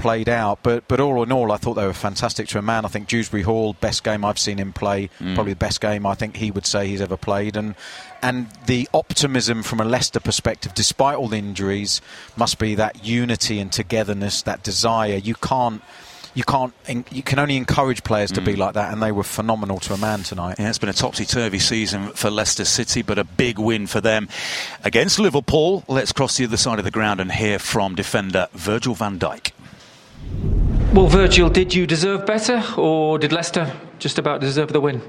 played 0.00 0.28
out. 0.28 0.60
But 0.62 0.88
but 0.88 0.98
all 0.98 1.22
in 1.22 1.30
all, 1.30 1.52
I 1.52 1.56
thought 1.56 1.74
they 1.74 1.86
were 1.86 1.92
fantastic 1.92 2.48
to 2.48 2.58
a 2.58 2.62
man. 2.62 2.84
I 2.84 2.88
think 2.88 3.06
Dewsbury 3.08 3.42
Hall, 3.42 3.74
best 3.74 4.02
game 4.02 4.24
I've 4.24 4.38
seen 4.38 4.58
him 4.58 4.72
play, 4.72 5.10
mm. 5.20 5.34
probably 5.34 5.52
the 5.52 5.58
best 5.58 5.80
game 5.80 6.06
I 6.06 6.14
think 6.14 6.36
he 6.36 6.50
would 6.50 6.66
say 6.66 6.88
he's 6.88 7.00
ever 7.00 7.16
played. 7.16 7.56
And 7.56 7.74
and 8.22 8.48
the 8.66 8.88
optimism 8.92 9.62
from 9.62 9.80
a 9.80 9.84
Leicester 9.84 10.20
perspective, 10.20 10.74
despite 10.74 11.16
all 11.16 11.28
the 11.28 11.38
injuries, 11.38 12.00
must 12.36 12.58
be 12.58 12.74
that 12.74 13.04
unity 13.04 13.60
and 13.60 13.72
togetherness, 13.72 14.42
that 14.42 14.62
desire. 14.62 15.16
You 15.16 15.34
can't 15.34 15.82
you 16.34 16.44
can't 16.44 16.72
you 17.10 17.22
can 17.22 17.38
only 17.38 17.56
encourage 17.56 18.04
players 18.04 18.30
to 18.32 18.40
mm. 18.40 18.46
be 18.46 18.56
like 18.56 18.74
that 18.74 18.92
and 18.92 19.02
they 19.02 19.12
were 19.12 19.24
phenomenal 19.24 19.78
to 19.80 19.92
a 19.92 19.98
man 19.98 20.22
tonight 20.22 20.56
yeah 20.58 20.68
it's 20.68 20.78
been 20.78 20.88
a 20.88 20.92
topsy-turvy 20.92 21.58
season 21.58 22.08
for 22.10 22.30
Leicester 22.30 22.64
City 22.64 23.02
but 23.02 23.18
a 23.18 23.24
big 23.24 23.58
win 23.58 23.88
for 23.88 24.00
them 24.00 24.28
against 24.84 25.18
Liverpool 25.18 25.82
let's 25.88 26.12
cross 26.12 26.36
the 26.36 26.44
other 26.44 26.56
side 26.56 26.78
of 26.78 26.84
the 26.84 26.90
ground 26.90 27.20
and 27.20 27.32
hear 27.32 27.58
from 27.58 27.96
defender 27.96 28.46
Virgil 28.52 28.94
van 28.94 29.18
Dijk 29.18 29.50
well, 30.92 31.06
Virgil, 31.06 31.48
did 31.48 31.72
you 31.72 31.86
deserve 31.86 32.26
better, 32.26 32.62
or 32.76 33.18
did 33.18 33.32
Leicester 33.32 33.72
just 34.00 34.18
about 34.18 34.40
deserve 34.40 34.72
the 34.72 34.80
win? 34.80 35.00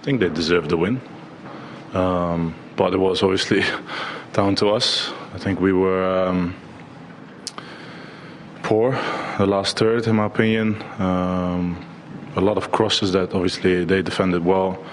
I 0.00 0.04
think 0.04 0.20
they 0.20 0.28
deserved 0.28 0.70
the 0.70 0.76
win, 0.76 1.00
um, 1.94 2.54
but 2.76 2.92
it 2.92 2.98
was 2.98 3.22
obviously 3.22 3.62
down 4.34 4.54
to 4.56 4.68
us. 4.68 5.10
I 5.32 5.38
think 5.38 5.60
we 5.60 5.72
were 5.72 6.26
um, 6.26 6.54
poor 8.62 8.92
the 9.38 9.46
last 9.46 9.78
third, 9.78 10.06
in 10.06 10.16
my 10.16 10.26
opinion. 10.26 10.82
Um, 10.98 11.82
a 12.36 12.40
lot 12.40 12.58
of 12.58 12.70
crosses 12.70 13.12
that 13.12 13.32
obviously 13.32 13.84
they 13.84 14.02
defended 14.02 14.44
well. 14.44 14.84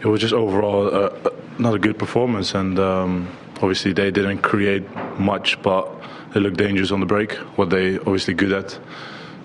It 0.00 0.06
was 0.06 0.20
just 0.20 0.34
overall 0.34 0.94
uh, 0.94 1.30
not 1.58 1.74
a 1.74 1.78
good 1.80 1.98
performance, 1.98 2.54
and 2.54 2.78
um, 2.78 3.28
obviously 3.56 3.92
they 3.92 4.12
didn't 4.12 4.38
create 4.38 4.84
much, 5.18 5.60
but 5.62 5.90
they 6.32 6.38
looked 6.38 6.58
dangerous 6.58 6.92
on 6.92 7.00
the 7.00 7.06
break. 7.06 7.32
What 7.56 7.70
they 7.70 7.98
obviously 7.98 8.34
good 8.34 8.52
at. 8.52 8.78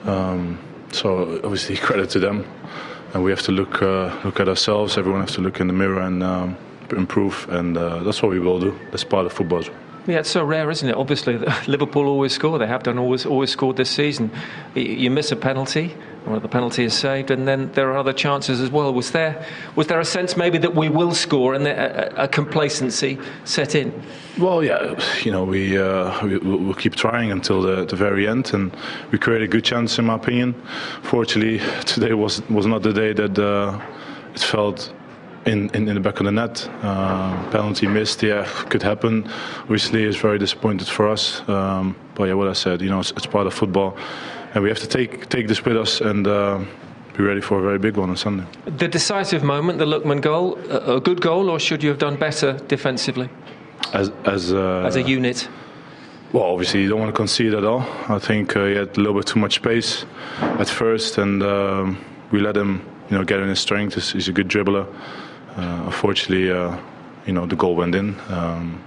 Um, 0.06 0.60
so 0.92 1.36
obviously 1.44 1.78
credit 1.88 2.10
to 2.12 2.20
them, 2.20 2.46
and 3.14 3.24
we 3.24 3.32
have 3.32 3.42
to 3.44 3.52
look 3.52 3.82
uh, 3.82 4.14
look 4.24 4.40
at 4.40 4.48
ourselves. 4.48 4.98
Everyone 4.98 5.22
has 5.22 5.34
to 5.34 5.42
look 5.42 5.60
in 5.60 5.68
the 5.68 5.74
mirror 5.74 6.02
and 6.02 6.24
um, 6.24 6.58
improve, 6.92 7.48
and 7.50 7.78
uh, 7.78 8.04
that's 8.04 8.22
what 8.22 8.32
we 8.32 8.40
will 8.40 8.60
do. 8.60 8.78
That's 8.92 9.04
part 9.04 9.26
of 9.26 9.34
football. 9.34 9.64
Yeah, 10.06 10.20
it's 10.20 10.30
so 10.30 10.44
rare, 10.44 10.70
isn't 10.70 10.90
it? 10.90 10.96
Obviously, 10.96 11.38
Liverpool 11.68 12.08
always 12.08 12.34
score. 12.34 12.60
They 12.60 12.68
have 12.68 12.84
done 12.84 13.00
always 13.00 13.26
always 13.26 13.52
scored 13.52 13.78
this 13.78 13.90
season. 13.90 14.32
You 14.76 15.10
miss 15.10 15.32
a 15.32 15.36
penalty, 15.36 15.96
or 16.26 16.40
the 16.40 16.48
penalty 16.48 16.84
is 16.84 16.94
saved, 16.94 17.32
and 17.32 17.48
then 17.48 17.72
there 17.74 17.92
are 17.92 17.98
other 17.98 18.14
chances 18.14 18.62
as 18.62 18.70
well. 18.70 18.94
Was 18.94 19.12
there 19.12 19.46
was 19.76 19.88
there 19.88 20.00
a 20.00 20.06
sense 20.06 20.38
maybe 20.38 20.58
that 20.60 20.76
we 20.76 20.90
will 20.90 21.14
score 21.14 21.54
and 21.54 21.68
a, 21.68 22.24
a 22.24 22.28
complacency 22.28 23.18
set 23.46 23.76
in? 23.76 23.94
Well, 24.38 24.64
yeah, 24.64 25.00
you 25.24 25.32
know, 25.32 25.44
we, 25.44 25.78
uh, 25.78 26.26
we 26.26 26.38
will 26.38 26.74
keep 26.74 26.96
trying 26.96 27.32
until 27.32 27.62
the, 27.62 27.86
the 27.86 27.96
very 27.96 28.28
end, 28.28 28.54
and 28.54 28.76
we 29.12 29.20
created 29.20 29.50
a 29.50 29.52
good 29.52 29.64
chance, 29.64 30.00
in 30.00 30.06
my 30.06 30.16
opinion. 30.16 30.54
Fortunately, 31.04 31.60
today 31.86 32.14
was 32.14 32.42
was 32.50 32.66
not 32.66 32.82
the 32.84 32.94
day 32.94 33.14
that 33.14 33.38
uh, 33.38 33.80
it 34.34 34.40
felt 34.40 34.92
in, 35.46 35.70
in, 35.76 35.88
in, 35.88 35.96
the 35.96 36.00
back 36.00 36.20
of 36.20 36.26
the 36.26 36.32
net. 36.32 36.68
Uh, 36.82 37.52
penalty 37.52 37.88
missed, 37.88 38.24
yeah, 38.24 38.46
could 38.70 38.82
happen. 38.82 39.28
Obviously, 39.62 40.04
it's 40.04 40.18
very 40.18 40.40
disappointed 40.40 40.88
for 40.88 41.10
us. 41.10 41.48
Um, 41.50 41.96
but 42.16 42.26
yeah, 42.26 42.34
what 42.34 42.48
I 42.48 42.54
said, 42.54 42.82
you 42.82 42.90
know, 42.90 43.00
it's, 43.00 43.12
it's 43.12 43.26
part 43.26 43.48
of 43.48 43.54
football, 43.54 43.98
and 44.54 44.64
we 44.64 44.70
have 44.70 44.80
to 44.80 44.88
take 44.88 45.30
take 45.30 45.48
this 45.48 45.66
with 45.66 45.78
us 45.78 46.02
and. 46.02 46.28
Uh, 46.28 46.60
be 47.16 47.24
ready 47.24 47.42
for 47.42 47.60
a 47.60 47.62
very 47.62 47.78
big 47.78 47.96
one 47.96 48.10
on 48.10 48.18
Sunday. 48.18 48.44
The 48.66 48.88
decisive 48.88 49.44
moment, 49.44 49.78
the 49.78 49.86
Lookman 49.86 50.20
goal, 50.22 50.58
a 50.72 51.00
good 51.00 51.22
goal, 51.22 51.50
or 51.50 51.60
should 51.60 51.84
you 51.84 51.90
have 51.90 52.00
done 52.00 52.16
better 52.16 52.54
defensively? 52.68 53.30
As 53.94 54.12
as, 54.26 54.52
uh, 54.52 54.84
as 54.84 54.96
a 54.96 55.04
unit. 55.04 55.48
Well, 56.32 56.46
obviously 56.46 56.82
you 56.82 56.90
don't 56.90 57.00
want 57.00 57.14
to 57.14 57.16
concede 57.16 57.54
at 57.54 57.64
all. 57.64 57.82
I 58.10 58.18
think 58.18 58.56
uh, 58.56 58.66
he 58.66 58.76
had 58.76 58.98
a 58.98 59.00
little 59.00 59.14
bit 59.14 59.28
too 59.28 59.40
much 59.40 59.54
space 59.54 60.06
at 60.40 60.68
first, 60.68 61.20
and 61.20 61.44
um, 61.44 62.04
we 62.32 62.40
let 62.40 62.58
him, 62.58 62.82
you 63.12 63.18
know, 63.18 63.24
get 63.24 63.40
in 63.40 63.48
his 63.48 63.60
strength. 63.60 63.94
He's, 63.94 64.12
he's 64.14 64.28
a 64.28 64.32
good 64.32 64.48
dribbler. 64.48 64.88
Uh, 65.56 65.84
unfortunately, 65.86 66.52
uh, 66.52 66.76
you 67.28 67.34
know, 67.34 67.46
the 67.46 67.56
goal 67.56 67.76
went 67.76 67.94
in. 67.94 68.20
Um, 68.30 68.84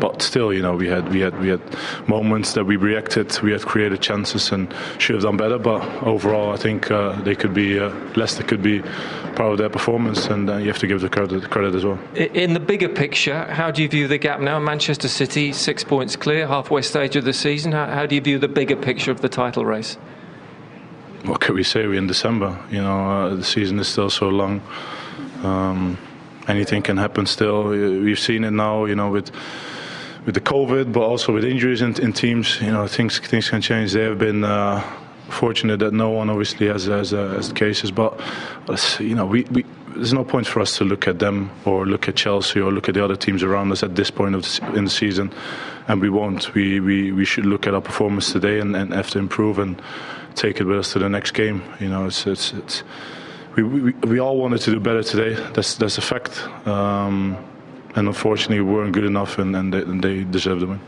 but 0.00 0.22
still, 0.22 0.52
you 0.52 0.62
know, 0.62 0.74
we 0.76 0.88
had 0.88 1.08
we 1.12 1.20
had 1.20 1.38
we 1.40 1.48
had 1.48 1.60
moments 2.08 2.52
that 2.54 2.64
we 2.64 2.76
reacted, 2.76 3.40
we 3.42 3.52
had 3.52 3.62
created 3.62 4.00
chances 4.00 4.52
and 4.52 4.72
should 4.98 5.14
have 5.14 5.24
done 5.24 5.36
better. 5.36 5.58
But 5.58 5.82
overall, 6.02 6.52
I 6.52 6.56
think 6.56 6.90
uh, 6.90 7.20
they 7.22 7.34
could 7.34 7.54
be 7.54 7.78
uh, 7.78 7.90
Leicester 8.16 8.42
could 8.42 8.62
be 8.62 8.82
proud 9.34 9.52
of 9.52 9.58
their 9.58 9.68
performance, 9.68 10.26
and 10.26 10.50
uh, 10.50 10.56
you 10.56 10.66
have 10.66 10.78
to 10.78 10.86
give 10.86 11.00
the 11.00 11.08
credit, 11.08 11.48
credit 11.50 11.74
as 11.74 11.84
well. 11.84 11.98
In 12.14 12.54
the 12.54 12.60
bigger 12.60 12.88
picture, 12.88 13.44
how 13.44 13.70
do 13.70 13.82
you 13.82 13.88
view 13.88 14.08
the 14.08 14.18
gap 14.18 14.40
now? 14.40 14.58
Manchester 14.58 15.08
City 15.08 15.52
six 15.52 15.84
points 15.84 16.16
clear, 16.16 16.46
halfway 16.46 16.82
stage 16.82 17.14
of 17.16 17.24
the 17.24 17.32
season. 17.32 17.72
How, 17.72 17.86
how 17.86 18.06
do 18.06 18.14
you 18.14 18.20
view 18.20 18.38
the 18.38 18.48
bigger 18.48 18.76
picture 18.76 19.10
of 19.10 19.20
the 19.20 19.28
title 19.28 19.64
race? 19.64 19.96
What 21.24 21.40
can 21.40 21.54
we 21.54 21.62
say? 21.62 21.86
We're 21.86 21.98
in 21.98 22.06
December. 22.06 22.58
You 22.70 22.82
know, 22.82 23.10
uh, 23.10 23.34
the 23.34 23.44
season 23.44 23.78
is 23.78 23.88
still 23.88 24.10
so 24.10 24.28
long. 24.28 24.62
Um, 25.42 25.98
anything 26.48 26.82
can 26.82 26.96
happen 26.96 27.26
still. 27.26 27.68
We've 27.68 28.18
seen 28.18 28.44
it 28.44 28.50
now, 28.50 28.86
you 28.86 28.94
know, 28.94 29.10
with 29.10 29.30
with 30.24 30.34
the 30.34 30.40
COVID, 30.40 30.92
but 30.92 31.00
also 31.00 31.32
with 31.32 31.44
injuries 31.44 31.80
in, 31.82 32.00
in 32.00 32.12
teams. 32.12 32.60
You 32.60 32.72
know, 32.72 32.86
things 32.86 33.18
things 33.18 33.48
can 33.50 33.60
change. 33.60 33.92
They 33.92 34.04
have 34.04 34.18
been. 34.18 34.44
Uh, 34.44 34.82
fortunate 35.28 35.78
that 35.78 35.92
no 35.92 36.08
one 36.10 36.30
obviously 36.30 36.66
has 36.66 36.86
has, 36.86 37.12
uh, 37.12 37.42
cases, 37.54 37.90
but 37.90 38.18
you 38.98 39.14
know 39.14 39.26
we, 39.26 39.44
we, 39.44 39.64
there's 39.94 40.12
no 40.12 40.24
point 40.24 40.46
for 40.46 40.60
us 40.60 40.76
to 40.78 40.84
look 40.84 41.08
at 41.08 41.18
them 41.18 41.50
or 41.64 41.86
look 41.86 42.08
at 42.08 42.16
Chelsea 42.16 42.60
or 42.60 42.72
look 42.72 42.88
at 42.88 42.94
the 42.94 43.04
other 43.04 43.16
teams 43.16 43.42
around 43.42 43.72
us 43.72 43.82
at 43.82 43.96
this 43.96 44.10
point 44.10 44.34
of 44.34 44.42
the, 44.42 44.72
in 44.74 44.84
the 44.84 44.90
season, 44.90 45.32
and 45.88 46.00
we 46.00 46.08
won't. 46.08 46.54
We, 46.54 46.80
we 46.80 47.12
we 47.12 47.24
should 47.24 47.46
look 47.46 47.66
at 47.66 47.74
our 47.74 47.80
performance 47.80 48.32
today 48.32 48.60
and, 48.60 48.74
and 48.76 48.92
have 48.92 49.10
to 49.10 49.18
improve 49.18 49.58
and 49.58 49.80
take 50.34 50.60
it 50.60 50.64
with 50.64 50.78
us 50.78 50.92
to 50.92 50.98
the 50.98 51.08
next 51.08 51.32
game. 51.32 51.62
You 51.80 51.88
know, 51.88 52.06
it's 52.06 52.26
it's, 52.26 52.52
it's 52.52 52.82
we, 53.62 53.80
we, 53.80 53.92
we 53.92 54.20
all 54.20 54.36
wanted 54.38 54.60
to 54.62 54.70
do 54.72 54.80
better 54.80 55.02
today. 55.02 55.34
That's 55.52 55.74
that's 55.76 55.98
a 55.98 56.00
fact. 56.00 56.46
Um, 56.66 57.36
and 57.94 58.06
unfortunately, 58.06 58.60
we 58.60 58.72
weren't 58.72 58.92
good 58.92 59.04
enough, 59.04 59.38
and, 59.38 59.56
and, 59.56 59.72
they, 59.72 59.82
and 59.82 60.02
they 60.02 60.24
deserve 60.24 60.60
the 60.60 60.66
win. 60.66 60.80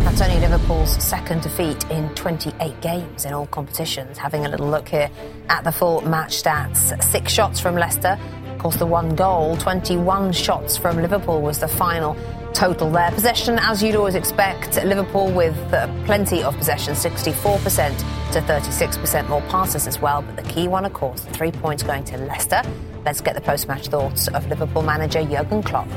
That's 0.00 0.20
only 0.20 0.40
Liverpool's 0.40 1.02
second 1.02 1.42
defeat 1.42 1.88
in 1.90 2.12
28 2.14 2.80
games 2.80 3.24
in 3.24 3.32
all 3.32 3.46
competitions. 3.46 4.18
Having 4.18 4.44
a 4.46 4.48
little 4.48 4.68
look 4.68 4.88
here 4.88 5.08
at 5.48 5.64
the 5.64 5.72
full 5.72 6.00
match 6.02 6.42
stats. 6.42 7.02
Six 7.02 7.32
shots 7.32 7.60
from 7.60 7.76
Leicester, 7.76 8.18
of 8.60 8.64
course, 8.64 8.76
the 8.76 8.84
one 8.84 9.14
goal. 9.14 9.56
21 9.56 10.32
shots 10.32 10.76
from 10.76 10.98
Liverpool 10.98 11.40
was 11.40 11.58
the 11.58 11.66
final 11.66 12.14
total 12.52 12.90
there. 12.90 13.10
Possession, 13.10 13.58
as 13.58 13.82
you'd 13.82 13.96
always 13.96 14.14
expect, 14.14 14.76
Liverpool 14.84 15.32
with 15.32 15.56
uh, 15.72 15.88
plenty 16.04 16.42
of 16.42 16.54
possession, 16.58 16.92
64% 16.92 17.96
to 18.32 18.40
36% 18.42 19.28
more 19.30 19.40
passes 19.48 19.86
as 19.86 19.98
well. 19.98 20.20
But 20.20 20.36
the 20.36 20.42
key 20.42 20.68
one, 20.68 20.84
of 20.84 20.92
course, 20.92 21.22
the 21.22 21.30
three 21.30 21.50
points 21.50 21.82
going 21.82 22.04
to 22.04 22.18
Leicester. 22.18 22.60
Let's 23.06 23.22
get 23.22 23.34
the 23.34 23.40
post-match 23.40 23.88
thoughts 23.88 24.28
of 24.28 24.46
Liverpool 24.48 24.82
manager 24.82 25.24
Jurgen 25.24 25.62
Klopp. 25.62 25.88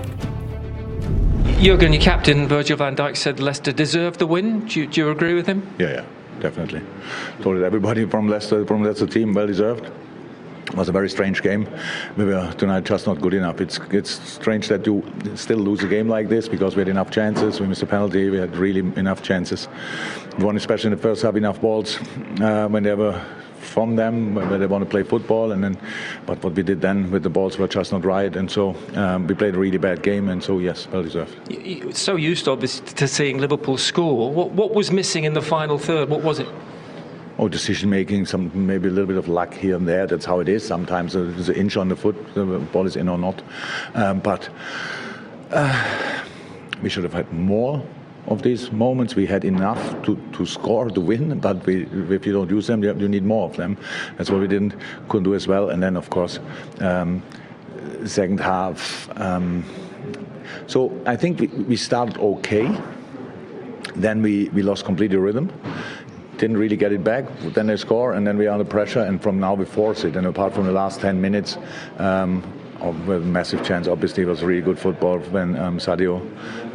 Jurgen, 1.59 1.91
your 1.91 2.01
captain 2.01 2.47
Virgil 2.47 2.77
van 2.77 2.95
Dijk 2.95 3.17
said 3.17 3.41
Leicester 3.41 3.73
deserved 3.73 4.19
the 4.19 4.25
win. 4.25 4.65
Do 4.67 4.79
you, 4.79 4.87
do 4.87 5.01
you 5.01 5.09
agree 5.09 5.33
with 5.33 5.47
him? 5.47 5.67
Yeah, 5.79 5.95
yeah, 5.95 6.05
definitely. 6.39 6.81
Told 7.41 7.61
everybody 7.61 8.05
from 8.05 8.29
Leicester, 8.29 8.65
from 8.65 8.85
Leicester 8.85 9.07
team, 9.07 9.33
well 9.33 9.47
deserved. 9.47 9.91
It 10.73 10.77
was 10.77 10.89
a 10.89 10.91
very 10.91 11.09
strange 11.09 11.43
game. 11.43 11.69
We 12.17 12.25
were 12.25 12.51
tonight 12.57 12.83
just 12.83 13.05
not 13.05 13.21
good 13.21 13.35
enough. 13.35 13.61
It's 13.61 13.79
it's 13.91 14.09
strange 14.27 14.69
that 14.69 14.87
you 14.87 15.03
still 15.35 15.59
lose 15.59 15.83
a 15.83 15.87
game 15.87 16.09
like 16.09 16.29
this 16.29 16.47
because 16.47 16.75
we 16.75 16.79
had 16.79 16.87
enough 16.87 17.11
chances. 17.11 17.59
We 17.61 17.67
missed 17.67 17.83
a 17.83 17.85
penalty. 17.85 18.31
We 18.31 18.37
had 18.37 18.57
really 18.57 18.79
enough 18.97 19.21
chances. 19.21 19.67
We 20.39 20.45
won, 20.45 20.57
especially 20.57 20.87
in 20.87 20.97
the 20.97 21.01
first 21.03 21.21
half, 21.21 21.35
enough 21.35 21.61
balls 21.61 21.99
uh, 22.41 22.67
when 22.69 22.81
they 22.81 22.95
were 22.95 23.23
from 23.59 23.95
them 23.95 24.33
where 24.33 24.57
they 24.57 24.65
want 24.65 24.83
to 24.83 24.89
play 24.89 25.03
football. 25.03 25.51
And 25.51 25.63
then, 25.63 25.77
but 26.25 26.43
what 26.43 26.53
we 26.53 26.63
did 26.63 26.81
then 26.81 27.11
with 27.11 27.21
the 27.21 27.29
balls 27.29 27.59
were 27.59 27.67
just 27.67 27.91
not 27.91 28.03
right, 28.03 28.35
and 28.35 28.49
so 28.49 28.75
um, 28.95 29.27
we 29.27 29.35
played 29.35 29.53
a 29.53 29.59
really 29.59 29.77
bad 29.77 30.01
game. 30.01 30.27
And 30.29 30.43
so 30.43 30.57
yes, 30.57 30.87
well 30.87 31.03
deserved. 31.03 31.35
So 31.95 32.15
used, 32.15 32.47
obviously, 32.47 32.87
to 32.95 33.07
seeing 33.07 33.37
Liverpool 33.37 33.77
score. 33.77 34.31
What, 34.31 34.49
what 34.53 34.73
was 34.73 34.91
missing 34.91 35.23
in 35.25 35.33
the 35.33 35.41
final 35.43 35.77
third? 35.77 36.09
What 36.09 36.23
was 36.23 36.39
it? 36.39 36.47
Oh, 37.43 37.49
decision 37.49 37.89
making, 37.89 38.25
some 38.25 38.49
maybe 38.53 38.87
a 38.87 38.91
little 38.91 39.05
bit 39.05 39.17
of 39.17 39.27
luck 39.27 39.53
here 39.53 39.75
and 39.75 39.85
there. 39.85 40.07
That's 40.07 40.23
how 40.23 40.39
it 40.39 40.47
is. 40.47 40.65
Sometimes 40.65 41.11
there's 41.11 41.49
an 41.49 41.55
inch 41.55 41.75
on 41.75 41.89
the 41.89 41.95
foot, 41.97 42.15
the 42.35 42.45
ball 42.45 42.87
is 42.87 42.95
in 42.95 43.09
or 43.09 43.17
not. 43.17 43.41
Um, 43.95 44.21
but 44.21 44.47
uh, 45.51 46.23
we 46.81 46.87
should 46.87 47.03
have 47.03 47.11
had 47.11 47.33
more 47.33 47.85
of 48.27 48.43
these 48.43 48.71
moments. 48.71 49.15
We 49.15 49.25
had 49.25 49.43
enough 49.43 50.01
to, 50.03 50.15
to 50.37 50.45
score 50.45 50.89
to 50.89 51.01
win, 51.01 51.37
but 51.39 51.65
we, 51.65 51.83
if 52.15 52.25
you 52.25 52.31
don't 52.31 52.49
use 52.49 52.67
them, 52.67 52.81
you, 52.81 52.93
need 53.09 53.25
more 53.25 53.49
of 53.49 53.57
them. 53.57 53.77
That's 54.15 54.29
what 54.29 54.39
we 54.39 54.47
didn't 54.47 54.75
couldn't 55.09 55.25
do 55.25 55.35
as 55.35 55.45
well. 55.45 55.69
And 55.69 55.83
then, 55.83 55.97
of 55.97 56.09
course, 56.11 56.39
um, 56.79 57.21
second 58.05 58.39
half. 58.39 59.09
Um, 59.19 59.65
so 60.67 60.97
I 61.05 61.17
think 61.17 61.41
we, 61.41 61.47
we 61.47 61.75
started 61.75 62.17
okay. 62.19 62.73
Then 63.97 64.21
we, 64.21 64.47
we 64.49 64.63
lost 64.63 64.85
completely 64.85 65.17
rhythm. 65.17 65.51
Didn't 66.37 66.57
really 66.57 66.77
get 66.77 66.91
it 66.91 67.03
back. 67.03 67.25
Then 67.53 67.67
they 67.67 67.77
score, 67.77 68.13
and 68.13 68.25
then 68.25 68.37
we 68.37 68.47
are 68.47 68.51
under 68.51 68.65
pressure. 68.65 69.01
And 69.01 69.21
from 69.21 69.39
now 69.39 69.53
we 69.53 69.65
force 69.65 70.03
it. 70.03 70.15
And 70.15 70.27
apart 70.27 70.53
from 70.53 70.65
the 70.65 70.71
last 70.71 70.99
10 70.99 71.21
minutes, 71.21 71.57
um, 71.97 72.43
a 72.83 72.91
massive 72.91 73.63
chance. 73.63 73.87
Obviously, 73.87 74.23
it 74.23 74.27
was 74.27 74.43
really 74.43 74.61
good 74.61 74.77
football 74.77 75.19
when 75.19 75.57
um, 75.57 75.77
Sadio 75.77 76.21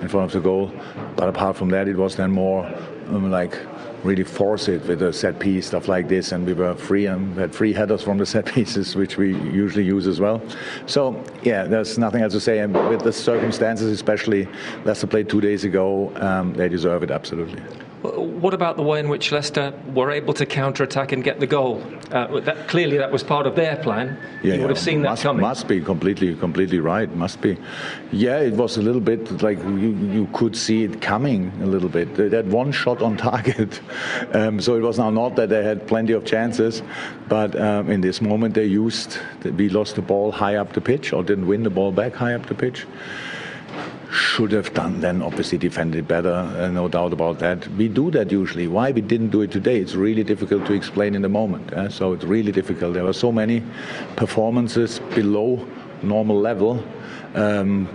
in 0.00 0.08
front 0.08 0.26
of 0.26 0.32
the 0.32 0.40
goal. 0.40 0.72
But 1.16 1.28
apart 1.28 1.56
from 1.56 1.68
that, 1.70 1.88
it 1.88 1.96
was 1.96 2.16
then 2.16 2.30
more 2.30 2.66
um, 3.08 3.30
like 3.30 3.58
really 4.04 4.24
force 4.24 4.68
it 4.68 4.82
with 4.86 5.02
a 5.02 5.12
set 5.12 5.38
piece, 5.38 5.66
stuff 5.66 5.88
like 5.88 6.08
this. 6.08 6.32
And 6.32 6.46
we 6.46 6.52
were 6.52 6.74
free 6.74 7.06
and 7.06 7.36
had 7.36 7.54
free 7.54 7.72
headers 7.72 8.02
from 8.02 8.18
the 8.18 8.26
set 8.34 8.46
pieces, 8.46 8.96
which 8.96 9.16
we 9.16 9.34
usually 9.34 9.84
use 9.84 10.06
as 10.06 10.20
well. 10.20 10.40
So, 10.86 11.22
yeah, 11.42 11.64
there's 11.64 11.98
nothing 11.98 12.22
else 12.22 12.32
to 12.34 12.40
say. 12.40 12.60
And 12.60 12.72
with 12.88 13.02
the 13.02 13.12
circumstances, 13.12 13.92
especially 13.92 14.48
Leicester 14.84 15.06
played 15.06 15.28
two 15.28 15.40
days 15.40 15.64
ago, 15.64 16.12
um, 16.16 16.54
they 16.54 16.68
deserve 16.68 17.02
it 17.02 17.10
absolutely. 17.10 17.62
What 18.02 18.54
about 18.54 18.76
the 18.76 18.82
way 18.84 19.00
in 19.00 19.08
which 19.08 19.32
Leicester 19.32 19.72
were 19.92 20.12
able 20.12 20.32
to 20.34 20.46
counter-attack 20.46 21.10
and 21.10 21.24
get 21.24 21.40
the 21.40 21.48
goal? 21.48 21.82
Uh, 22.12 22.38
that, 22.40 22.68
clearly, 22.68 22.96
that 22.98 23.10
was 23.10 23.24
part 23.24 23.44
of 23.44 23.56
their 23.56 23.74
plan. 23.76 24.16
Yeah, 24.42 24.54
you 24.54 24.60
would 24.60 24.70
have 24.70 24.78
seen 24.78 25.02
that 25.02 25.10
must, 25.10 25.22
coming. 25.24 25.42
Must 25.42 25.66
be 25.66 25.80
completely, 25.80 26.36
completely 26.36 26.78
right. 26.78 27.12
Must 27.16 27.40
be. 27.40 27.58
Yeah, 28.12 28.38
it 28.38 28.54
was 28.54 28.76
a 28.76 28.82
little 28.82 29.00
bit 29.00 29.42
like 29.42 29.58
you, 29.58 29.96
you 30.12 30.28
could 30.32 30.56
see 30.56 30.84
it 30.84 31.02
coming 31.02 31.52
a 31.60 31.66
little 31.66 31.88
bit. 31.88 32.14
They 32.14 32.28
had 32.28 32.52
one 32.52 32.70
shot 32.70 33.02
on 33.02 33.16
target, 33.28 33.80
um, 34.32 34.60
so 34.60 34.76
it 34.76 34.82
was 34.82 34.98
now 34.98 35.10
not 35.10 35.34
that 35.34 35.48
they 35.48 35.64
had 35.64 35.88
plenty 35.88 36.12
of 36.12 36.24
chances, 36.24 36.82
but 37.28 37.60
um, 37.60 37.90
in 37.90 38.00
this 38.00 38.20
moment 38.20 38.54
they 38.54 38.66
used. 38.66 39.18
We 39.42 39.68
lost 39.68 39.96
the 39.96 40.02
ball 40.02 40.30
high 40.30 40.54
up 40.54 40.72
the 40.72 40.80
pitch, 40.80 41.12
or 41.12 41.24
didn't 41.24 41.48
win 41.48 41.64
the 41.64 41.70
ball 41.70 41.90
back 41.90 42.14
high 42.14 42.34
up 42.34 42.46
the 42.46 42.54
pitch 42.54 42.86
should 44.10 44.52
have 44.52 44.72
done 44.72 45.00
then 45.00 45.20
obviously 45.20 45.58
defended 45.58 46.08
better 46.08 46.32
uh, 46.32 46.68
no 46.68 46.88
doubt 46.88 47.12
about 47.12 47.38
that 47.38 47.68
we 47.72 47.88
do 47.88 48.10
that 48.10 48.32
usually 48.32 48.66
why 48.66 48.90
we 48.90 49.00
didn't 49.00 49.28
do 49.28 49.42
it 49.42 49.50
today 49.50 49.78
it's 49.78 49.94
really 49.94 50.24
difficult 50.24 50.64
to 50.66 50.72
explain 50.72 51.14
in 51.14 51.22
the 51.22 51.28
moment 51.28 51.72
uh, 51.72 51.88
so 51.88 52.12
it's 52.12 52.24
really 52.24 52.52
difficult 52.52 52.94
there 52.94 53.04
were 53.04 53.12
so 53.12 53.30
many 53.30 53.62
performances 54.16 54.98
below 55.14 55.66
normal 56.02 56.38
level 56.40 56.82
um, 57.34 57.88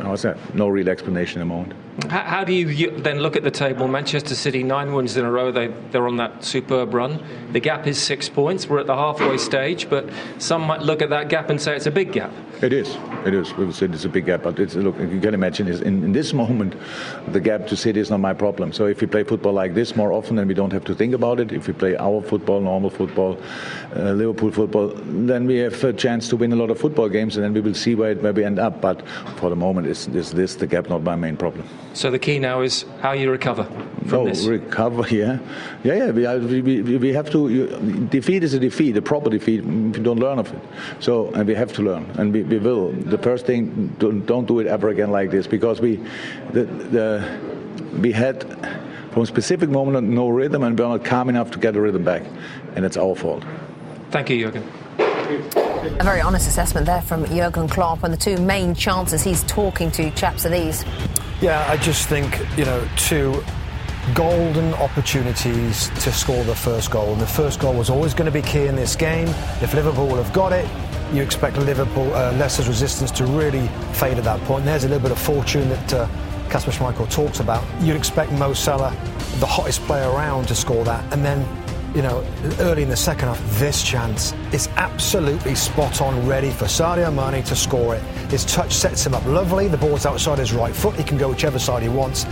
how's 0.00 0.22
that 0.22 0.38
no 0.54 0.68
real 0.68 0.88
explanation 0.88 1.42
in 1.42 1.48
the 1.48 1.54
moment 1.54 1.74
how, 2.10 2.22
how 2.22 2.44
do 2.44 2.52
you 2.52 2.90
then 2.90 3.20
look 3.20 3.36
at 3.36 3.42
the 3.42 3.50
table? 3.50 3.88
Manchester 3.88 4.34
City, 4.34 4.62
nine 4.62 4.92
wins 4.92 5.16
in 5.16 5.24
a 5.24 5.30
row. 5.30 5.50
They, 5.50 5.68
they're 5.90 6.06
on 6.06 6.16
that 6.18 6.44
superb 6.44 6.92
run. 6.92 7.24
The 7.52 7.60
gap 7.60 7.86
is 7.86 8.00
six 8.00 8.28
points. 8.28 8.68
We're 8.68 8.80
at 8.80 8.86
the 8.86 8.94
halfway 8.94 9.38
stage, 9.38 9.88
but 9.88 10.08
some 10.38 10.62
might 10.62 10.82
look 10.82 11.00
at 11.00 11.10
that 11.10 11.30
gap 11.30 11.48
and 11.48 11.60
say 11.60 11.74
it's 11.74 11.86
a 11.86 11.90
big 11.90 12.12
gap. 12.12 12.32
It 12.62 12.72
is. 12.72 12.96
It 13.26 13.34
is. 13.34 13.52
We 13.54 13.66
would 13.66 13.74
say 13.74 13.86
it's 13.86 14.04
a 14.04 14.08
big 14.08 14.26
gap, 14.26 14.42
but 14.42 14.58
it's, 14.58 14.74
look, 14.74 14.98
you 14.98 15.20
can 15.20 15.34
imagine 15.34 15.68
is 15.68 15.82
in, 15.82 16.02
in, 16.04 16.12
this 16.12 16.32
moment, 16.32 16.74
the 17.28 17.40
gap 17.40 17.66
to 17.66 17.76
City 17.76 18.00
is 18.00 18.08
not 18.08 18.20
my 18.20 18.32
problem. 18.32 18.72
So 18.72 18.86
if 18.86 19.00
we 19.00 19.06
play 19.06 19.24
football 19.24 19.52
like 19.52 19.74
this 19.74 19.94
more 19.94 20.12
often, 20.12 20.36
then 20.36 20.48
we 20.48 20.54
don't 20.54 20.72
have 20.72 20.84
to 20.84 20.94
think 20.94 21.12
about 21.12 21.38
it. 21.38 21.52
If 21.52 21.66
we 21.66 21.74
play 21.74 21.96
our 21.96 22.22
football, 22.22 22.60
normal 22.60 22.88
football, 22.88 23.38
uh, 23.94 24.12
Liverpool 24.12 24.52
football, 24.52 24.92
then 25.04 25.46
we 25.46 25.56
have 25.56 25.82
a 25.84 25.92
chance 25.92 26.28
to 26.28 26.36
win 26.36 26.52
a 26.52 26.56
lot 26.56 26.70
of 26.70 26.78
football 26.78 27.10
games, 27.10 27.36
and 27.36 27.44
then 27.44 27.52
we 27.52 27.60
will 27.60 27.74
see 27.74 27.94
where, 27.94 28.12
it, 28.12 28.22
where 28.22 28.32
we 28.32 28.42
end 28.42 28.58
up. 28.58 28.80
But 28.80 29.06
for 29.36 29.50
the 29.50 29.56
moment, 29.56 29.86
is 29.86 30.08
is 30.08 30.32
this 30.32 30.54
the 30.54 30.66
gap 30.66 30.88
not 30.88 31.02
my 31.02 31.16
main 31.16 31.36
problem? 31.36 31.68
So 31.92 32.10
the 32.10 32.18
key 32.18 32.38
now 32.38 32.62
is 32.62 32.84
how 33.00 33.12
you 33.12 33.30
recover 33.30 33.64
from 34.06 34.20
oh, 34.20 34.28
this. 34.28 34.44
recover, 34.46 35.06
yeah, 35.14 35.38
yeah, 35.84 36.10
yeah. 36.12 36.36
We, 36.36 36.62
we, 36.62 36.82
we, 36.82 36.96
we 36.96 37.12
have 37.12 37.30
to. 37.30 37.48
You, 37.48 37.66
defeat 38.10 38.44
is 38.44 38.54
a 38.54 38.58
defeat, 38.58 38.96
a 38.96 39.02
proper 39.02 39.30
defeat. 39.30 39.60
If 39.60 39.96
you 39.96 40.02
don't 40.02 40.20
learn 40.20 40.38
of 40.38 40.52
it, 40.52 40.60
so 41.00 41.30
and 41.32 41.46
we 41.46 41.54
have 41.54 41.72
to 41.74 41.82
learn, 41.82 42.10
and 42.18 42.32
we, 42.32 42.45
we 42.48 42.58
will. 42.58 42.92
The 42.92 43.18
first 43.18 43.46
thing, 43.46 43.94
don't, 43.98 44.24
don't 44.26 44.46
do 44.46 44.60
it 44.60 44.66
ever 44.66 44.88
again 44.88 45.10
like 45.10 45.30
this, 45.30 45.46
because 45.46 45.80
we, 45.80 45.96
the, 46.52 46.64
the 46.64 47.40
we 48.00 48.12
had 48.12 48.44
from 49.12 49.22
a 49.22 49.26
specific 49.26 49.70
moment, 49.70 50.08
no 50.08 50.28
rhythm, 50.28 50.62
and 50.62 50.78
we're 50.78 50.88
not 50.88 51.04
calm 51.04 51.28
enough 51.28 51.50
to 51.52 51.58
get 51.58 51.74
the 51.74 51.80
rhythm 51.80 52.04
back, 52.04 52.22
and 52.74 52.84
it's 52.84 52.96
our 52.96 53.14
fault. 53.14 53.44
Thank 54.10 54.30
you, 54.30 54.44
Jurgen. 54.44 54.62
A 54.98 56.04
very 56.04 56.20
honest 56.20 56.48
assessment 56.48 56.86
there 56.86 57.02
from 57.02 57.24
Jurgen 57.26 57.68
Klopp, 57.68 58.02
and 58.02 58.12
the 58.12 58.18
two 58.18 58.36
main 58.38 58.74
chances 58.74 59.22
he's 59.22 59.42
talking 59.44 59.90
to 59.92 60.10
chaps 60.12 60.44
are 60.46 60.50
these. 60.50 60.84
Yeah, 61.40 61.66
I 61.68 61.76
just 61.76 62.08
think, 62.08 62.38
you 62.56 62.64
know, 62.64 62.86
two 62.96 63.42
golden 64.14 64.72
opportunities 64.74 65.88
to 66.00 66.12
score 66.12 66.44
the 66.44 66.54
first 66.54 66.90
goal. 66.90 67.12
And 67.12 67.20
the 67.20 67.26
first 67.26 67.58
goal 67.58 67.74
was 67.74 67.90
always 67.90 68.14
going 68.14 68.26
to 68.26 68.32
be 68.32 68.42
key 68.42 68.66
in 68.66 68.76
this 68.76 68.94
game. 68.94 69.28
If 69.60 69.74
Liverpool 69.74 70.14
have 70.16 70.32
got 70.32 70.52
it, 70.52 70.66
you 71.12 71.22
expect 71.22 71.56
Liverpool, 71.58 72.12
uh, 72.14 72.32
Leicester's 72.32 72.68
resistance 72.68 73.10
to 73.12 73.24
really 73.24 73.68
fade 73.92 74.18
at 74.18 74.24
that 74.24 74.40
point. 74.42 74.60
And 74.60 74.68
there's 74.68 74.84
a 74.84 74.88
little 74.88 75.02
bit 75.02 75.12
of 75.12 75.18
fortune 75.18 75.68
that 75.68 75.94
uh, 75.94 76.08
Kasper 76.50 76.70
Schmeichel 76.70 77.10
talks 77.10 77.40
about. 77.40 77.64
You'd 77.80 77.96
expect 77.96 78.32
Mo 78.32 78.52
Salah, 78.52 78.90
the 79.38 79.46
hottest 79.46 79.80
player 79.82 80.08
around, 80.08 80.48
to 80.48 80.54
score 80.54 80.84
that. 80.84 81.12
And 81.12 81.24
then, 81.24 81.46
you 81.94 82.02
know, 82.02 82.24
early 82.60 82.82
in 82.82 82.88
the 82.88 82.96
second 82.96 83.28
half, 83.28 83.58
this 83.58 83.82
chance 83.82 84.32
is 84.52 84.68
absolutely 84.76 85.54
spot 85.54 86.00
on, 86.00 86.26
ready 86.26 86.50
for 86.50 86.66
Sadio 86.66 87.14
Mane 87.14 87.42
to 87.44 87.56
score 87.56 87.94
it. 87.94 88.02
His 88.30 88.44
touch 88.44 88.72
sets 88.72 89.06
him 89.06 89.14
up 89.14 89.24
lovely. 89.26 89.68
The 89.68 89.78
ball's 89.78 90.06
outside 90.06 90.38
his 90.38 90.52
right 90.52 90.74
foot. 90.74 90.96
He 90.96 91.04
can 91.04 91.18
go 91.18 91.28
whichever 91.28 91.58
side 91.58 91.82
he 91.82 91.88
wants 91.88 92.26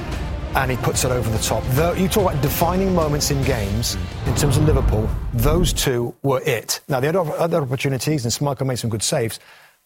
and 0.57 0.71
he 0.71 0.77
puts 0.79 1.05
it 1.05 1.11
over 1.11 1.29
the 1.31 1.39
top. 1.39 1.63
Though 1.71 1.93
you 1.93 2.09
talk 2.09 2.31
about 2.33 2.43
defining 2.43 2.95
moments 2.95 3.31
in 3.31 3.43
games 3.43 3.97
in 4.27 4.35
terms 4.37 4.57
of 4.57 4.65
Liverpool, 4.65 5.09
those 5.33 5.73
two 5.73 6.15
were 6.23 6.41
it. 6.45 6.81
Now 6.89 7.01
they 7.01 7.07
had 7.09 7.17
other 7.17 7.61
opportunities, 7.63 8.25
and 8.25 8.33
Schmeichel 8.33 8.67
made 8.67 8.79
some 8.79 8.91
good 8.91 9.03
saves. 9.03 9.41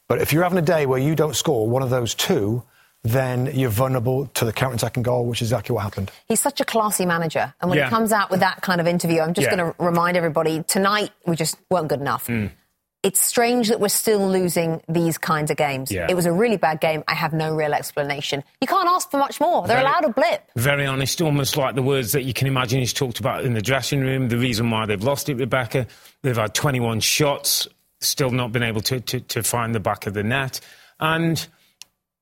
But 0.09 0.21
if 0.21 0.33
you're 0.33 0.43
having 0.43 0.59
a 0.59 0.63
day 0.63 0.87
where 0.87 0.99
you 0.99 1.15
don't 1.15 1.37
score 1.37 1.69
one 1.69 1.83
of 1.83 1.91
those 1.91 2.15
two, 2.15 2.63
then 3.05 3.47
you're 3.55 3.71
vulnerable 3.71 4.27
to 4.35 4.45
the 4.45 4.53
counter-attacking 4.53 5.03
goal, 5.05 5.27
which 5.27 5.41
is 5.41 5.49
exactly 5.49 5.73
what 5.75 5.83
happened. 5.85 6.11
He's 6.27 6.41
such 6.41 6.61
a 6.61 6.65
classy 6.65 7.07
manager, 7.07 7.55
and 7.61 7.71
when 7.71 7.79
Yeah. 7.79 7.85
he 7.85 7.91
comes 7.91 8.13
out 8.13 8.31
with 8.31 8.41
that 8.41 8.61
kind 8.61 8.81
of 8.81 8.87
interview, 8.87 9.21
I'm 9.21 9.35
just 9.35 9.49
Yeah. 9.51 9.57
going 9.57 9.73
to 9.73 9.83
remind 9.83 10.17
everybody 10.17 10.63
tonight 10.65 11.13
we 11.27 11.37
just 11.37 11.57
weren't 11.71 11.89
good 11.89 12.01
enough. 12.01 12.27
Mm. 12.27 12.51
It's 13.09 13.21
strange 13.21 13.69
that 13.69 13.81
we're 13.81 13.89
still 13.89 14.29
losing 14.29 14.83
these 14.87 15.17
kinds 15.17 15.51
of 15.51 15.57
games. 15.57 15.91
Yeah. 15.91 16.09
It 16.11 16.15
was 16.15 16.27
a 16.27 16.33
really 16.33 16.59
bad 16.59 16.79
game. 16.79 17.03
I 17.09 17.15
have 17.15 17.33
no 17.33 17.55
real 17.55 17.73
explanation. 17.73 18.45
You 18.61 18.67
can't 18.67 18.87
ask 18.87 19.11
for 19.11 19.17
much 19.17 19.41
more. 19.41 19.67
They're 19.67 19.79
Very- 19.79 19.89
allowed 19.89 20.05
a 20.05 20.11
blip. 20.11 20.43
Very 20.57 20.85
honest, 20.85 21.23
almost 21.23 21.57
like 21.57 21.75
the 21.75 21.81
words 21.83 22.13
that 22.13 22.25
you 22.25 22.35
can 22.35 22.47
imagine 22.47 22.81
he's 22.81 22.93
talked 22.93 23.19
about 23.19 23.47
in 23.47 23.55
the 23.55 23.63
dressing 23.63 24.01
room. 24.03 24.29
The 24.29 24.37
reason 24.37 24.69
why 24.71 24.85
they've 24.85 25.03
lost 25.03 25.31
it, 25.31 25.37
Rebecca, 25.37 25.87
they've 26.21 26.37
had 26.37 26.53
21 26.53 27.01
shots, 27.01 27.67
still 28.03 28.29
not 28.29 28.53
been 28.53 28.63
able 28.63 28.83
to, 28.83 29.01
to, 29.01 29.21
to 29.21 29.43
find 29.43 29.75
the 29.75 29.81
back 29.81 30.07
of 30.07 30.13
the 30.13 30.23
net. 30.23 30.61
And 31.01 31.49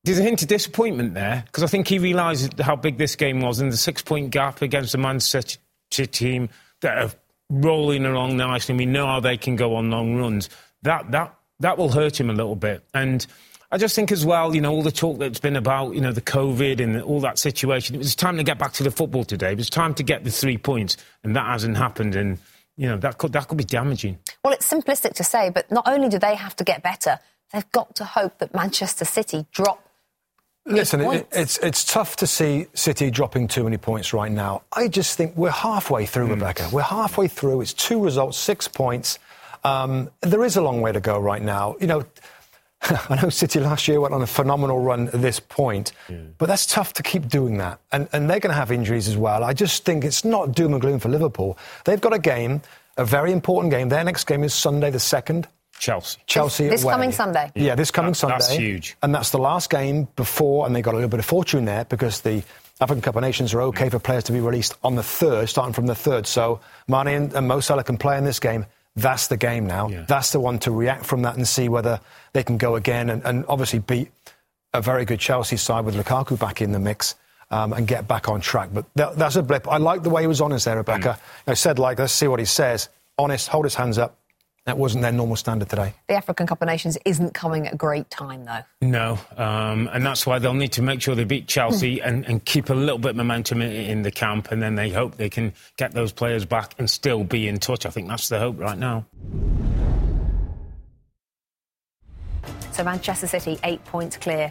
there's 0.04 0.20
a 0.20 0.22
hint 0.22 0.40
of 0.42 0.46
disappointment 0.46 1.14
there 1.14 1.42
because 1.46 1.64
I 1.64 1.66
think 1.66 1.88
he 1.88 1.98
realised 1.98 2.60
how 2.60 2.76
big 2.76 2.96
this 2.96 3.16
game 3.16 3.40
was 3.40 3.58
and 3.58 3.72
the 3.72 3.76
six 3.76 4.02
point 4.02 4.30
gap 4.30 4.62
against 4.62 4.92
the 4.92 4.98
Manchester 4.98 5.58
team 5.90 6.48
that 6.82 6.96
are 6.96 7.10
rolling 7.50 8.04
along 8.06 8.36
nicely. 8.36 8.76
We 8.76 8.86
know 8.86 9.06
how 9.06 9.18
they 9.18 9.36
can 9.36 9.56
go 9.56 9.74
on 9.74 9.90
long 9.90 10.14
runs. 10.16 10.48
That, 10.86 11.10
that, 11.10 11.34
that 11.60 11.78
will 11.78 11.90
hurt 11.90 12.18
him 12.18 12.30
a 12.30 12.32
little 12.32 12.56
bit. 12.56 12.84
And 12.94 13.26
I 13.70 13.78
just 13.78 13.96
think 13.96 14.12
as 14.12 14.24
well, 14.24 14.54
you 14.54 14.60
know, 14.60 14.72
all 14.72 14.82
the 14.82 14.92
talk 14.92 15.18
that's 15.18 15.40
been 15.40 15.56
about, 15.56 15.94
you 15.94 16.00
know, 16.00 16.12
the 16.12 16.20
COVID 16.20 16.80
and 16.80 17.02
all 17.02 17.20
that 17.20 17.38
situation, 17.38 17.96
it 17.96 17.98
was 17.98 18.14
time 18.14 18.36
to 18.36 18.44
get 18.44 18.58
back 18.58 18.72
to 18.74 18.84
the 18.84 18.90
football 18.90 19.24
today. 19.24 19.52
It 19.52 19.58
was 19.58 19.68
time 19.68 19.94
to 19.94 20.02
get 20.02 20.22
the 20.22 20.30
three 20.30 20.56
points, 20.56 20.96
and 21.24 21.34
that 21.34 21.46
hasn't 21.46 21.76
happened. 21.76 22.14
And, 22.14 22.38
you 22.76 22.88
know, 22.88 22.96
that 22.98 23.18
could, 23.18 23.32
that 23.32 23.48
could 23.48 23.58
be 23.58 23.64
damaging. 23.64 24.18
Well, 24.44 24.54
it's 24.54 24.70
simplistic 24.70 25.14
to 25.14 25.24
say, 25.24 25.50
but 25.50 25.70
not 25.70 25.88
only 25.88 26.08
do 26.08 26.18
they 26.18 26.36
have 26.36 26.54
to 26.56 26.64
get 26.64 26.82
better, 26.82 27.18
they've 27.52 27.70
got 27.72 27.96
to 27.96 28.04
hope 28.04 28.38
that 28.38 28.54
Manchester 28.54 29.04
City 29.04 29.46
drop. 29.50 29.82
Listen, 30.68 31.00
it, 31.00 31.28
it's 31.30 31.58
it's 31.58 31.84
tough 31.84 32.16
to 32.16 32.26
see 32.26 32.66
City 32.74 33.08
dropping 33.08 33.46
too 33.46 33.62
many 33.62 33.76
points 33.76 34.12
right 34.12 34.32
now. 34.32 34.62
I 34.72 34.88
just 34.88 35.16
think 35.16 35.36
we're 35.36 35.50
halfway 35.50 36.06
through, 36.06 36.26
hmm. 36.26 36.32
Rebecca. 36.32 36.68
We're 36.72 36.82
halfway 36.82 37.28
through. 37.28 37.60
It's 37.60 37.72
two 37.72 38.02
results, 38.02 38.36
six 38.36 38.66
points. 38.66 39.20
Um, 39.66 40.10
there 40.20 40.44
is 40.44 40.56
a 40.56 40.62
long 40.62 40.80
way 40.80 40.92
to 40.92 41.00
go 41.00 41.18
right 41.18 41.42
now. 41.42 41.76
You 41.80 41.86
know, 41.88 42.04
I 42.82 43.18
know 43.20 43.28
City 43.30 43.58
last 43.60 43.88
year 43.88 44.00
went 44.00 44.14
on 44.14 44.22
a 44.22 44.26
phenomenal 44.26 44.78
run 44.80 45.08
at 45.08 45.20
this 45.20 45.40
point, 45.40 45.92
but 46.38 46.46
that's 46.46 46.66
tough 46.66 46.92
to 46.94 47.02
keep 47.02 47.28
doing 47.28 47.58
that. 47.58 47.80
And, 47.90 48.08
and 48.12 48.30
they're 48.30 48.40
going 48.40 48.52
to 48.52 48.56
have 48.58 48.70
injuries 48.70 49.08
as 49.08 49.16
well. 49.16 49.42
I 49.42 49.52
just 49.54 49.84
think 49.84 50.04
it's 50.04 50.24
not 50.24 50.52
doom 50.52 50.72
and 50.72 50.80
gloom 50.80 50.98
for 51.00 51.08
Liverpool. 51.08 51.58
They've 51.84 52.00
got 52.00 52.12
a 52.12 52.18
game, 52.18 52.62
a 52.96 53.04
very 53.04 53.32
important 53.32 53.72
game. 53.72 53.88
Their 53.88 54.04
next 54.04 54.24
game 54.24 54.44
is 54.44 54.54
Sunday 54.54 54.90
the 54.90 54.98
2nd. 54.98 55.46
Chelsea. 55.78 56.18
Chelsea 56.26 56.68
This 56.68 56.84
away. 56.84 56.92
coming 56.94 57.12
Sunday. 57.12 57.50
Yeah, 57.54 57.74
this 57.74 57.90
coming 57.90 58.12
That- 58.12 58.16
Sunday. 58.16 58.34
that's 58.36 58.50
huge. 58.52 58.96
And 59.02 59.14
that's 59.14 59.28
the 59.30 59.38
last 59.38 59.68
game 59.68 60.08
before, 60.16 60.64
and 60.66 60.74
they 60.74 60.80
got 60.80 60.92
a 60.94 60.96
little 60.96 61.10
bit 61.10 61.20
of 61.20 61.26
fortune 61.26 61.66
there 61.66 61.84
because 61.84 62.22
the 62.22 62.42
African 62.80 63.02
Cup 63.02 63.16
of 63.16 63.22
Nations 63.22 63.52
are 63.52 63.60
okay 63.62 63.88
for 63.90 63.98
players 63.98 64.24
to 64.24 64.32
be 64.32 64.40
released 64.40 64.74
on 64.82 64.94
the 64.94 65.02
third, 65.02 65.48
starting 65.50 65.74
from 65.74 65.84
the 65.86 65.94
third. 65.94 66.26
So 66.26 66.60
Mane 66.88 67.08
and, 67.08 67.32
and 67.34 67.46
Mo 67.48 67.60
Salah 67.60 67.84
can 67.84 67.98
play 67.98 68.16
in 68.16 68.24
this 68.24 68.38
game. 68.40 68.64
That's 68.96 69.28
the 69.28 69.36
game 69.36 69.66
now. 69.66 69.88
Yeah. 69.88 70.04
That's 70.08 70.32
the 70.32 70.40
one 70.40 70.58
to 70.60 70.70
react 70.70 71.04
from 71.04 71.22
that 71.22 71.36
and 71.36 71.46
see 71.46 71.68
whether 71.68 72.00
they 72.32 72.42
can 72.42 72.56
go 72.56 72.76
again 72.76 73.10
and, 73.10 73.22
and 73.24 73.44
obviously 73.48 73.78
beat 73.78 74.10
a 74.74 74.80
very 74.80 75.04
good 75.04 75.20
Chelsea 75.20 75.56
side 75.56 75.84
with 75.84 75.94
Lukaku 75.94 76.38
back 76.38 76.60
in 76.60 76.72
the 76.72 76.78
mix. 76.78 77.14
Um, 77.48 77.72
and 77.72 77.86
get 77.86 78.08
back 78.08 78.28
on 78.28 78.40
track. 78.40 78.70
But 78.72 78.86
that, 78.96 79.14
that's 79.14 79.36
a 79.36 79.42
blip. 79.42 79.68
I 79.68 79.76
like 79.76 80.02
the 80.02 80.10
way 80.10 80.22
he 80.22 80.26
was 80.26 80.40
honest 80.40 80.64
there, 80.64 80.78
Rebecca. 80.78 81.16
I 81.46 81.54
said, 81.54 81.78
like, 81.78 82.00
let's 82.00 82.12
see 82.12 82.26
what 82.26 82.40
he 82.40 82.44
says. 82.44 82.88
Honest, 83.18 83.46
hold 83.46 83.66
his 83.66 83.76
hands 83.76 83.98
up. 83.98 84.18
That 84.66 84.78
wasn't 84.78 85.02
their 85.02 85.12
normal 85.12 85.36
standard 85.36 85.68
today. 85.68 85.94
The 86.08 86.14
African 86.14 86.48
Cup 86.48 86.60
of 86.60 86.66
Nations 86.66 86.98
isn't 87.04 87.34
coming 87.34 87.68
at 87.68 87.74
a 87.74 87.76
great 87.76 88.10
time, 88.10 88.44
though. 88.44 88.62
No, 88.80 89.16
um, 89.36 89.88
and 89.92 90.04
that's 90.04 90.26
why 90.26 90.40
they'll 90.40 90.54
need 90.54 90.72
to 90.72 90.82
make 90.82 91.00
sure 91.00 91.14
they 91.14 91.22
beat 91.22 91.46
Chelsea 91.46 92.00
and, 92.02 92.26
and 92.26 92.44
keep 92.44 92.68
a 92.68 92.74
little 92.74 92.98
bit 92.98 93.10
of 93.10 93.16
momentum 93.16 93.62
in, 93.62 93.70
in 93.70 94.02
the 94.02 94.10
camp, 94.10 94.50
and 94.50 94.60
then 94.60 94.74
they 94.74 94.90
hope 94.90 95.16
they 95.18 95.30
can 95.30 95.54
get 95.76 95.92
those 95.92 96.10
players 96.10 96.44
back 96.44 96.74
and 96.80 96.90
still 96.90 97.22
be 97.22 97.46
in 97.46 97.58
touch. 97.58 97.86
I 97.86 97.90
think 97.90 98.08
that's 98.08 98.28
the 98.28 98.40
hope 98.40 98.58
right 98.58 98.76
now. 98.76 99.06
So 102.72 102.82
Manchester 102.82 103.28
City, 103.28 103.60
eight 103.62 103.84
points 103.84 104.16
clear. 104.16 104.50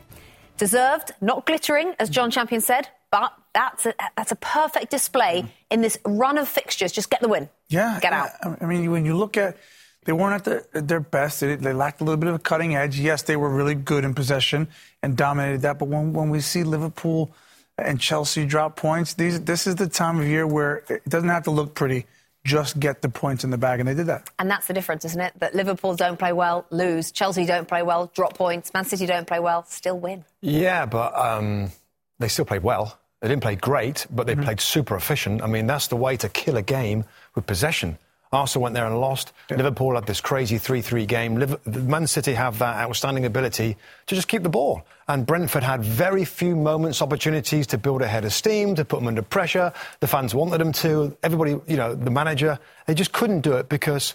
Deserved, 0.57 1.11
not 1.19 1.45
glittering, 1.45 1.93
as 1.99 2.09
Jon 2.09 2.31
Champion 2.31 2.61
said, 2.61 2.87
but 3.11 3.33
that's 3.53 3.85
a, 3.85 3.93
that's 4.15 4.31
a 4.31 4.37
perfect 4.37 4.91
display 4.91 5.43
in 5.69 5.81
this 5.81 5.97
run 6.05 6.37
of 6.37 6.47
fixtures. 6.47 6.93
Just 6.93 7.09
get 7.09 7.19
the 7.19 7.27
win. 7.27 7.49
Yeah, 7.67 7.99
Get 8.01 8.13
out. 8.13 8.29
I 8.41 8.55
I 8.61 8.65
mean, 8.65 8.89
when 8.89 9.03
you 9.05 9.17
look 9.17 9.35
at, 9.35 9.57
they 10.05 10.13
weren't 10.13 10.35
at 10.35 10.43
their, 10.71 10.81
their 10.81 10.99
best. 10.99 11.41
They, 11.41 11.55
they 11.55 11.73
lacked 11.73 12.01
a 12.01 12.03
little 12.03 12.17
bit 12.17 12.29
of 12.29 12.35
a 12.35 12.39
cutting 12.39 12.75
edge. 12.75 12.99
Yes, 12.99 13.23
they 13.23 13.35
were 13.35 13.49
really 13.49 13.75
good 13.75 14.05
in 14.05 14.13
possession 14.13 14.67
and 15.03 15.17
dominated 15.17 15.61
that. 15.61 15.77
But 15.77 15.89
when, 15.89 16.13
when 16.13 16.29
we 16.29 16.39
see 16.39 16.63
Liverpool 16.63 17.31
and 17.77 17.99
Chelsea 17.99 18.45
drop 18.45 18.75
points, 18.75 19.15
these 19.15 19.41
this 19.41 19.67
is 19.67 19.75
the 19.75 19.87
time 19.87 20.19
of 20.19 20.27
year 20.27 20.47
where 20.47 20.83
it 20.89 21.07
doesn't 21.09 21.29
have 21.29 21.43
to 21.43 21.51
look 21.51 21.73
pretty. 21.75 22.05
Just 22.45 22.79
get 22.79 23.01
the 23.01 23.09
points 23.09 23.43
in 23.43 23.49
the 23.49 23.57
bag, 23.57 23.79
and 23.79 23.89
they 23.89 23.95
did 23.95 24.05
that. 24.05 24.29
And 24.37 24.51
that's 24.51 24.67
the 24.67 24.73
difference, 24.73 25.03
isn't 25.03 25.19
it? 25.19 25.33
That 25.39 25.55
Liverpool 25.55 25.95
don't 25.95 26.19
play 26.19 26.31
well, 26.31 26.67
lose. 26.69 27.11
Chelsea 27.11 27.43
don't 27.43 27.67
play 27.67 27.81
well, 27.81 28.11
drop 28.13 28.37
points. 28.37 28.71
Man 28.71 28.85
City 28.85 29.07
don't 29.07 29.25
play 29.25 29.39
well, 29.39 29.65
still 29.65 29.97
win. 29.97 30.23
Yeah, 30.41 30.85
but 30.85 31.17
um, 31.17 31.71
they 32.19 32.27
still 32.27 32.45
played 32.45 32.61
well. 32.61 32.99
They 33.21 33.29
didn't 33.29 33.41
play 33.41 33.55
great, 33.55 34.05
but 34.11 34.27
they 34.27 34.35
played 34.35 34.61
super 34.61 34.95
efficient. 34.95 35.41
I 35.41 35.47
mean, 35.47 35.65
that's 35.65 35.87
the 35.87 35.95
way 35.95 36.17
to 36.17 36.29
kill 36.29 36.57
a 36.57 36.61
game 36.61 37.05
with 37.33 37.47
possession. 37.47 37.97
Arsenal 38.35 38.63
went 38.63 38.75
there 38.75 38.85
and 38.85 38.99
lost. 38.99 39.33
Liverpool 39.49 39.95
had 39.95 40.05
this 40.05 40.21
crazy 40.21 40.57
3 40.57 40.81
3 40.81 41.05
game. 41.05 41.57
Man 41.65 42.07
City 42.07 42.33
have 42.33 42.59
that 42.59 42.77
outstanding 42.77 43.25
ability 43.25 43.77
to 44.07 44.15
just 44.15 44.27
keep 44.27 44.43
the 44.43 44.49
ball. 44.49 44.85
And 45.07 45.25
Brentford 45.25 45.63
had 45.63 45.83
very 45.83 46.25
few 46.25 46.55
moments, 46.55 47.01
opportunities 47.01 47.67
to 47.67 47.77
build 47.77 48.01
a 48.01 48.07
head 48.07 48.25
of 48.25 48.33
steam, 48.33 48.75
to 48.75 48.85
put 48.85 48.99
them 48.99 49.07
under 49.07 49.21
pressure. 49.21 49.71
The 49.99 50.07
fans 50.07 50.33
wanted 50.35 50.59
them 50.59 50.71
to. 50.73 51.15
Everybody, 51.23 51.59
you 51.67 51.77
know, 51.77 51.95
the 51.95 52.11
manager, 52.11 52.59
they 52.87 52.93
just 52.93 53.13
couldn't 53.13 53.41
do 53.41 53.53
it 53.53 53.69
because 53.69 54.13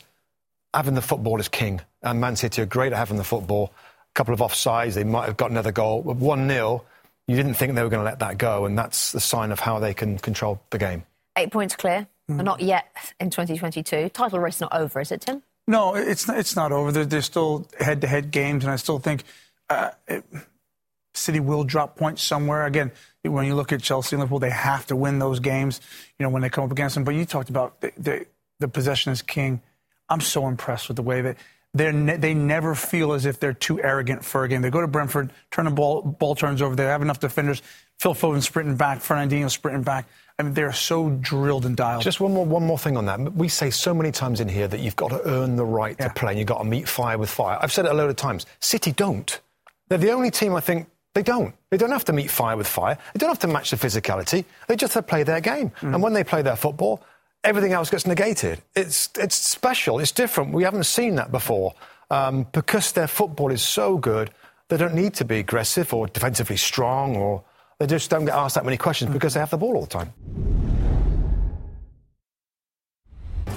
having 0.75 0.95
the 0.95 1.03
football 1.03 1.39
is 1.41 1.49
king. 1.49 1.81
And 2.03 2.21
Man 2.21 2.37
City 2.37 2.63
are 2.63 2.67
great 2.67 2.93
at 2.93 2.99
having 2.99 3.17
the 3.17 3.25
football. 3.25 3.73
A 4.11 4.15
couple 4.15 4.35
of 4.35 4.41
offsides, 4.41 4.95
they 4.95 5.05
might 5.05 5.27
have 5.27 5.37
got 5.37 5.51
another 5.51 5.73
goal. 5.73 6.03
1 6.03 6.49
0, 6.49 6.85
you 7.27 7.37
didn't 7.37 7.55
think 7.55 7.75
they 7.75 7.83
were 7.83 7.89
going 7.89 8.01
to 8.01 8.11
let 8.11 8.19
that 8.21 8.39
go. 8.39 8.65
And 8.65 8.77
that's 8.77 9.13
the 9.13 9.21
sign 9.21 9.53
of 9.53 9.61
how 9.61 9.79
they 9.79 9.95
can 9.95 10.19
control 10.19 10.61
the 10.71 10.79
game. 10.79 11.05
Eight 11.37 11.53
points 11.53 11.77
clear, 11.77 12.09
but 12.37 12.45
not 12.45 12.61
yet 12.61 12.87
in 13.19 13.31
2022. 13.31 14.09
Title 14.11 14.41
race 14.41 14.61
not 14.61 14.73
over, 14.73 15.01
is 15.01 15.13
it, 15.13 15.23
Tim? 15.23 15.43
No, 15.67 15.95
it's 15.95 16.27
not, 16.27 16.39
it's 16.39 16.57
not 16.57 16.73
over. 16.73 16.91
There, 16.91 17.05
there's 17.05 17.27
still 17.27 17.69
head-to-head 17.79 18.31
games, 18.31 18.65
and 18.65 18.73
I 18.73 18.77
still 18.77 18.99
think 18.99 19.23
uh, 19.69 19.91
it, 20.09 20.25
City 21.15 21.41
will 21.41 21.65
drop 21.65 21.97
points 21.97 22.23
somewhere. 22.23 22.67
Again, 22.67 22.93
when 23.23 23.47
you 23.47 23.55
look 23.55 23.73
at 23.73 23.83
Chelsea 23.83 24.17
and 24.17 24.21
Liverpool, 24.21 24.39
they 24.39 24.51
have 24.51 24.87
to 24.87 24.97
win 24.97 25.19
those 25.19 25.41
games. 25.41 25.81
You 26.19 26.25
know 26.25 26.31
when 26.31 26.43
they 26.43 26.49
come 26.49 26.65
up 26.65 26.73
against 26.73 26.95
them. 26.95 27.05
But 27.05 27.15
you 27.15 27.25
talked 27.25 27.51
about 27.51 27.81
the, 27.81 27.93
the, 27.99 28.27
the 28.59 28.69
possession 28.69 29.13
is 29.13 29.23
king. 29.23 29.61
I'm 30.09 30.21
so 30.21 30.49
impressed 30.49 30.89
with 30.89 30.97
the 30.97 31.03
way 31.03 31.21
that 31.23 31.37
they 31.75 31.93
ne- 31.93 32.17
they 32.17 32.35
never 32.35 32.75
feel 32.75 33.13
as 33.13 33.27
if 33.27 33.39
they're 33.39 33.53
too 33.53 33.81
arrogant 33.83 34.25
for 34.25 34.45
a 34.45 34.49
game. 34.49 34.63
They 34.63 34.71
go 34.71 34.81
to 34.81 34.89
Brentford, 34.89 35.33
turn 35.51 35.67
the 35.67 35.71
ball, 35.71 36.03
ball 36.03 36.35
turns 36.35 36.63
over. 36.63 36.75
They 36.75 36.85
have 36.85 37.03
enough 37.03 37.21
defenders. 37.21 37.63
Phil 37.99 38.15
Foden 38.15 38.43
sprinting 38.43 38.77
back, 38.77 39.01
Fernandinho 39.01 39.51
sprinting 39.51 39.83
back. 39.83 40.09
I 40.41 40.43
mean, 40.43 40.55
they're 40.55 40.73
so 40.73 41.11
drilled 41.11 41.67
and 41.67 41.77
dialed. 41.77 42.03
Just 42.03 42.19
one 42.21 42.33
more, 42.33 42.45
one 42.47 42.65
more 42.65 42.79
thing 42.79 42.97
on 42.97 43.07
that. 43.07 43.21
We 43.35 43.49
say 43.49 43.71
so 43.71 43.95
many 43.95 44.11
times 44.11 44.41
in 44.41 44.49
here 44.49 44.67
that 44.67 44.81
you've 44.81 44.97
got 44.97 45.11
to 45.11 45.21
earn 45.29 45.57
the 45.57 45.65
right 45.65 45.95
Yeah. 46.01 46.09
to 46.09 46.15
play 46.15 46.31
and 46.33 46.39
you've 46.39 46.49
got 46.49 46.59
to 46.59 46.65
meet 46.65 46.89
fire 46.89 47.19
with 47.19 47.31
fire. 47.31 47.59
I've 47.61 47.73
said 47.73 47.85
it 47.85 47.91
a 47.93 47.95
load 47.95 48.11
of 48.11 48.17
times. 48.17 48.47
City 48.61 48.93
don't. 48.93 49.39
They're 49.89 49.99
the 49.99 50.13
only 50.13 50.31
team, 50.31 50.55
I 50.55 50.61
think, 50.61 50.89
They 51.15 51.23
don't. 51.23 51.55
They 51.71 51.77
don't 51.77 51.91
have 51.91 52.05
to 52.07 52.13
meet 52.13 52.31
fire 52.31 52.57
with 52.57 52.69
fire. 52.69 52.97
They 53.13 53.19
don't 53.19 53.31
have 53.31 53.41
to 53.41 53.49
match 53.49 53.71
the 53.71 53.77
physicality. 53.77 54.45
They 54.69 54.77
just 54.77 54.95
have 54.95 55.05
to 55.05 55.09
play 55.11 55.25
their 55.25 55.41
game. 55.41 55.71
Mm. 55.81 55.95
And 55.95 56.03
when 56.03 56.13
they 56.13 56.23
play 56.25 56.43
their 56.43 56.55
football, 56.57 57.03
everything 57.43 57.73
else 57.73 57.91
gets 57.91 58.07
negated. 58.07 58.63
It's, 58.77 59.11
it's 59.19 59.35
special. 59.35 59.99
It's 59.99 60.13
different. 60.13 60.53
We 60.55 60.63
haven't 60.63 60.85
seen 60.85 61.17
that 61.17 61.33
before. 61.33 61.75
Um, 62.11 62.47
because 62.53 62.93
their 62.93 63.09
football 63.09 63.51
is 63.51 63.61
so 63.63 63.99
good, 63.99 64.31
they 64.69 64.77
don't 64.77 64.95
need 64.95 65.15
to 65.15 65.25
be 65.25 65.39
aggressive 65.41 65.93
or 65.93 66.07
defensively 66.07 66.57
strong, 66.57 67.17
or 67.17 67.43
they 67.81 67.87
just 67.87 68.11
don't 68.11 68.27
get 68.27 68.35
asked 68.35 68.55
that 68.57 68.65
many 68.65 68.77
questions 68.77 69.11
mm. 69.11 69.15
because 69.15 69.35
they 69.35 69.41
have 69.41 69.51
the 69.51 69.57
ball 69.57 69.75
all 69.75 69.81
the 69.81 69.89
time. 69.89 70.13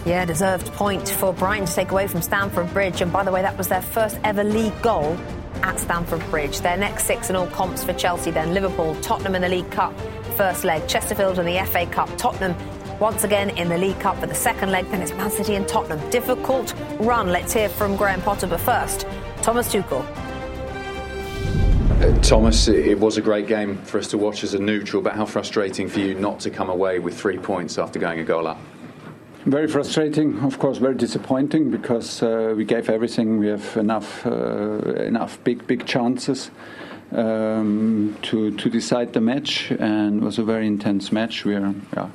Yeah, 0.05 0.25
deserved 0.25 0.67
point 0.73 1.07
for 1.07 1.33
Brighton 1.33 1.65
to 1.65 1.73
take 1.73 1.91
away 1.91 2.07
from 2.07 2.21
Stamford 2.21 2.71
Bridge. 2.73 3.01
And 3.01 3.11
by 3.11 3.23
the 3.23 3.31
way, 3.31 3.41
that 3.41 3.57
was 3.57 3.67
their 3.67 3.81
first 3.81 4.17
ever 4.23 4.43
league 4.43 4.81
goal 4.81 5.17
at 5.61 5.77
Stamford 5.77 6.21
Bridge. 6.29 6.61
Their 6.61 6.77
next 6.77 7.03
six 7.03 7.29
in 7.29 7.35
all 7.35 7.47
comps 7.47 7.83
for 7.83 7.93
Chelsea, 7.93 8.31
then 8.31 8.53
Liverpool, 8.53 8.95
Tottenham 9.01 9.35
in 9.35 9.41
the 9.41 9.49
League 9.49 9.69
Cup, 9.71 9.97
first 10.35 10.63
leg, 10.63 10.87
Chesterfield 10.87 11.39
in 11.39 11.45
the 11.45 11.65
FA 11.65 11.85
Cup, 11.85 12.09
Tottenham 12.17 12.55
once 12.99 13.25
again 13.25 13.49
in 13.51 13.67
the 13.67 13.77
League 13.77 13.99
Cup 13.99 14.17
for 14.17 14.27
the 14.27 14.35
second 14.35 14.71
leg. 14.71 14.89
Then 14.89 15.01
it's 15.01 15.11
Man 15.11 15.31
City 15.31 15.55
and 15.55 15.67
Tottenham. 15.67 16.09
Difficult 16.09 16.73
run. 16.99 17.27
Let's 17.27 17.51
hear 17.51 17.67
from 17.67 17.97
Graham 17.97 18.21
Potter. 18.21 18.47
But 18.47 18.61
first, 18.61 19.05
Thomas 19.41 19.73
Tuchel. 19.73 20.32
Uh, 22.03 22.11
Thomas, 22.19 22.67
it 22.67 22.99
was 22.99 23.15
a 23.15 23.21
great 23.21 23.47
game 23.47 23.77
for 23.77 23.97
us 23.97 24.09
to 24.09 24.17
watch 24.17 24.43
as 24.43 24.53
a 24.53 24.59
neutral, 24.59 25.01
but 25.01 25.13
how 25.13 25.25
frustrating 25.25 25.87
for 25.87 25.99
you 25.99 26.13
not 26.15 26.41
to 26.41 26.49
come 26.49 26.69
away 26.69 26.99
with 26.99 27.17
three 27.17 27.37
points 27.37 27.77
after 27.77 27.97
going 27.97 28.19
a 28.19 28.25
goal 28.25 28.45
up? 28.45 28.59
Very 29.45 29.69
frustrating, 29.69 30.37
of 30.39 30.59
course, 30.59 30.79
very 30.79 30.95
disappointing 30.95 31.71
because 31.71 32.21
uh, 32.21 32.53
we 32.57 32.65
gave 32.65 32.89
everything. 32.89 33.39
We 33.39 33.47
have 33.47 33.77
enough, 33.77 34.25
uh, 34.25 34.79
enough 34.95 35.41
big, 35.45 35.65
big 35.65 35.85
chances 35.85 36.51
um, 37.13 38.17
to 38.23 38.51
to 38.51 38.69
decide 38.69 39.13
the 39.13 39.21
match, 39.21 39.71
and 39.71 40.21
it 40.21 40.25
was 40.25 40.39
a 40.39 40.43
very 40.43 40.67
intense 40.67 41.09
match. 41.13 41.45
We 41.45 41.55
are, 41.55 41.73
yeah, 41.95 42.09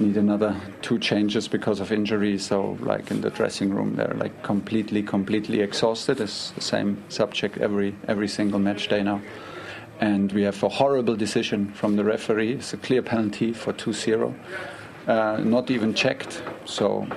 need 0.00 0.16
another 0.16 0.56
two 0.82 0.98
changes 0.98 1.48
because 1.48 1.80
of 1.80 1.92
injury. 1.92 2.38
So, 2.38 2.78
like 2.80 3.10
in 3.10 3.20
the 3.20 3.30
dressing 3.30 3.70
room, 3.70 3.96
they're 3.96 4.14
like 4.14 4.42
completely, 4.42 5.02
completely 5.02 5.60
exhausted. 5.60 6.20
It's 6.20 6.50
the 6.52 6.60
same 6.60 7.02
subject 7.08 7.58
every 7.58 7.94
every 8.06 8.28
single 8.28 8.58
match 8.58 8.88
day 8.88 9.02
now. 9.02 9.20
And 10.00 10.30
we 10.32 10.42
have 10.42 10.62
a 10.62 10.68
horrible 10.68 11.16
decision 11.16 11.72
from 11.72 11.96
the 11.96 12.04
referee. 12.04 12.52
It's 12.52 12.72
a 12.72 12.76
clear 12.76 13.02
penalty 13.02 13.52
for 13.52 13.72
2-0 13.72 14.32
uh, 15.08 15.38
not 15.38 15.70
even 15.70 15.94
checked. 15.94 16.42
So 16.66 17.08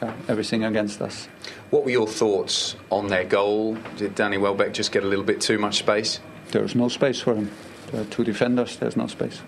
uh, 0.00 0.12
everything 0.28 0.64
against 0.64 1.02
us. 1.02 1.28
What 1.70 1.84
were 1.84 1.90
your 1.90 2.06
thoughts 2.06 2.76
on 2.90 3.08
their 3.08 3.24
goal? 3.24 3.76
Did 3.96 4.14
Danny 4.14 4.38
Welbeck 4.38 4.72
just 4.72 4.92
get 4.92 5.02
a 5.02 5.06
little 5.06 5.24
bit 5.24 5.40
too 5.40 5.58
much 5.58 5.78
space? 5.78 6.20
There's 6.52 6.74
no 6.74 6.88
space 6.88 7.20
for 7.20 7.34
him. 7.34 7.50
There 7.92 8.00
are 8.00 8.06
two 8.06 8.24
defenders. 8.24 8.76
There's 8.76 8.96
no 8.96 9.08
space. 9.08 9.42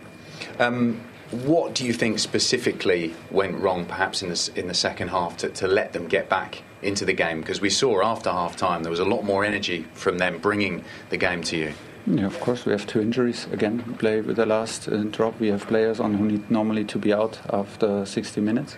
Um, 0.59 1.01
what 1.33 1.75
do 1.75 1.85
you 1.85 1.93
think 1.93 2.19
specifically 2.19 3.15
went 3.31 3.57
wrong, 3.57 3.87
perhaps 3.87 4.23
in 4.23 4.29
the 4.29 4.51
in 4.55 4.69
the 4.69 4.75
second 4.75 5.09
half, 5.09 5.39
to, 5.39 5.49
to 5.49 5.67
let 5.67 5.93
them 5.93 6.07
get 6.07 6.29
back 6.29 6.63
into 6.83 7.05
the 7.05 7.13
game? 7.13 7.41
Because 7.41 7.61
we 7.61 7.71
saw 7.71 8.03
after 8.03 8.31
half 8.31 8.57
time 8.57 8.83
there 8.83 8.91
was 8.91 9.01
a 9.01 9.05
lot 9.05 9.25
more 9.25 9.45
energy 9.45 9.87
from 9.95 10.19
them 10.19 10.39
bringing 10.39 10.85
the 11.11 11.17
game 11.17 11.43
to 11.45 11.57
you. 11.57 11.73
Yeah, 12.07 12.27
of 12.27 12.39
course, 12.41 12.67
we 12.67 12.73
have 12.73 12.87
two 12.87 13.01
injuries 13.01 13.47
again. 13.53 13.95
Play 13.99 14.21
with 14.21 14.37
the 14.37 14.47
last 14.47 14.89
uh, 14.89 15.05
drop. 15.05 15.39
We 15.39 15.49
have 15.49 15.67
players 15.67 16.01
on 16.01 16.15
who 16.15 16.27
need 16.27 16.51
normally 16.51 16.85
to 16.85 16.99
be 16.99 17.13
out 17.13 17.41
after 17.51 18.05
60 18.05 18.41
minutes. 18.41 18.77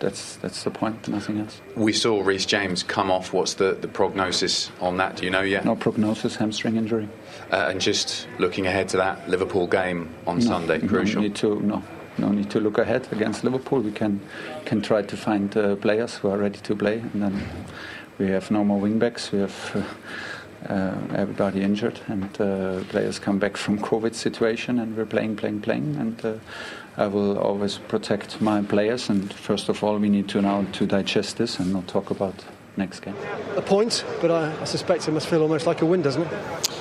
That's 0.00 0.34
that's 0.36 0.64
the 0.64 0.70
point. 0.70 1.06
Nothing 1.06 1.38
else. 1.38 1.60
We 1.76 1.92
saw 1.92 2.20
Reece 2.22 2.44
James 2.44 2.82
come 2.82 3.08
off. 3.08 3.32
What's 3.32 3.54
the, 3.54 3.74
the 3.80 3.86
prognosis 3.86 4.72
on 4.80 4.96
that? 4.96 5.16
Do 5.16 5.24
you 5.24 5.30
know 5.30 5.42
yet? 5.42 5.64
No 5.64 5.76
prognosis. 5.76 6.34
Hamstring 6.34 6.76
injury. 6.76 7.08
Uh, 7.52 7.68
and 7.68 7.80
just 7.80 8.26
looking 8.38 8.66
ahead 8.66 8.88
to 8.88 8.96
that 8.96 9.28
Liverpool 9.28 9.66
game 9.66 10.08
on 10.26 10.38
no, 10.38 10.44
Sunday, 10.44 10.80
crucial. 10.80 11.20
No 11.20 11.28
need 11.28 11.36
to 11.36 11.60
no. 11.60 11.82
No 12.18 12.28
need 12.28 12.50
to 12.50 12.60
look 12.60 12.78
ahead 12.78 13.08
against 13.12 13.44
Liverpool. 13.44 13.80
We 13.80 13.92
can 13.92 14.20
can 14.64 14.82
try 14.82 15.02
to 15.02 15.16
find 15.16 15.54
uh, 15.56 15.76
players 15.76 16.16
who 16.16 16.28
are 16.28 16.38
ready 16.38 16.58
to 16.60 16.74
play, 16.76 16.98
and 16.98 17.22
then 17.22 17.42
we 18.18 18.28
have 18.28 18.50
no 18.50 18.64
more 18.64 18.80
wingbacks. 18.80 19.32
We 19.32 19.40
have 19.40 19.72
uh, 19.74 19.82
uh, 20.68 20.94
everybody 21.14 21.62
injured 21.62 22.00
and 22.06 22.40
uh, 22.40 22.84
players 22.84 23.18
come 23.18 23.38
back 23.38 23.56
from 23.56 23.78
COVID 23.78 24.14
situation 24.14 24.78
and 24.78 24.96
we're 24.96 25.06
playing, 25.06 25.36
playing, 25.36 25.60
playing 25.60 25.96
and 25.96 26.24
uh, 26.24 26.34
I 26.96 27.06
will 27.06 27.38
always 27.38 27.78
protect 27.78 28.40
my 28.40 28.62
players 28.62 29.08
and 29.08 29.32
first 29.32 29.68
of 29.68 29.82
all 29.82 29.98
we 29.98 30.08
need 30.08 30.28
to 30.28 30.42
now 30.42 30.64
to 30.72 30.86
digest 30.86 31.38
this 31.38 31.58
and 31.58 31.72
not 31.72 31.88
talk 31.88 32.10
about 32.10 32.44
next 32.76 33.00
game. 33.00 33.16
A 33.56 33.62
point, 33.62 34.04
but 34.20 34.30
I, 34.30 34.60
I 34.60 34.64
suspect 34.64 35.06
it 35.08 35.12
must 35.12 35.28
feel 35.28 35.42
almost 35.42 35.66
like 35.66 35.82
a 35.82 35.86
win, 35.86 36.02
doesn't 36.02 36.22
it? 36.22 36.30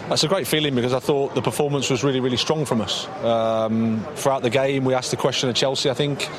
That's 0.10 0.24
a 0.24 0.28
great 0.28 0.48
feeling 0.48 0.76
because 0.76 0.94
I 0.94 1.00
thought 1.00 1.36
the 1.36 1.42
performance 1.42 1.90
was 1.90 2.04
really, 2.04 2.20
really 2.20 2.38
strong 2.38 2.66
from 2.66 2.82
us. 2.82 3.08
Um, 3.24 4.06
throughout 4.16 4.44
the 4.44 4.50
game, 4.50 4.86
we 4.86 4.94
asked 4.94 5.12
the 5.12 5.18
question 5.18 5.50
of 5.50 5.56
Chelsea, 5.56 5.90
I 5.90 5.94
think. 5.94 6.30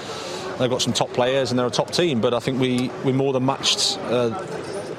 They've 0.59 0.70
got 0.70 0.82
some 0.82 0.92
top 0.92 1.11
players 1.11 1.50
and 1.50 1.59
they're 1.59 1.66
a 1.66 1.70
top 1.70 1.90
team, 1.90 2.20
but 2.20 2.34
I 2.34 2.38
think 2.38 2.61
we, 2.61 2.90
we 3.05 3.12
more 3.12 3.32
than 3.32 3.46
matched 3.46 3.98
uh, 4.03 4.30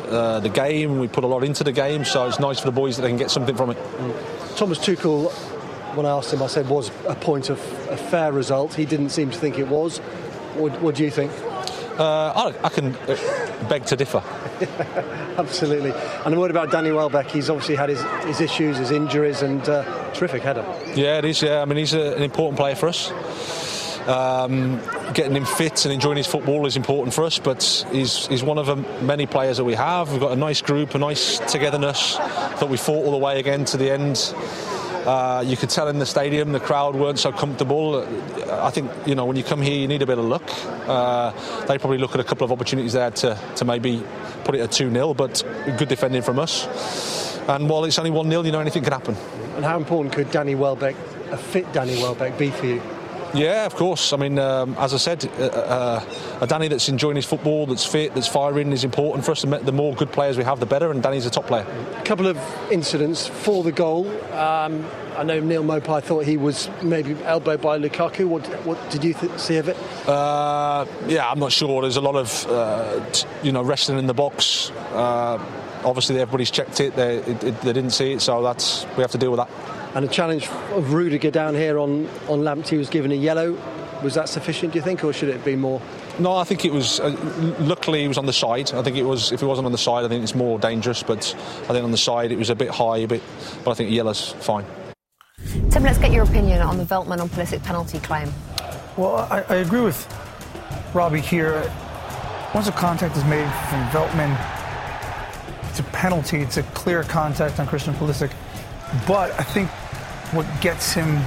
uh, 0.10 0.40
the 0.40 0.50
game. 0.50 1.00
We 1.00 1.08
put 1.08 1.24
a 1.24 1.28
lot 1.28 1.44
into 1.44 1.64
the 1.64 1.72
game, 1.72 2.06
so 2.06 2.28
it's 2.28 2.40
nice 2.40 2.60
for 2.60 2.66
the 2.66 2.72
boys 2.72 2.96
that 2.96 3.04
they 3.04 3.10
can 3.10 3.18
get 3.18 3.32
something 3.32 3.56
from 3.56 3.70
it. 3.70 3.78
Mm. 3.78 4.58
Thomas 4.58 4.80
Tuchel, 4.80 5.32
when 5.96 6.06
I 6.06 6.10
asked 6.10 6.34
him, 6.34 6.42
I 6.42 6.48
said 6.48 6.68
was 6.70 6.92
a 7.08 7.16
point 7.16 7.50
of 7.50 7.60
a 7.90 7.98
fair 7.98 8.32
result. 8.32 8.74
He 8.74 8.86
didn't 8.86 9.10
seem 9.10 9.30
to 9.30 9.38
think 9.38 9.60
it 9.60 9.68
was. 9.68 10.00
What, 10.56 10.82
what 10.82 10.96
do 10.96 11.04
you 11.04 11.12
think? 11.12 11.32
Uh, 12.00 12.52
I, 12.52 12.66
I, 12.66 12.70
can 12.70 12.96
uh, 12.96 13.68
beg 13.70 13.86
to 13.86 13.96
differ. 13.96 14.24
Absolutely. 15.38 15.92
And 16.26 16.38
what 16.38 16.52
about 16.52 16.72
Danny 16.72 16.92
Welbeck? 16.92 17.30
He's 17.30 17.50
obviously 17.50 17.76
had 17.76 17.90
his, 17.90 18.02
his 18.26 18.42
issues, 18.42 18.78
his 18.78 18.92
injuries, 18.92 19.42
and 19.42 19.68
uh, 19.68 20.12
terrific 20.14 20.44
header. 20.44 20.66
Yeah, 20.96 21.18
it 21.18 21.26
is. 21.26 21.42
Yeah, 21.42 21.62
I 21.62 21.66
mean 21.66 21.78
he's 21.78 21.94
a, 21.94 22.16
an 22.16 22.24
important 22.24 22.58
player 22.58 22.76
for 22.76 22.88
us. 22.88 23.12
Um, 24.08 24.82
getting 25.14 25.36
him 25.36 25.46
fit 25.46 25.86
and 25.86 25.94
enjoying 25.94 26.18
his 26.18 26.28
football 26.28 26.66
is 26.66 26.76
important 26.76 27.14
for 27.14 27.24
us, 27.24 27.40
but 27.40 27.86
he's, 27.92 28.28
he's 28.28 28.44
one 28.44 28.58
of 28.58 28.66
the 28.66 28.76
many 29.02 29.26
players 29.26 29.58
that 29.58 29.64
we 29.64 29.76
have. 29.76 30.12
We've 30.12 30.20
got 30.20 30.34
a 30.34 30.36
nice 30.36 30.62
group, 30.62 30.94
a 30.94 30.98
nice 30.98 31.40
togetherness 31.40 32.18
that 32.18 32.68
we 32.68 32.76
fought 32.76 33.06
all 33.06 33.12
the 33.12 33.18
way 33.18 33.40
again 33.40 33.64
to 33.66 33.78
the 33.78 33.92
end. 33.92 34.18
Uh, 35.06 35.44
you 35.46 35.58
could 35.58 35.70
tell 35.70 35.90
in 35.90 36.00
the 36.00 36.06
stadium 36.06 36.54
the 36.54 36.60
crowd 36.60 36.96
weren't 36.96 37.20
so 37.20 37.32
comfortable. 37.32 38.08
I 38.50 38.70
think 38.70 38.90
you 39.06 39.16
know 39.16 39.26
when 39.26 39.36
you 39.36 39.44
come 39.44 39.62
here, 39.62 39.76
you 39.76 39.88
need 39.88 40.02
a 40.02 40.06
bit 40.06 40.18
of 40.18 40.26
luck. 40.26 40.44
Uh, 40.88 41.32
they 41.66 41.78
probably 41.78 41.98
look 41.98 42.14
at 42.14 42.22
a 42.22 42.24
couple 42.24 42.46
of 42.46 42.52
opportunities 42.52 42.94
there 42.94 43.12
to, 43.12 43.38
to 43.58 43.66
maybe 43.66 44.02
put 44.46 44.56
it 44.56 44.62
at 44.62 44.72
2 44.72 44.92
0, 44.92 45.14
but 45.14 45.44
good 45.78 45.90
defending 45.90 46.22
from 46.22 46.40
us. 46.40 46.68
And 47.50 47.70
while 47.70 47.84
it's 47.84 48.00
only 48.00 48.12
1 48.12 48.30
0, 48.30 48.44
you 48.44 48.52
know 48.54 48.62
anything 48.62 48.84
can 48.84 48.94
happen. 48.94 49.16
And 49.56 49.66
how 49.66 49.78
important 49.78 50.14
could 50.16 50.32
Danny 50.32 50.56
Welbeck, 50.56 50.96
a 51.32 51.38
fit 51.38 51.72
Danny 51.74 51.96
Welbeck, 51.98 52.38
be 52.38 52.50
for 52.50 52.66
you? 52.66 52.82
Yeah, 53.34 53.66
of 53.66 53.76
course. 53.76 54.14
I 54.14 54.18
mean, 54.18 54.38
um, 54.38 54.76
as 54.78 54.94
I 54.94 54.98
said, 54.98 55.26
uh, 55.40 55.44
uh, 55.44 56.06
a 56.42 56.48
Danny 56.48 56.68
that's 56.68 56.88
enjoying 56.88 57.16
his 57.16 57.26
football, 57.26 57.66
that's 57.66 57.86
fit, 57.86 58.14
that's 58.14 58.28
firing, 58.28 58.72
is 58.72 58.84
important 58.84 59.26
for 59.26 59.32
us. 59.32 59.42
The 59.42 59.72
more 59.72 59.96
good 59.96 60.12
players 60.12 60.38
we 60.38 60.44
have, 60.44 60.60
the 60.60 60.68
better. 60.68 60.92
And 60.92 61.02
Danny's 61.02 61.26
a 61.26 61.32
top 61.32 61.48
player. 61.48 61.66
A 61.98 62.04
couple 62.04 62.28
of 62.28 62.38
incidents 62.72 63.28
for 63.28 63.64
the 63.64 63.72
goal. 63.72 64.08
Um, 64.34 64.86
I 65.18 65.24
know 65.24 65.40
Neal 65.40 65.64
Maupay 65.64 66.04
thought 66.04 66.26
he 66.26 66.38
was 66.38 66.70
maybe 66.84 67.16
elbowed 67.24 67.62
by 67.62 67.80
Lukaku. 67.80 68.28
What, 68.28 68.46
what 68.66 68.90
did 68.92 69.04
you 69.04 69.14
th- 69.14 69.40
see 69.40 69.58
of 69.58 69.68
it? 69.68 69.78
Uh, 70.08 70.86
yeah, 71.08 71.30
I'm 71.30 71.40
not 71.40 71.52
sure. 71.52 71.82
There's 71.82 71.98
a 71.98 72.02
lot 72.02 72.16
of 72.16 72.46
uh, 72.48 73.04
t- 73.12 73.28
you 73.42 73.52
know 73.52 73.64
wrestling 73.64 73.98
in 74.00 74.08
the 74.08 74.14
box. 74.14 74.72
Uh, 74.92 75.44
obviously, 75.84 76.20
everybody's 76.20 76.52
checked 76.52 76.80
it. 76.80 76.96
They, 76.96 77.18
it, 77.18 77.44
it. 77.44 77.62
they 77.62 77.74
didn't 77.74 77.92
see 77.92 78.14
it, 78.14 78.22
so 78.22 78.42
that's 78.44 78.86
we 78.96 79.02
have 79.02 79.12
to 79.12 79.18
deal 79.18 79.32
with 79.32 79.40
that 79.40 79.73
and 79.96 80.06
a 80.06 80.08
challenge 80.08 80.48
of 80.72 80.94
Rudiger 80.94 81.32
down 81.32 81.56
here 81.56 81.78
on, 81.78 82.08
on 82.28 82.42
Lamptey 82.42 82.78
was 82.78 82.90
given 82.90 83.12
a 83.12 83.16
yellow. 83.16 83.58
Was 84.04 84.16
that 84.16 84.28
sufficient, 84.28 84.74
do 84.74 84.80
you 84.80 84.84
think, 84.84 85.04
or 85.04 85.14
should 85.14 85.30
it 85.30 85.46
be 85.46 85.56
more? 85.56 85.82
No, 86.20 86.36
I 86.36 86.44
think 86.44 86.66
it 86.66 86.74
was. 86.74 87.00
Uh, 87.00 87.16
luckily, 87.60 88.02
he 88.02 88.08
was 88.08 88.18
on 88.18 88.26
the 88.26 88.34
side. 88.34 88.74
I 88.74 88.84
think 88.84 88.98
it 88.98 89.04
was. 89.04 89.32
If 89.32 89.42
it 89.42 89.46
wasn't 89.46 89.66
on 89.66 89.72
the 89.72 89.78
side, 89.78 90.04
I 90.04 90.08
think 90.10 90.24
it's 90.24 90.36
more 90.36 90.60
dangerous. 90.60 91.02
But 91.02 91.34
I 91.64 91.68
think 91.68 91.84
on 91.84 91.92
the 91.92 91.98
side, 91.98 92.32
it 92.32 92.38
was 92.38 92.50
a 92.50 92.56
bit 92.56 92.70
high, 92.70 92.98
a 92.98 93.08
bit. 93.08 93.22
But 93.64 93.72
I 93.72 93.74
think 93.76 93.92
yellow's 93.92 94.34
fine. 94.34 94.66
Tim, 95.72 95.84
let's 95.84 95.98
get 95.98 96.12
your 96.12 96.24
opinion 96.24 96.62
on 96.62 96.78
the 96.78 96.84
Veltman 96.84 97.20
on 97.20 97.30
Pulisic 97.30 97.64
penalty 97.64 98.00
claim. 98.00 98.32
Well, 98.98 99.28
I, 99.32 99.44
I 99.50 99.56
agree 99.56 99.82
with 99.82 100.06
Robbie 100.94 101.22
here. 101.22 101.72
Once 102.54 102.68
a 102.68 102.72
contact 102.72 103.18
is 103.18 103.24
made 103.26 103.50
from 103.70 103.84
Veltman, 103.88 104.38
it's 105.70 105.80
a 105.80 105.84
penalty. 105.84 106.42
It's 106.42 106.58
a 106.58 106.64
clear 106.64 107.04
contact 107.04 107.60
on 107.60 107.66
Christian 107.66 107.94
Pulisic. 107.96 108.32
But 109.08 109.32
I 109.40 109.44
think 109.44 109.70
what 110.32 110.46
gets 110.62 110.94
him, 110.94 111.18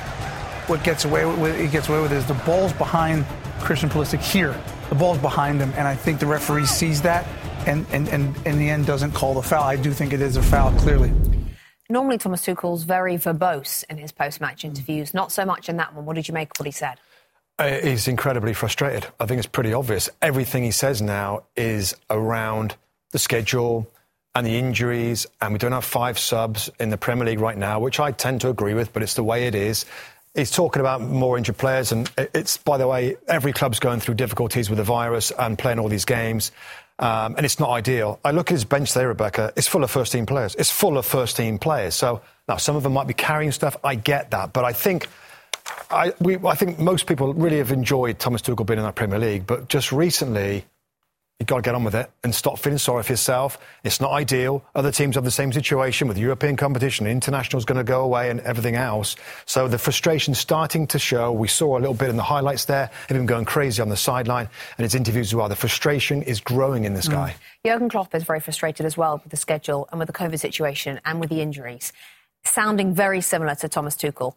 what 0.68 0.82
gets 0.82 1.04
away 1.04 1.24
with, 1.24 1.58
he 1.58 1.68
gets 1.68 1.88
away 1.88 2.00
with 2.00 2.12
is 2.12 2.26
the 2.26 2.34
ball's 2.34 2.72
behind 2.72 3.24
Christian 3.60 3.88
Pulisic 3.88 4.20
here. 4.20 4.58
The 4.88 4.94
ball's 4.94 5.18
behind 5.18 5.60
him, 5.60 5.72
and 5.76 5.88
I 5.88 5.94
think 5.94 6.20
the 6.20 6.26
referee 6.26 6.66
sees 6.66 7.02
that, 7.02 7.26
and, 7.66 7.86
and, 7.90 8.08
and 8.08 8.36
in 8.46 8.58
the 8.58 8.68
end 8.68 8.86
doesn't 8.86 9.12
call 9.12 9.34
the 9.34 9.42
foul. 9.42 9.64
I 9.64 9.76
do 9.76 9.92
think 9.92 10.12
it 10.12 10.20
is 10.20 10.36
a 10.36 10.42
foul, 10.42 10.72
clearly. 10.78 11.12
Normally, 11.88 12.18
Thomas 12.18 12.42
Tuchel's 12.42 12.84
very 12.84 13.16
verbose 13.16 13.84
in 13.88 13.98
his 13.98 14.12
post-match 14.12 14.64
interviews. 14.64 15.14
Not 15.14 15.30
so 15.30 15.44
much 15.44 15.68
in 15.68 15.76
that 15.76 15.94
one. 15.94 16.04
What 16.04 16.16
did 16.16 16.26
you 16.28 16.34
make 16.34 16.50
of 16.50 16.60
what 16.60 16.66
he 16.66 16.72
said? 16.72 16.98
Uh, 17.58 17.78
he's 17.80 18.06
incredibly 18.06 18.52
frustrated. 18.52 19.06
I 19.18 19.26
think 19.26 19.38
it's 19.38 19.46
pretty 19.46 19.72
obvious. 19.72 20.10
Everything 20.20 20.62
he 20.62 20.72
says 20.72 21.00
now 21.00 21.44
is 21.56 21.94
around 22.10 22.76
the 23.12 23.18
schedule, 23.18 23.90
and 24.36 24.46
the 24.46 24.58
injuries, 24.58 25.26
and 25.40 25.54
we 25.54 25.58
don't 25.58 25.72
have 25.72 25.82
five 25.82 26.18
subs 26.18 26.68
in 26.78 26.90
the 26.90 26.98
Premier 26.98 27.24
League 27.24 27.40
right 27.40 27.56
now, 27.56 27.80
which 27.80 27.98
I 27.98 28.12
tend 28.12 28.42
to 28.42 28.50
agree 28.50 28.74
with, 28.74 28.92
but 28.92 29.02
it's 29.02 29.14
the 29.14 29.24
way 29.24 29.46
it 29.46 29.54
is. 29.54 29.86
He's 30.34 30.50
talking 30.50 30.80
about 30.80 31.00
more 31.00 31.38
injured 31.38 31.56
players, 31.56 31.90
and 31.90 32.10
it's, 32.18 32.58
by 32.58 32.76
the 32.76 32.86
way, 32.86 33.16
every 33.26 33.54
club's 33.54 33.78
going 33.78 34.00
through 34.00 34.16
difficulties 34.16 34.68
with 34.68 34.76
the 34.76 34.84
virus 34.84 35.30
and 35.30 35.58
playing 35.58 35.78
all 35.78 35.88
these 35.88 36.04
games. 36.04 36.52
Um, 36.98 37.36
and 37.38 37.46
it's 37.46 37.58
not 37.58 37.70
ideal. 37.70 38.20
I 38.26 38.32
look 38.32 38.50
at 38.50 38.54
his 38.54 38.66
bench 38.66 38.92
there, 38.92 39.08
Rebecca. 39.08 39.54
It's 39.56 39.66
full 39.66 39.82
of 39.82 39.90
first 39.90 40.12
team 40.12 40.26
players. 40.26 40.54
It's 40.56 40.70
full 40.70 40.98
of 40.98 41.06
first 41.06 41.38
team 41.38 41.58
players. 41.58 41.94
So 41.94 42.20
now 42.46 42.58
some 42.58 42.76
of 42.76 42.82
them 42.82 42.92
might 42.92 43.06
be 43.06 43.14
carrying 43.14 43.52
stuff. 43.52 43.78
I 43.82 43.94
get 43.94 44.32
that, 44.32 44.52
but 44.52 44.66
I 44.66 44.74
think 44.74 45.08
I, 45.90 46.12
we, 46.20 46.36
I 46.36 46.56
think 46.56 46.78
most 46.78 47.06
people 47.06 47.32
really 47.32 47.56
have 47.56 47.72
enjoyed 47.72 48.18
Thomas 48.18 48.42
Tuchel 48.42 48.66
being 48.66 48.78
in 48.78 48.84
that 48.84 48.96
Premier 48.96 49.18
League. 49.18 49.46
But 49.46 49.68
just 49.68 49.92
recently, 49.92 50.66
You've 51.38 51.48
got 51.48 51.56
to 51.56 51.62
get 51.62 51.74
on 51.74 51.84
with 51.84 51.94
it 51.94 52.10
and 52.24 52.34
stop 52.34 52.58
feeling 52.58 52.78
sorry 52.78 53.02
for 53.02 53.12
yourself. 53.12 53.58
It's 53.84 54.00
not 54.00 54.10
ideal. 54.12 54.64
Other 54.74 54.90
teams 54.90 55.16
have 55.16 55.24
the 55.24 55.30
same 55.30 55.52
situation 55.52 56.08
with 56.08 56.16
European 56.16 56.56
competition. 56.56 57.06
International 57.06 57.58
is 57.58 57.66
going 57.66 57.76
to 57.76 57.84
go 57.84 58.00
away 58.00 58.30
and 58.30 58.40
everything 58.40 58.74
else. 58.74 59.16
So 59.44 59.68
the 59.68 59.76
frustration's 59.76 60.38
starting 60.38 60.86
to 60.86 60.98
show. 60.98 61.30
We 61.32 61.48
saw 61.48 61.76
a 61.76 61.80
little 61.80 61.94
bit 61.94 62.08
in 62.08 62.16
the 62.16 62.22
highlights 62.22 62.64
there 62.64 62.90
of 63.10 63.16
him 63.16 63.26
going 63.26 63.44
crazy 63.44 63.82
on 63.82 63.90
the 63.90 63.98
sideline 63.98 64.48
and 64.78 64.84
his 64.84 64.94
interviews 64.94 65.28
as 65.28 65.34
well. 65.34 65.50
The 65.50 65.56
frustration 65.56 66.22
is 66.22 66.40
growing 66.40 66.84
in 66.84 66.94
this 66.94 67.06
mm. 67.06 67.12
guy. 67.12 67.36
Jurgen 67.66 67.90
Klopp 67.90 68.14
is 68.14 68.24
very 68.24 68.40
frustrated 68.40 68.86
as 68.86 68.96
well 68.96 69.20
with 69.22 69.30
the 69.30 69.36
schedule 69.36 69.90
and 69.90 69.98
with 69.98 70.06
the 70.06 70.14
COVID 70.14 70.40
situation 70.40 71.00
and 71.04 71.20
with 71.20 71.28
the 71.28 71.42
injuries, 71.42 71.92
sounding 72.44 72.94
very 72.94 73.20
similar 73.20 73.54
to 73.56 73.68
Thomas 73.68 73.94
Tuchel. 73.94 74.32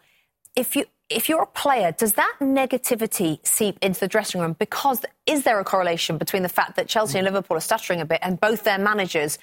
If 0.54 0.76
you 0.76 0.84
if 1.10 1.28
you're 1.28 1.42
a 1.42 1.48
player, 1.48 1.92
does 1.92 2.14
that 2.14 2.36
negativity 2.40 3.46
seep 3.46 3.78
into 3.82 4.00
the 4.00 4.08
dressing 4.08 4.42
room? 4.42 4.56
Because 4.60 5.04
is 5.26 5.44
there 5.44 5.60
a 5.60 5.64
correlation 5.64 6.18
between 6.18 6.44
the 6.44 6.50
fact 6.50 6.76
that 6.76 6.88
Chelsea 6.88 7.18
and 7.18 7.26
Liverpool 7.26 7.58
are 7.58 7.62
stuttering 7.62 8.00
a 8.00 8.06
bit 8.06 8.20
and 8.22 8.40
both 8.40 8.64
their 8.64 8.78
managers 8.78 9.40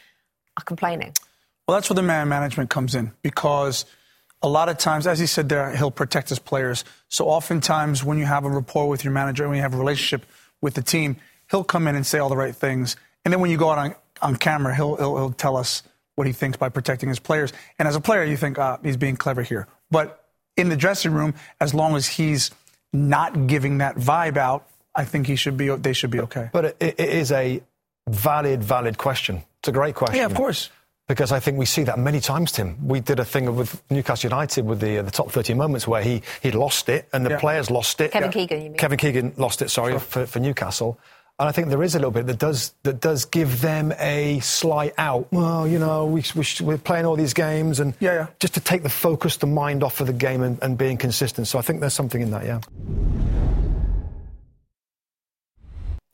are 0.56 0.64
complaining? 0.64 1.12
Well, 1.66 1.76
that's 1.76 1.90
where 1.90 1.96
the 1.96 2.02
man 2.02 2.28
management 2.28 2.70
comes 2.70 2.94
in 2.94 3.12
because 3.22 3.84
a 4.42 4.48
lot 4.48 4.68
of 4.68 4.78
times, 4.78 5.06
as 5.06 5.18
he 5.18 5.26
said 5.26 5.48
there, 5.48 5.74
he'll 5.74 5.90
protect 5.90 6.28
his 6.28 6.38
players. 6.38 6.84
So 7.08 7.26
oftentimes, 7.26 8.04
when 8.04 8.18
you 8.18 8.26
have 8.26 8.44
a 8.44 8.50
rapport 8.50 8.88
with 8.88 9.02
your 9.02 9.12
manager, 9.12 9.48
when 9.48 9.56
you 9.56 9.62
have 9.62 9.74
a 9.74 9.78
relationship 9.78 10.24
with 10.60 10.74
the 10.74 10.82
team, 10.82 11.16
he'll 11.50 11.64
come 11.64 11.88
in 11.88 11.96
and 11.96 12.06
say 12.06 12.18
all 12.18 12.28
the 12.28 12.36
right 12.36 12.54
things. 12.54 12.96
And 13.24 13.32
then 13.32 13.40
when 13.40 13.50
you 13.50 13.56
go 13.56 13.70
out 13.70 13.78
on, 13.78 13.94
on 14.22 14.36
camera, 14.36 14.74
he'll, 14.74 14.94
he'll, 14.96 15.16
he'll 15.16 15.32
tell 15.32 15.56
us 15.56 15.82
what 16.14 16.26
he 16.26 16.32
thinks 16.32 16.56
by 16.56 16.68
protecting 16.68 17.08
his 17.08 17.18
players. 17.18 17.52
And 17.78 17.88
as 17.88 17.96
a 17.96 18.00
player, 18.00 18.22
you 18.24 18.36
think, 18.36 18.58
ah, 18.58 18.78
he's 18.82 18.96
being 18.96 19.16
clever 19.16 19.42
here. 19.42 19.66
But 19.90 20.25
in 20.56 20.68
the 20.68 20.76
dressing 20.76 21.12
room, 21.12 21.34
as 21.60 21.74
long 21.74 21.96
as 21.96 22.06
he's 22.06 22.50
not 22.92 23.46
giving 23.46 23.78
that 23.78 23.96
vibe 23.96 24.36
out, 24.36 24.66
I 24.94 25.04
think 25.04 25.26
he 25.26 25.36
should 25.36 25.56
be. 25.56 25.68
They 25.68 25.92
should 25.92 26.10
be 26.10 26.20
okay. 26.20 26.48
But 26.52 26.64
it, 26.64 26.76
it 26.80 27.00
is 27.00 27.30
a 27.30 27.62
valid, 28.08 28.62
valid 28.62 28.98
question. 28.98 29.44
It's 29.60 29.68
a 29.68 29.72
great 29.72 29.94
question. 29.94 30.16
Yeah, 30.16 30.26
of 30.26 30.34
course. 30.34 30.70
Because 31.08 31.30
I 31.30 31.38
think 31.38 31.56
we 31.56 31.66
see 31.66 31.84
that 31.84 32.00
many 32.00 32.18
times, 32.18 32.50
Tim. 32.50 32.88
We 32.88 32.98
did 32.98 33.20
a 33.20 33.24
thing 33.24 33.54
with 33.54 33.80
Newcastle 33.90 34.28
United 34.28 34.66
with 34.66 34.80
the 34.80 34.98
uh, 34.98 35.02
the 35.02 35.10
top 35.12 35.30
30 35.30 35.54
moments 35.54 35.86
where 35.86 36.02
he 36.02 36.22
he 36.42 36.50
lost 36.50 36.88
it 36.88 37.08
and 37.12 37.24
the 37.24 37.30
yeah. 37.30 37.38
players 37.38 37.70
lost 37.70 38.00
it. 38.00 38.10
Kevin 38.10 38.32
Keegan, 38.32 38.62
you 38.62 38.70
mean? 38.70 38.78
Kevin 38.78 38.98
Keegan 38.98 39.34
lost 39.36 39.62
it. 39.62 39.70
Sorry 39.70 39.92
sure. 39.92 40.00
for, 40.00 40.26
for 40.26 40.40
Newcastle. 40.40 40.98
And 41.38 41.46
I 41.46 41.52
think 41.52 41.68
there 41.68 41.82
is 41.82 41.94
a 41.94 41.98
little 41.98 42.10
bit 42.10 42.26
that 42.28 42.38
does 42.38 42.72
that 42.84 43.00
does 43.00 43.26
give 43.26 43.60
them 43.60 43.92
a 43.98 44.40
slight 44.40 44.94
out. 44.96 45.30
Well, 45.30 45.68
you 45.68 45.78
know, 45.78 46.06
we, 46.06 46.24
we 46.62 46.74
are 46.74 46.78
playing 46.78 47.04
all 47.04 47.14
these 47.14 47.34
games, 47.34 47.78
and 47.78 47.92
yeah, 48.00 48.14
yeah. 48.14 48.26
just 48.40 48.54
to 48.54 48.60
take 48.60 48.82
the 48.82 48.88
focus, 48.88 49.36
the 49.36 49.46
mind 49.46 49.82
off 49.82 50.00
of 50.00 50.06
the 50.06 50.14
game, 50.14 50.42
and, 50.42 50.58
and 50.62 50.78
being 50.78 50.96
consistent. 50.96 51.46
So 51.46 51.58
I 51.58 51.62
think 51.62 51.80
there's 51.80 51.92
something 51.92 52.22
in 52.22 52.30
that. 52.30 52.46
Yeah. 52.46 52.60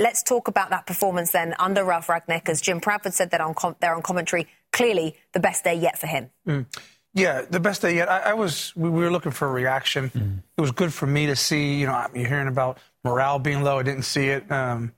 Let's 0.01 0.25
talk 0.25 0.49
about 0.49 0.71
that 0.71 0.87
performance 0.87 1.31
then 1.31 1.55
under 1.61 1.85
Ralf 1.85 2.09
Rangnick, 2.09 2.49
as 2.49 2.61
Jim 2.61 2.81
Bradford 2.81 3.15
said 3.15 3.31
that 3.31 3.41
on 3.41 3.55
com- 3.55 3.77
there 3.79 3.95
on 3.95 4.03
commentary. 4.03 4.49
Clearly, 4.73 5.15
the 5.33 5.39
best 5.39 5.63
day 5.63 5.75
yet 5.75 6.01
for 6.01 6.09
him. 6.09 6.31
Mm. 6.49 6.67
Yeah, 7.15 7.43
the 7.49 7.61
best 7.61 7.83
day 7.83 7.95
yet. 7.95 8.11
I, 8.11 8.31
I 8.31 8.35
was. 8.35 8.75
We, 8.75 8.91
we, 8.91 9.05
were 9.05 9.11
looking 9.13 9.31
for 9.31 9.47
a 9.47 9.53
reaction. 9.53 10.11
Mm. 10.11 10.39
It 10.57 10.61
was 10.61 10.73
good 10.73 10.93
for 10.93 11.07
me 11.07 11.27
to 11.27 11.37
see. 11.37 11.79
You 11.79 11.87
know, 11.87 12.09
you're 12.13 12.27
hearing 12.27 12.49
about 12.49 12.79
morale 13.05 13.39
being 13.39 13.63
low. 13.63 13.79
I 13.79 13.85
didn't 13.85 14.03
see 14.03 14.27
it. 14.27 14.51
Um, 14.51 14.91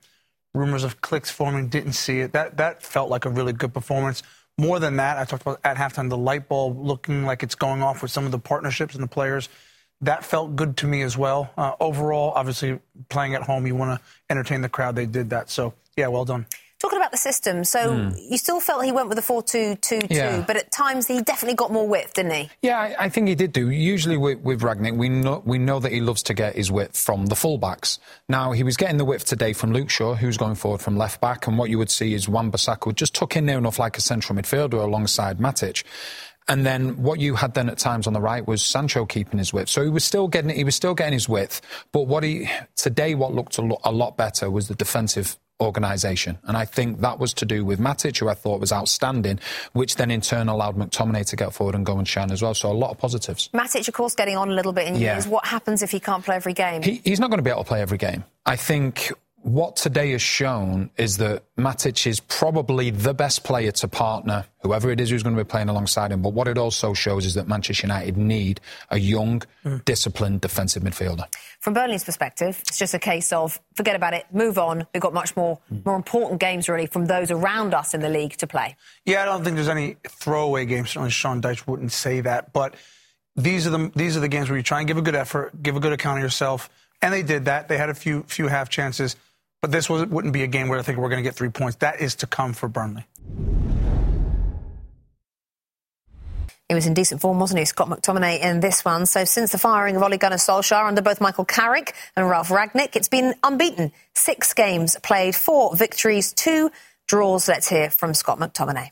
rumors 0.55 0.83
of 0.83 1.01
cliques 1.01 1.29
forming, 1.29 1.67
didn't 1.67 1.93
see 1.93 2.19
it. 2.19 2.33
That 2.33 2.57
that 2.57 2.81
felt 2.81 3.09
like 3.09 3.25
a 3.25 3.29
really 3.29 3.53
good 3.53 3.73
performance. 3.73 4.23
More 4.57 4.79
than 4.79 4.95
that, 4.97 5.17
I 5.17 5.25
talked 5.25 5.41
about 5.41 5.59
at 5.63 5.75
halftime 5.77 6.09
the 6.09 6.17
light 6.17 6.47
bulb 6.47 6.79
looking 6.79 7.25
like 7.25 7.43
it's 7.43 7.55
going 7.55 7.83
off 7.83 8.01
with 8.01 8.11
some 8.11 8.25
of 8.25 8.31
the 8.31 8.39
partnerships 8.39 8.95
and 8.95 9.03
the 9.03 9.07
players. 9.07 9.49
That 10.01 10.23
felt 10.23 10.55
good 10.55 10.77
to 10.77 10.87
me 10.87 11.01
as 11.01 11.17
well. 11.17 11.51
Uh, 11.57 11.73
overall, 11.79 12.31
obviously, 12.35 12.79
playing 13.09 13.35
at 13.35 13.43
home, 13.43 13.67
you 13.67 13.75
want 13.75 13.99
to 13.99 14.05
entertain 14.29 14.61
the 14.61 14.69
crowd. 14.69 14.95
They 14.95 15.05
did 15.05 15.29
that. 15.31 15.49
So, 15.49 15.73
yeah, 15.97 16.07
well 16.07 16.25
done. 16.25 16.45
Talking 16.85 16.99
about 16.99 17.09
the 17.09 17.17
system, 17.17 17.63
so 17.63 17.79
mm. 17.79 18.29
you 18.29 18.37
still 18.37 18.59
felt 18.59 18.85
he 18.85 18.91
went 18.91 19.09
with 19.09 19.17
a 19.17 19.21
4 19.23 19.41
2 19.41 19.73
2 19.77 20.01
2, 20.01 20.43
but 20.45 20.55
at 20.55 20.71
times 20.71 21.07
he 21.07 21.19
definitely 21.19 21.55
got 21.55 21.71
more 21.71 21.87
width, 21.87 22.13
didn't 22.13 22.33
he? 22.33 22.51
Yeah, 22.61 22.77
I, 22.77 23.05
I 23.05 23.09
think 23.09 23.27
he 23.27 23.33
did 23.33 23.53
do. 23.53 23.71
Usually 23.71 24.17
with, 24.17 24.41
with 24.41 24.61
Rangnick, 24.61 24.95
we 24.95 25.09
know, 25.09 25.41
we 25.45 25.57
know 25.57 25.79
that 25.79 25.91
he 25.91 25.99
loves 25.99 26.21
to 26.21 26.35
get 26.35 26.55
his 26.55 26.71
width 26.71 26.95
from 26.95 27.25
the 27.25 27.33
fullbacks. 27.33 27.97
Now, 28.29 28.51
he 28.51 28.61
was 28.61 28.77
getting 28.77 28.97
the 28.97 29.05
width 29.05 29.25
today 29.25 29.51
from 29.51 29.73
Luke 29.73 29.89
Shaw, 29.89 30.13
who's 30.13 30.37
going 30.37 30.53
forward 30.53 30.79
from 30.79 30.95
left 30.95 31.21
back, 31.21 31.47
and 31.47 31.57
what 31.57 31.71
you 31.71 31.79
would 31.79 31.89
see 31.89 32.13
is 32.13 32.29
Wan-Bissaka 32.29 32.85
would 32.85 32.97
just 32.97 33.15
tuck 33.15 33.35
in 33.35 33.47
there 33.47 33.57
enough 33.57 33.79
like 33.79 33.97
a 33.97 34.01
central 34.01 34.37
midfielder 34.37 34.73
alongside 34.73 35.39
Matic. 35.39 35.83
And 36.47 36.65
then 36.65 37.01
what 37.01 37.19
you 37.19 37.33
had 37.35 37.55
then 37.55 37.69
at 37.69 37.79
times 37.79 38.05
on 38.05 38.13
the 38.13 38.21
right 38.21 38.45
was 38.45 38.63
Sancho 38.63 39.05
keeping 39.05 39.39
his 39.39 39.51
width. 39.51 39.69
So 39.69 39.81
he 39.81 39.89
was 39.89 40.03
still 40.03 40.27
getting 40.27 40.55
he 40.55 40.63
was 40.63 40.75
still 40.75 40.93
getting 40.93 41.13
his 41.13 41.27
width. 41.27 41.61
But 41.91 42.01
what 42.01 42.23
he 42.23 42.47
today 42.75 43.15
what 43.15 43.33
looked 43.33 43.57
a, 43.57 43.63
lo- 43.63 43.81
a 43.83 43.91
lot 43.91 44.15
better 44.15 44.51
was 44.51 44.67
the 44.67 44.75
defensive 44.75 45.37
organisation. 45.59 46.37
And 46.43 46.57
I 46.57 46.65
think 46.65 47.01
that 47.01 47.19
was 47.19 47.33
to 47.35 47.45
do 47.45 47.63
with 47.63 47.79
Matic, 47.79 48.19
who 48.19 48.27
I 48.27 48.33
thought 48.33 48.59
was 48.59 48.73
outstanding, 48.73 49.39
which 49.73 49.95
then 49.95 50.11
in 50.11 50.21
turn 50.21 50.49
allowed 50.49 50.75
McTominay 50.75 51.25
to 51.27 51.35
get 51.35 51.53
forward 51.53 51.75
and 51.75 51.85
go 51.85 51.97
and 51.97 52.07
shine 52.07 52.31
as 52.31 52.41
well. 52.41 52.53
So 52.53 52.71
a 52.71 52.73
lot 52.73 52.91
of 52.91 52.97
positives. 52.97 53.49
Matic, 53.53 53.87
of 53.87 53.93
course, 53.93 54.15
getting 54.15 54.37
on 54.37 54.49
a 54.49 54.53
little 54.53 54.73
bit 54.73 54.87
in 54.87 54.95
yeah. 54.95 55.13
years. 55.13 55.27
What 55.27 55.45
happens 55.45 55.81
if 55.81 55.91
he 55.91 55.99
can't 55.99 56.23
play 56.23 56.35
every 56.35 56.53
game? 56.53 56.81
He, 56.81 57.01
he's 57.03 57.19
not 57.19 57.29
going 57.29 57.39
to 57.39 57.43
be 57.43 57.49
able 57.49 57.63
to 57.63 57.67
play 57.67 57.81
every 57.81 57.97
game. 57.97 58.23
I 58.45 58.55
think 58.55 59.11
what 59.45 59.75
today 59.75 60.09
has 60.09 60.23
shown 60.23 60.89
is 60.97 61.17
that 61.17 61.43
Matic 61.55 62.07
is 62.07 62.19
probably 62.19 62.89
the 62.89 63.13
best 63.13 63.43
player 63.43 63.71
to 63.73 63.87
partner 63.87 64.43
whoever 64.63 64.89
it 64.89 64.99
is 64.99 65.11
who's 65.11 65.21
going 65.21 65.35
to 65.35 65.43
be 65.43 65.47
playing 65.47 65.69
alongside 65.69 66.11
him. 66.11 66.23
But 66.23 66.33
what 66.33 66.47
it 66.47 66.57
also 66.57 66.95
shows 66.95 67.27
is 67.27 67.35
that 67.35 67.47
Manchester 67.47 67.85
United 67.85 68.17
need 68.17 68.59
a 68.89 68.97
young, 68.97 69.43
mm. 69.63 69.85
disciplined 69.85 70.41
defensive 70.41 70.81
midfielder. 70.81 71.31
From 71.59 71.75
Burnley's 71.75 72.03
perspective, 72.03 72.59
it's 72.67 72.79
just 72.79 72.95
a 72.95 72.99
case 72.99 73.31
of 73.31 73.61
forget 73.75 73.95
about 73.95 74.15
it, 74.15 74.25
move 74.33 74.57
on. 74.57 74.87
We've 74.95 75.01
got 75.01 75.13
much 75.13 75.35
more 75.35 75.59
mm. 75.71 75.85
more 75.85 75.95
important 75.95 76.39
games 76.39 76.67
really 76.67 76.87
from 76.87 77.05
those 77.05 77.29
around 77.29 77.75
us 77.75 77.93
in 77.93 78.01
the 78.01 78.09
league 78.09 78.37
to 78.37 78.47
play. 78.47 78.75
Yeah, 79.05 79.21
I 79.21 79.25
don't 79.25 79.43
think 79.43 79.57
there's 79.57 79.69
any 79.69 79.97
throwaway 80.07 80.65
games. 80.65 80.89
Certainly, 80.89 81.11
Sean 81.11 81.39
Dyche 81.39 81.67
wouldn't 81.67 81.91
say 81.91 82.21
that, 82.21 82.51
but. 82.51 82.75
These 83.37 83.67
are 83.67 83.69
the 83.69 83.91
these 83.93 84.15
are 84.15 84.21
the 84.21 84.29
games 84.29 84.49
where 84.49 84.55
you 84.55 84.63
try 84.63 84.79
and 84.79 84.87
give 84.87 84.95
a 84.95 85.01
good 85.01 85.13
effort, 85.13 85.61
give 85.61 85.75
a 85.75 85.81
good 85.81 85.91
account 85.91 86.19
of 86.19 86.23
yourself, 86.23 86.69
and 87.01 87.13
they 87.13 87.21
did 87.21 87.43
that. 87.45 87.67
They 87.67 87.75
had 87.75 87.89
a 87.89 87.93
few 87.93 88.23
few 88.23 88.47
half 88.47 88.69
chances 88.69 89.17
but 89.65 89.71
this 89.71 89.89
was, 89.89 90.05
wouldn't 90.05 90.31
be 90.31 90.43
a 90.43 90.47
game 90.47 90.67
where 90.67 90.77
I 90.77 90.83
think 90.83 90.99
we're 90.99 91.09
going 91.09 91.23
to 91.23 91.27
get 91.27 91.33
three 91.33 91.49
points. 91.49 91.77
That 91.77 91.99
is 91.99 92.13
to 92.17 92.27
come 92.27 92.53
for 92.53 92.69
Burnley. 92.69 93.03
He 96.69 96.75
was 96.75 96.85
in 96.85 96.93
decent 96.93 97.19
form, 97.19 97.39
wasn't 97.39 97.57
he, 97.57 97.65
Scott 97.65 97.89
McTominay, 97.89 98.41
in 98.41 98.59
this 98.59 98.85
one? 98.85 99.07
So 99.07 99.25
since 99.25 99.51
the 99.51 99.57
firing 99.57 99.95
of 99.95 100.03
Ole 100.03 100.17
Gunnar 100.17 100.35
Solskjaer 100.35 100.85
under 100.85 101.01
both 101.01 101.19
Michael 101.19 101.45
Carrick 101.45 101.95
and 102.15 102.29
Ralf 102.29 102.49
Rangnick, 102.49 102.95
it's 102.95 103.07
been 103.07 103.33
unbeaten. 103.41 103.91
Six 104.13 104.53
games 104.53 104.97
played, 105.01 105.35
four 105.35 105.75
victories, 105.75 106.31
two 106.31 106.69
draws. 107.07 107.47
Let's 107.47 107.67
hear 107.67 107.89
from 107.89 108.13
Scott 108.13 108.37
McTominay. 108.37 108.91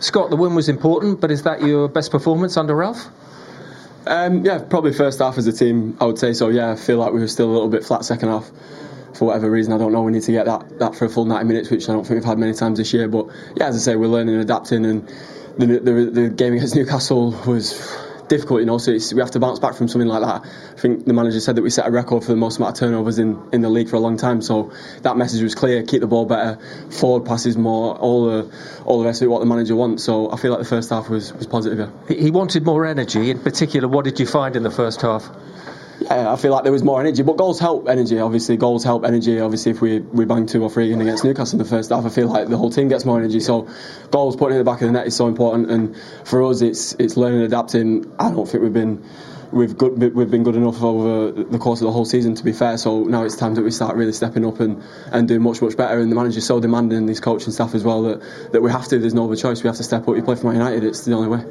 Scott, 0.00 0.30
the 0.30 0.36
win 0.36 0.56
was 0.56 0.68
important, 0.68 1.20
but 1.20 1.30
is 1.30 1.44
that 1.44 1.62
your 1.62 1.88
best 1.88 2.10
performance 2.10 2.56
under 2.56 2.74
Ralf? 2.74 2.98
Um, 4.06 4.44
yeah, 4.44 4.58
probably 4.58 4.92
first 4.92 5.18
half 5.18 5.38
as 5.38 5.46
a 5.46 5.52
team, 5.52 5.96
I 6.00 6.06
would 6.06 6.18
say 6.18 6.32
so. 6.32 6.48
Yeah, 6.48 6.72
I 6.72 6.76
feel 6.76 6.98
like 6.98 7.12
we 7.12 7.20
were 7.20 7.28
still 7.28 7.50
a 7.50 7.52
little 7.52 7.68
bit 7.68 7.84
flat 7.84 8.04
second 8.04 8.28
half. 8.28 8.50
For 9.14 9.24
whatever 9.24 9.50
reason, 9.50 9.72
I 9.72 9.78
don't 9.78 9.92
know. 9.92 10.02
We 10.02 10.12
need 10.12 10.22
to 10.22 10.32
get 10.32 10.46
that, 10.46 10.78
that 10.78 10.94
for 10.94 11.06
a 11.06 11.08
full 11.08 11.24
90 11.24 11.44
minutes, 11.46 11.70
which 11.70 11.88
I 11.88 11.92
don't 11.92 12.04
think 12.04 12.20
we've 12.20 12.24
had 12.24 12.38
many 12.38 12.54
times 12.54 12.78
this 12.78 12.92
year. 12.92 13.08
But 13.08 13.26
yeah, 13.56 13.66
as 13.66 13.76
I 13.76 13.78
say, 13.78 13.96
we're 13.96 14.06
learning 14.06 14.34
and 14.34 14.42
adapting. 14.42 14.84
And 14.84 15.08
the, 15.58 15.66
the, 15.66 16.10
the 16.10 16.28
game 16.28 16.54
against 16.54 16.76
Newcastle 16.76 17.32
was 17.46 17.72
difficult, 18.28 18.60
you 18.60 18.66
know. 18.66 18.78
So 18.78 18.92
we 18.92 19.20
have 19.20 19.30
to 19.32 19.40
bounce 19.40 19.58
back 19.58 19.74
from 19.74 19.88
something 19.88 20.08
like 20.08 20.22
that. 20.22 20.42
I 20.44 20.80
think 20.80 21.04
the 21.04 21.12
manager 21.12 21.40
said 21.40 21.56
that 21.56 21.62
we 21.62 21.70
set 21.70 21.86
a 21.86 21.90
record 21.90 22.24
for 22.24 22.32
the 22.32 22.36
most 22.36 22.58
amount 22.58 22.76
of 22.76 22.80
turnovers 22.80 23.18
in, 23.18 23.38
in 23.52 23.60
the 23.60 23.68
league 23.68 23.88
for 23.88 23.96
a 23.96 24.00
long 24.00 24.16
time. 24.16 24.42
So 24.42 24.72
that 25.02 25.16
message 25.16 25.42
was 25.42 25.54
clear: 25.54 25.82
keep 25.82 26.00
the 26.00 26.06
ball 26.06 26.26
better, 26.26 26.58
forward 26.90 27.26
passes 27.26 27.56
more, 27.56 27.96
all 27.96 28.26
the 28.26 28.52
all 28.84 29.00
the 29.00 29.06
rest 29.06 29.22
of 29.22 29.26
it, 29.26 29.30
what 29.30 29.40
the 29.40 29.46
manager 29.46 29.76
wants. 29.76 30.04
So 30.04 30.30
I 30.30 30.36
feel 30.36 30.50
like 30.52 30.60
the 30.60 30.68
first 30.68 30.90
half 30.90 31.08
was 31.08 31.32
was 31.32 31.46
positive. 31.46 31.78
Yeah. 31.78 32.16
He 32.16 32.30
wanted 32.30 32.64
more 32.64 32.86
energy. 32.86 33.30
In 33.30 33.40
particular, 33.40 33.88
what 33.88 34.04
did 34.04 34.20
you 34.20 34.26
find 34.26 34.56
in 34.56 34.62
the 34.62 34.70
first 34.70 35.02
half? 35.02 35.28
Yeah, 36.00 36.32
I 36.32 36.36
feel 36.36 36.52
like 36.52 36.62
there 36.62 36.72
was 36.72 36.84
more 36.84 37.00
energy, 37.00 37.22
but 37.22 37.36
goals 37.36 37.58
help 37.58 37.88
energy. 37.88 38.20
Obviously, 38.20 38.56
goals 38.56 38.84
help 38.84 39.04
energy. 39.04 39.40
Obviously, 39.40 39.72
if 39.72 39.80
we 39.80 39.98
we 39.98 40.24
bang 40.24 40.46
two 40.46 40.62
or 40.62 40.70
three 40.70 40.92
in 40.92 41.00
against 41.00 41.24
Newcastle 41.24 41.58
in 41.58 41.64
the 41.64 41.68
first 41.68 41.90
half, 41.90 42.04
I 42.04 42.08
feel 42.08 42.28
like 42.28 42.48
the 42.48 42.56
whole 42.56 42.70
team 42.70 42.88
gets 42.88 43.04
more 43.04 43.18
energy. 43.18 43.40
So, 43.40 43.68
goals 44.10 44.36
putting 44.36 44.56
in 44.56 44.64
the 44.64 44.70
back 44.70 44.80
of 44.80 44.86
the 44.88 44.92
net 44.92 45.08
is 45.08 45.16
so 45.16 45.26
important. 45.26 45.70
And 45.70 45.96
for 46.24 46.44
us, 46.44 46.60
it's 46.60 46.92
it's 46.94 47.16
learning, 47.16 47.42
adapting. 47.42 48.14
I 48.18 48.30
don't 48.30 48.46
think 48.46 48.62
we've 48.62 48.72
been 48.72 49.04
we've 49.50 49.76
good, 49.76 50.14
we've 50.14 50.30
been 50.30 50.44
good 50.44 50.54
enough 50.54 50.82
over 50.82 51.32
the 51.32 51.58
course 51.58 51.80
of 51.80 51.86
the 51.86 51.92
whole 51.92 52.04
season. 52.04 52.36
To 52.36 52.44
be 52.44 52.52
fair, 52.52 52.78
so 52.78 53.02
now 53.02 53.24
it's 53.24 53.36
time 53.36 53.54
that 53.56 53.62
we 53.62 53.72
start 53.72 53.96
really 53.96 54.12
stepping 54.12 54.46
up 54.46 54.60
and, 54.60 54.82
and 55.10 55.26
doing 55.26 55.42
much 55.42 55.60
much 55.60 55.76
better. 55.76 55.98
And 55.98 56.12
the 56.12 56.16
manager's 56.16 56.46
so 56.46 56.60
demanding, 56.60 57.06
these 57.06 57.20
coaching 57.20 57.52
staff 57.52 57.74
as 57.74 57.82
well, 57.82 58.02
that, 58.02 58.52
that 58.52 58.62
we 58.62 58.70
have 58.70 58.86
to. 58.88 58.98
There's 58.98 59.14
no 59.14 59.24
other 59.24 59.36
choice. 59.36 59.64
We 59.64 59.68
have 59.68 59.76
to 59.78 59.84
step 59.84 60.06
up. 60.06 60.14
You 60.14 60.22
play 60.22 60.36
for 60.36 60.46
Man 60.46 60.56
United. 60.56 60.84
It's 60.84 61.04
the 61.04 61.14
only 61.14 61.28
way. 61.28 61.44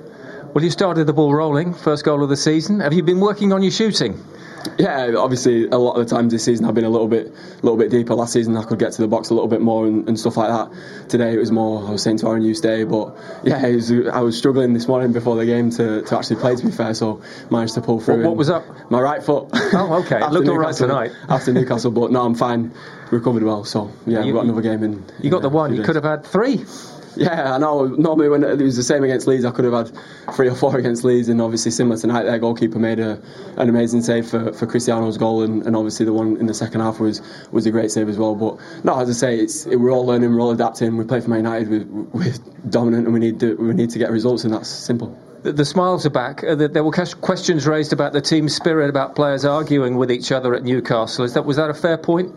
Well, 0.58 0.64
you 0.64 0.72
started 0.72 1.06
the 1.06 1.14
ball 1.14 1.36
rolling, 1.36 1.76
first 1.76 2.04
goal 2.04 2.24
of 2.24 2.30
the 2.30 2.36
season. 2.36 2.80
Have 2.80 2.92
you 2.92 3.04
been 3.04 3.20
working 3.20 3.54
on 3.54 3.62
your 3.62 3.72
shooting? 3.72 4.20
Yeah, 4.80 5.14
obviously 5.16 5.68
a 5.68 5.78
lot 5.78 6.00
of 6.00 6.10
the 6.10 6.16
times 6.16 6.34
this 6.34 6.46
season 6.46 6.66
I've 6.66 6.74
been 6.74 6.84
a 6.84 6.90
little 6.90 7.08
bit, 7.08 7.28
a 7.28 7.62
little 7.62 7.78
bit 7.78 7.92
deeper. 7.92 8.16
Last 8.16 8.34
season 8.34 8.58
I 8.58 8.64
could 8.64 8.80
get 8.80 8.94
to 8.94 9.04
the 9.04 9.08
box 9.08 9.30
a 9.30 9.36
little 9.36 9.48
bit 9.48 9.62
more 9.62 9.86
and, 9.86 10.08
and 10.08 10.20
stuff 10.20 10.36
like 10.36 10.50
that. 10.50 11.10
Today 11.10 11.36
it 11.36 11.38
was 11.38 11.52
more. 11.52 11.88
I 11.88 11.92
was 11.92 12.02
saying 12.02 12.18
to 12.18 12.30
our 12.30 12.40
new 12.40 12.56
stay, 12.56 12.86
but 12.86 13.16
yeah, 13.44 13.68
was, 13.68 13.92
I 13.92 14.22
was 14.22 14.36
struggling 14.36 14.74
this 14.74 14.88
morning 14.88 15.14
before 15.14 15.36
the 15.36 15.46
game 15.46 15.70
to, 15.70 16.02
to 16.02 16.18
actually 16.18 16.38
play. 16.38 16.56
To 16.56 16.66
be 16.66 16.72
fair, 16.72 16.96
so 16.96 17.22
managed 17.52 17.76
to 17.76 17.82
pull 17.82 18.00
through. 18.00 18.24
What, 18.24 18.30
what 18.30 18.38
was 18.38 18.50
up? 18.50 18.66
My 18.90 19.00
right 19.00 19.22
foot. 19.22 19.50
Oh, 19.54 20.04
okay. 20.04 20.16
I 20.24 20.30
looked 20.30 20.48
all 20.48 20.58
right 20.58 20.74
tonight 20.74 21.12
after 21.30 21.54
Newcastle, 21.54 21.92
but 21.92 22.12
no, 22.12 22.26
I'm 22.26 22.34
fine. 22.34 22.74
Recovered 23.12 23.44
well, 23.44 23.64
so 23.64 23.92
yeah, 24.08 24.22
you, 24.22 24.26
we've 24.26 24.34
got 24.34 24.46
another 24.46 24.64
game 24.64 24.82
in. 24.82 25.06
You 25.22 25.30
got 25.30 25.44
the 25.44 25.50
one. 25.50 25.76
You 25.76 25.84
could 25.84 25.94
have 25.94 26.04
had 26.04 26.26
three. 26.26 26.66
Yeah, 27.18 27.56
I 27.56 27.58
know. 27.58 27.88
Normally, 27.88 28.30
when 28.30 28.44
it 28.44 28.62
was 28.62 28.76
the 28.76 28.84
same 28.84 29.04
against 29.04 29.28
Leeds, 29.28 29.44
I 29.44 29.52
could 29.52 29.66
have 29.66 29.74
had 29.74 29.98
three 30.36 30.50
or 30.50 30.56
four 30.56 30.78
against 30.78 31.04
Leeds, 31.04 31.30
and 31.30 31.42
obviously 31.42 31.72
similar 31.72 31.98
tonight, 31.98 32.24
their 32.24 32.38
goalkeeper 32.38 32.78
made 32.78 33.00
a, 33.00 33.20
an 33.58 33.70
amazing 33.70 34.04
save 34.04 34.30
for, 34.30 34.54
for 34.54 34.68
Cristiano's 34.68 35.18
goal, 35.18 35.42
and, 35.42 35.66
and, 35.66 35.76
obviously 35.76 36.06
the 36.06 36.14
one 36.14 36.38
in 36.38 36.46
the 36.46 36.54
second 36.54 36.82
half 36.82 37.00
was 37.00 37.22
was 37.52 37.66
a 37.66 37.72
great 37.72 37.92
save 37.92 38.08
as 38.08 38.18
well. 38.18 38.36
But 38.36 38.60
no, 38.84 39.00
as 39.00 39.10
I 39.10 39.14
say, 39.14 39.40
it's 39.40 39.66
it, 39.66 39.78
we're 39.78 39.92
all 39.92 40.06
learning, 40.06 40.34
we're 40.34 40.42
all 40.42 40.52
adapting. 40.52 40.96
We 40.98 41.06
play 41.06 41.22
for 41.22 41.30
Man 41.30 41.40
United, 41.40 41.70
we're, 41.70 41.86
we're 41.86 42.34
dominant, 42.70 43.06
and 43.06 43.14
we 43.14 43.20
need 43.20 43.40
to, 43.40 43.56
we 43.56 43.74
need 43.74 43.90
to 43.92 44.00
get 44.00 44.12
results, 44.12 44.44
and 44.44 44.54
that's 44.54 44.70
simple. 44.70 45.18
The, 45.42 45.54
the 45.54 45.66
smiles 45.66 46.06
are 46.06 46.12
back. 46.12 46.44
Uh, 46.44 46.56
there 46.56 46.84
were 46.84 46.92
questions 46.92 47.66
raised 47.66 47.94
about 47.94 48.14
the 48.14 48.22
team 48.22 48.48
spirit, 48.50 48.90
about 48.90 49.16
players 49.16 49.44
arguing 49.44 49.98
with 49.98 50.12
each 50.12 50.32
other 50.32 50.54
at 50.54 50.64
Newcastle. 50.64 51.26
Is 51.26 51.34
that 51.34 51.46
was 51.46 51.58
that 51.58 51.70
a 51.70 51.74
fair 51.74 51.98
point? 51.98 52.36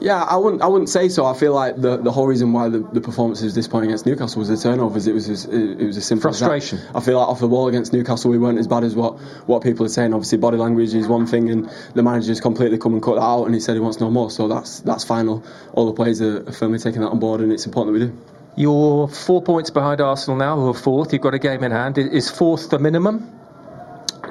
Yeah, 0.00 0.22
I 0.22 0.36
wouldn't. 0.36 0.62
I 0.62 0.66
wouldn't 0.66 0.88
say 0.88 1.10
so. 1.10 1.26
I 1.26 1.34
feel 1.34 1.52
like 1.52 1.76
the, 1.76 1.98
the 1.98 2.10
whole 2.10 2.26
reason 2.26 2.52
why 2.52 2.70
the, 2.70 2.78
the 2.78 3.00
performance 3.02 3.42
was 3.42 3.52
disappointing 3.52 3.90
against 3.90 4.06
Newcastle 4.06 4.38
was 4.38 4.48
the 4.48 4.56
turnovers. 4.56 5.06
It 5.06 5.12
was 5.12 5.28
as, 5.28 5.44
it 5.44 5.84
was 5.84 5.96
a 5.98 6.00
simple 6.00 6.22
frustration. 6.22 6.80
I 6.94 7.00
feel 7.00 7.18
like 7.18 7.28
off 7.28 7.40
the 7.40 7.48
ball 7.48 7.68
against 7.68 7.92
Newcastle, 7.92 8.30
we 8.30 8.38
weren't 8.38 8.58
as 8.58 8.66
bad 8.66 8.82
as 8.82 8.94
what, 8.94 9.18
what 9.46 9.62
people 9.62 9.84
are 9.84 9.90
saying. 9.90 10.14
Obviously, 10.14 10.38
body 10.38 10.56
language 10.56 10.94
is 10.94 11.06
one 11.06 11.26
thing, 11.26 11.50
and 11.50 11.70
the 11.94 12.02
manager's 12.02 12.40
completely 12.40 12.78
come 12.78 12.94
and 12.94 13.02
cut 13.02 13.16
that 13.16 13.22
out, 13.22 13.44
and 13.44 13.54
he 13.54 13.60
said 13.60 13.74
he 13.74 13.80
wants 13.80 14.00
no 14.00 14.10
more. 14.10 14.30
So 14.30 14.48
that's 14.48 14.80
that's 14.80 15.04
final. 15.04 15.44
All 15.74 15.86
the 15.86 15.92
players 15.92 16.22
are, 16.22 16.48
are 16.48 16.52
firmly 16.52 16.78
taking 16.78 17.02
that 17.02 17.08
on 17.08 17.18
board, 17.18 17.42
and 17.42 17.52
it's 17.52 17.66
important 17.66 17.94
that 17.94 18.00
we 18.00 18.06
do. 18.10 18.18
You're 18.56 19.06
four 19.08 19.42
points 19.42 19.70
behind 19.70 20.00
Arsenal 20.00 20.36
now, 20.36 20.56
who 20.56 20.70
are 20.70 20.74
fourth. 20.74 21.12
You've 21.12 21.22
got 21.22 21.34
a 21.34 21.38
game 21.38 21.62
in 21.62 21.72
hand. 21.72 21.98
Is 21.98 22.30
fourth 22.30 22.70
the 22.70 22.78
minimum? 22.78 23.39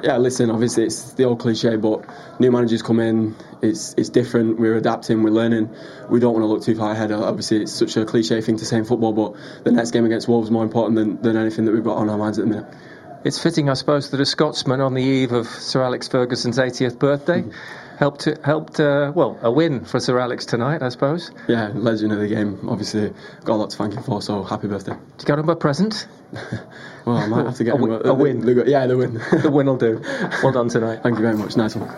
Yeah, 0.02 0.16
listen, 0.18 0.50
obviously 0.50 0.84
it's 0.84 1.12
the 1.12 1.24
old 1.24 1.40
cliche, 1.40 1.76
but 1.76 2.04
new 2.40 2.50
managers 2.50 2.82
come 2.82 3.00
in, 3.00 3.36
it's 3.62 3.94
it's 3.96 4.08
different, 4.08 4.58
we're 4.58 4.76
adapting, 4.76 5.22
we're 5.22 5.30
learning. 5.30 5.74
We 6.08 6.20
don't 6.20 6.32
want 6.32 6.42
to 6.42 6.46
look 6.46 6.62
too 6.62 6.74
far 6.74 6.92
ahead. 6.92 7.12
Obviously, 7.12 7.62
it's 7.62 7.72
such 7.72 7.96
a 7.96 8.04
cliche 8.04 8.40
thing 8.40 8.56
to 8.58 8.64
say 8.64 8.78
in 8.78 8.84
football, 8.84 9.12
but 9.12 9.64
the 9.64 9.72
next 9.72 9.90
game 9.90 10.04
against 10.04 10.28
Wolves 10.28 10.48
is 10.48 10.50
more 10.50 10.64
important 10.64 10.96
than, 10.96 11.20
than 11.22 11.36
anything 11.36 11.64
that 11.66 11.72
we've 11.72 11.84
got 11.84 11.96
on 11.96 12.08
our 12.08 12.18
minds 12.18 12.38
at 12.38 12.44
the 12.44 12.50
minute. 12.50 12.74
It's 13.22 13.38
fitting, 13.42 13.68
I 13.68 13.74
suppose, 13.74 14.10
that 14.10 14.20
a 14.20 14.24
Scotsman 14.24 14.80
on 14.80 14.94
the 14.94 15.02
eve 15.02 15.32
of 15.32 15.46
Sir 15.46 15.82
Alex 15.82 16.08
Ferguson's 16.08 16.58
80th 16.58 16.98
birthday. 16.98 17.42
Mm-hmm 17.42 17.86
helped 18.00 18.24
helped 18.42 18.80
uh, 18.80 19.12
well 19.14 19.38
a 19.42 19.52
win 19.52 19.84
for 19.84 20.00
Sir 20.00 20.18
Alex 20.18 20.46
tonight, 20.46 20.82
I 20.82 20.88
suppose. 20.88 21.30
Yeah, 21.46 21.70
legend 21.74 22.12
of 22.12 22.18
the 22.18 22.28
game. 22.28 22.66
Obviously, 22.68 23.12
got 23.44 23.54
a 23.54 23.60
lot 23.60 23.70
to 23.70 23.76
thank 23.76 23.92
him 23.94 24.02
for. 24.02 24.22
So 24.22 24.42
happy 24.42 24.68
birthday! 24.68 24.94
Did 24.94 25.20
you 25.20 25.26
get 25.26 25.38
him 25.38 25.48
a 25.50 25.54
present? 25.54 26.08
well, 27.06 27.16
I 27.16 27.26
might 27.26 27.46
have 27.46 27.56
to 27.56 27.64
get 27.64 27.74
a, 27.74 27.78
him 27.78 27.90
a, 27.90 27.98
a 28.00 28.14
win. 28.14 28.40
The, 28.40 28.54
the, 28.54 28.70
yeah, 28.70 28.86
the 28.86 28.96
win. 28.96 29.14
the 29.42 29.50
win 29.50 29.66
will 29.66 29.76
do. 29.76 30.02
Well 30.42 30.52
done 30.52 30.68
tonight. 30.68 31.00
Thank 31.02 31.16
you 31.16 31.22
very 31.22 31.36
much. 31.36 31.56
Nice 31.56 31.76
one. 31.76 31.88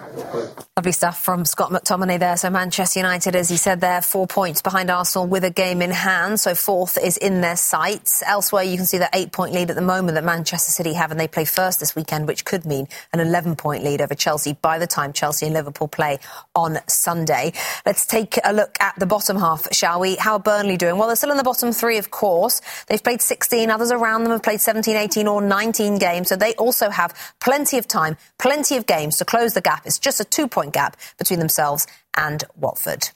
Lovely 0.77 0.93
stuff 0.93 1.23
from 1.23 1.45
Scott 1.45 1.71
McTominay 1.71 2.19
there. 2.19 2.37
So 2.37 2.51
Manchester 2.51 2.99
United, 2.99 3.37
as 3.37 3.49
he 3.49 3.57
said 3.57 3.81
there, 3.81 4.01
four 4.01 4.27
points 4.27 4.63
behind 4.63 4.91
Arsenal 4.91 5.27
with 5.29 5.45
a 5.45 5.51
game 5.51 5.83
in 5.83 5.91
hand. 5.91 6.41
So 6.41 6.55
fourth 6.55 6.99
is 6.99 7.19
in 7.19 7.41
their 7.43 7.57
sights. 7.57 8.23
Elsewhere, 8.27 8.63
you 8.63 8.77
can 8.77 8.87
see 8.87 8.99
the 8.99 9.11
eight-point 9.13 9.53
lead 9.53 9.69
at 9.71 9.77
the 9.77 9.83
moment 9.83 10.15
that 10.15 10.25
Manchester 10.25 10.73
City 10.73 10.95
have, 10.95 11.11
and 11.11 11.21
they 11.21 11.29
play 11.29 11.45
first 11.45 11.79
this 11.79 11.95
weekend, 11.95 12.27
which 12.27 12.45
could 12.45 12.65
mean 12.65 12.89
an 13.13 13.21
11-point 13.21 13.85
lead 13.85 14.01
over 14.01 14.15
Chelsea 14.15 14.55
by 14.55 14.79
the 14.79 14.87
time 14.87 15.13
Chelsea 15.13 15.47
and 15.47 15.55
Liverpool 15.55 15.89
play 15.89 16.19
on 16.55 16.79
Sunday. 16.89 17.53
Let's 17.85 18.07
take 18.07 18.39
a 18.43 18.53
look 18.53 18.77
at 18.81 18.99
the 18.99 19.07
bottom 19.07 19.37
half, 19.37 19.69
shall 19.73 20.01
we? 20.01 20.17
How 20.17 20.33
are 20.35 20.41
Burnley 20.41 20.79
doing? 20.79 20.97
Well, 20.97 21.07
they're 21.07 21.17
still 21.17 21.31
in 21.31 21.37
the 21.37 21.45
bottom 21.45 21.73
three, 21.73 21.99
of 21.99 22.11
course. 22.11 22.63
They've 22.89 23.03
played 23.03 23.21
16. 23.21 23.71
Others 23.71 23.93
around 23.93 24.22
them 24.25 24.33
have 24.33 24.43
played 24.43 24.61
17, 24.61 24.97
18 24.97 25.29
or 25.29 25.43
19 25.43 25.99
games. 25.99 26.29
So 26.29 26.37
they 26.37 26.55
also 26.55 26.91
have 26.91 27.15
plenty 27.41 27.79
of 27.79 27.87
time, 27.89 28.17
plenty 28.39 28.77
of 28.77 28.87
games 28.87 29.19
to 29.19 29.25
close 29.25 29.55
the 29.55 29.61
gap. 29.61 29.87
It's 29.87 29.99
just 29.99 30.21
a 30.21 30.25
two-point 30.25 30.73
gap 30.73 30.97
between 31.19 31.39
themselves 31.39 31.87
and 32.17 32.45
Watford. 32.57 33.11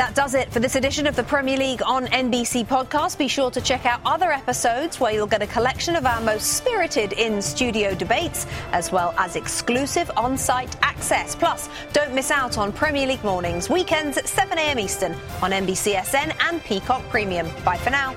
That 0.00 0.14
does 0.14 0.32
it 0.32 0.50
for 0.50 0.60
this 0.60 0.76
edition 0.76 1.06
of 1.06 1.14
the 1.14 1.22
Premier 1.22 1.58
League 1.58 1.82
on 1.84 2.06
NBC 2.06 2.66
podcast. 2.66 3.18
Be 3.18 3.28
sure 3.28 3.50
to 3.50 3.60
check 3.60 3.84
out 3.84 4.00
other 4.06 4.32
episodes 4.32 4.98
where 4.98 5.12
you'll 5.12 5.26
get 5.26 5.42
a 5.42 5.46
collection 5.46 5.94
of 5.94 6.06
our 6.06 6.22
most 6.22 6.54
spirited 6.54 7.12
in 7.12 7.42
studio 7.42 7.94
debates, 7.94 8.46
as 8.72 8.90
well 8.90 9.12
as 9.18 9.36
exclusive 9.36 10.10
on 10.16 10.38
site 10.38 10.74
access. 10.80 11.36
Plus, 11.36 11.68
don't 11.92 12.14
miss 12.14 12.30
out 12.30 12.56
on 12.56 12.72
Premier 12.72 13.06
League 13.06 13.22
mornings, 13.22 13.68
weekends 13.68 14.16
at 14.16 14.24
7am 14.24 14.80
Eastern 14.80 15.12
on 15.42 15.50
NBCSN 15.50 16.34
and 16.48 16.64
Peacock 16.64 17.06
Premium. 17.10 17.46
Bye 17.62 17.76
for 17.76 17.90
now. 17.90 18.16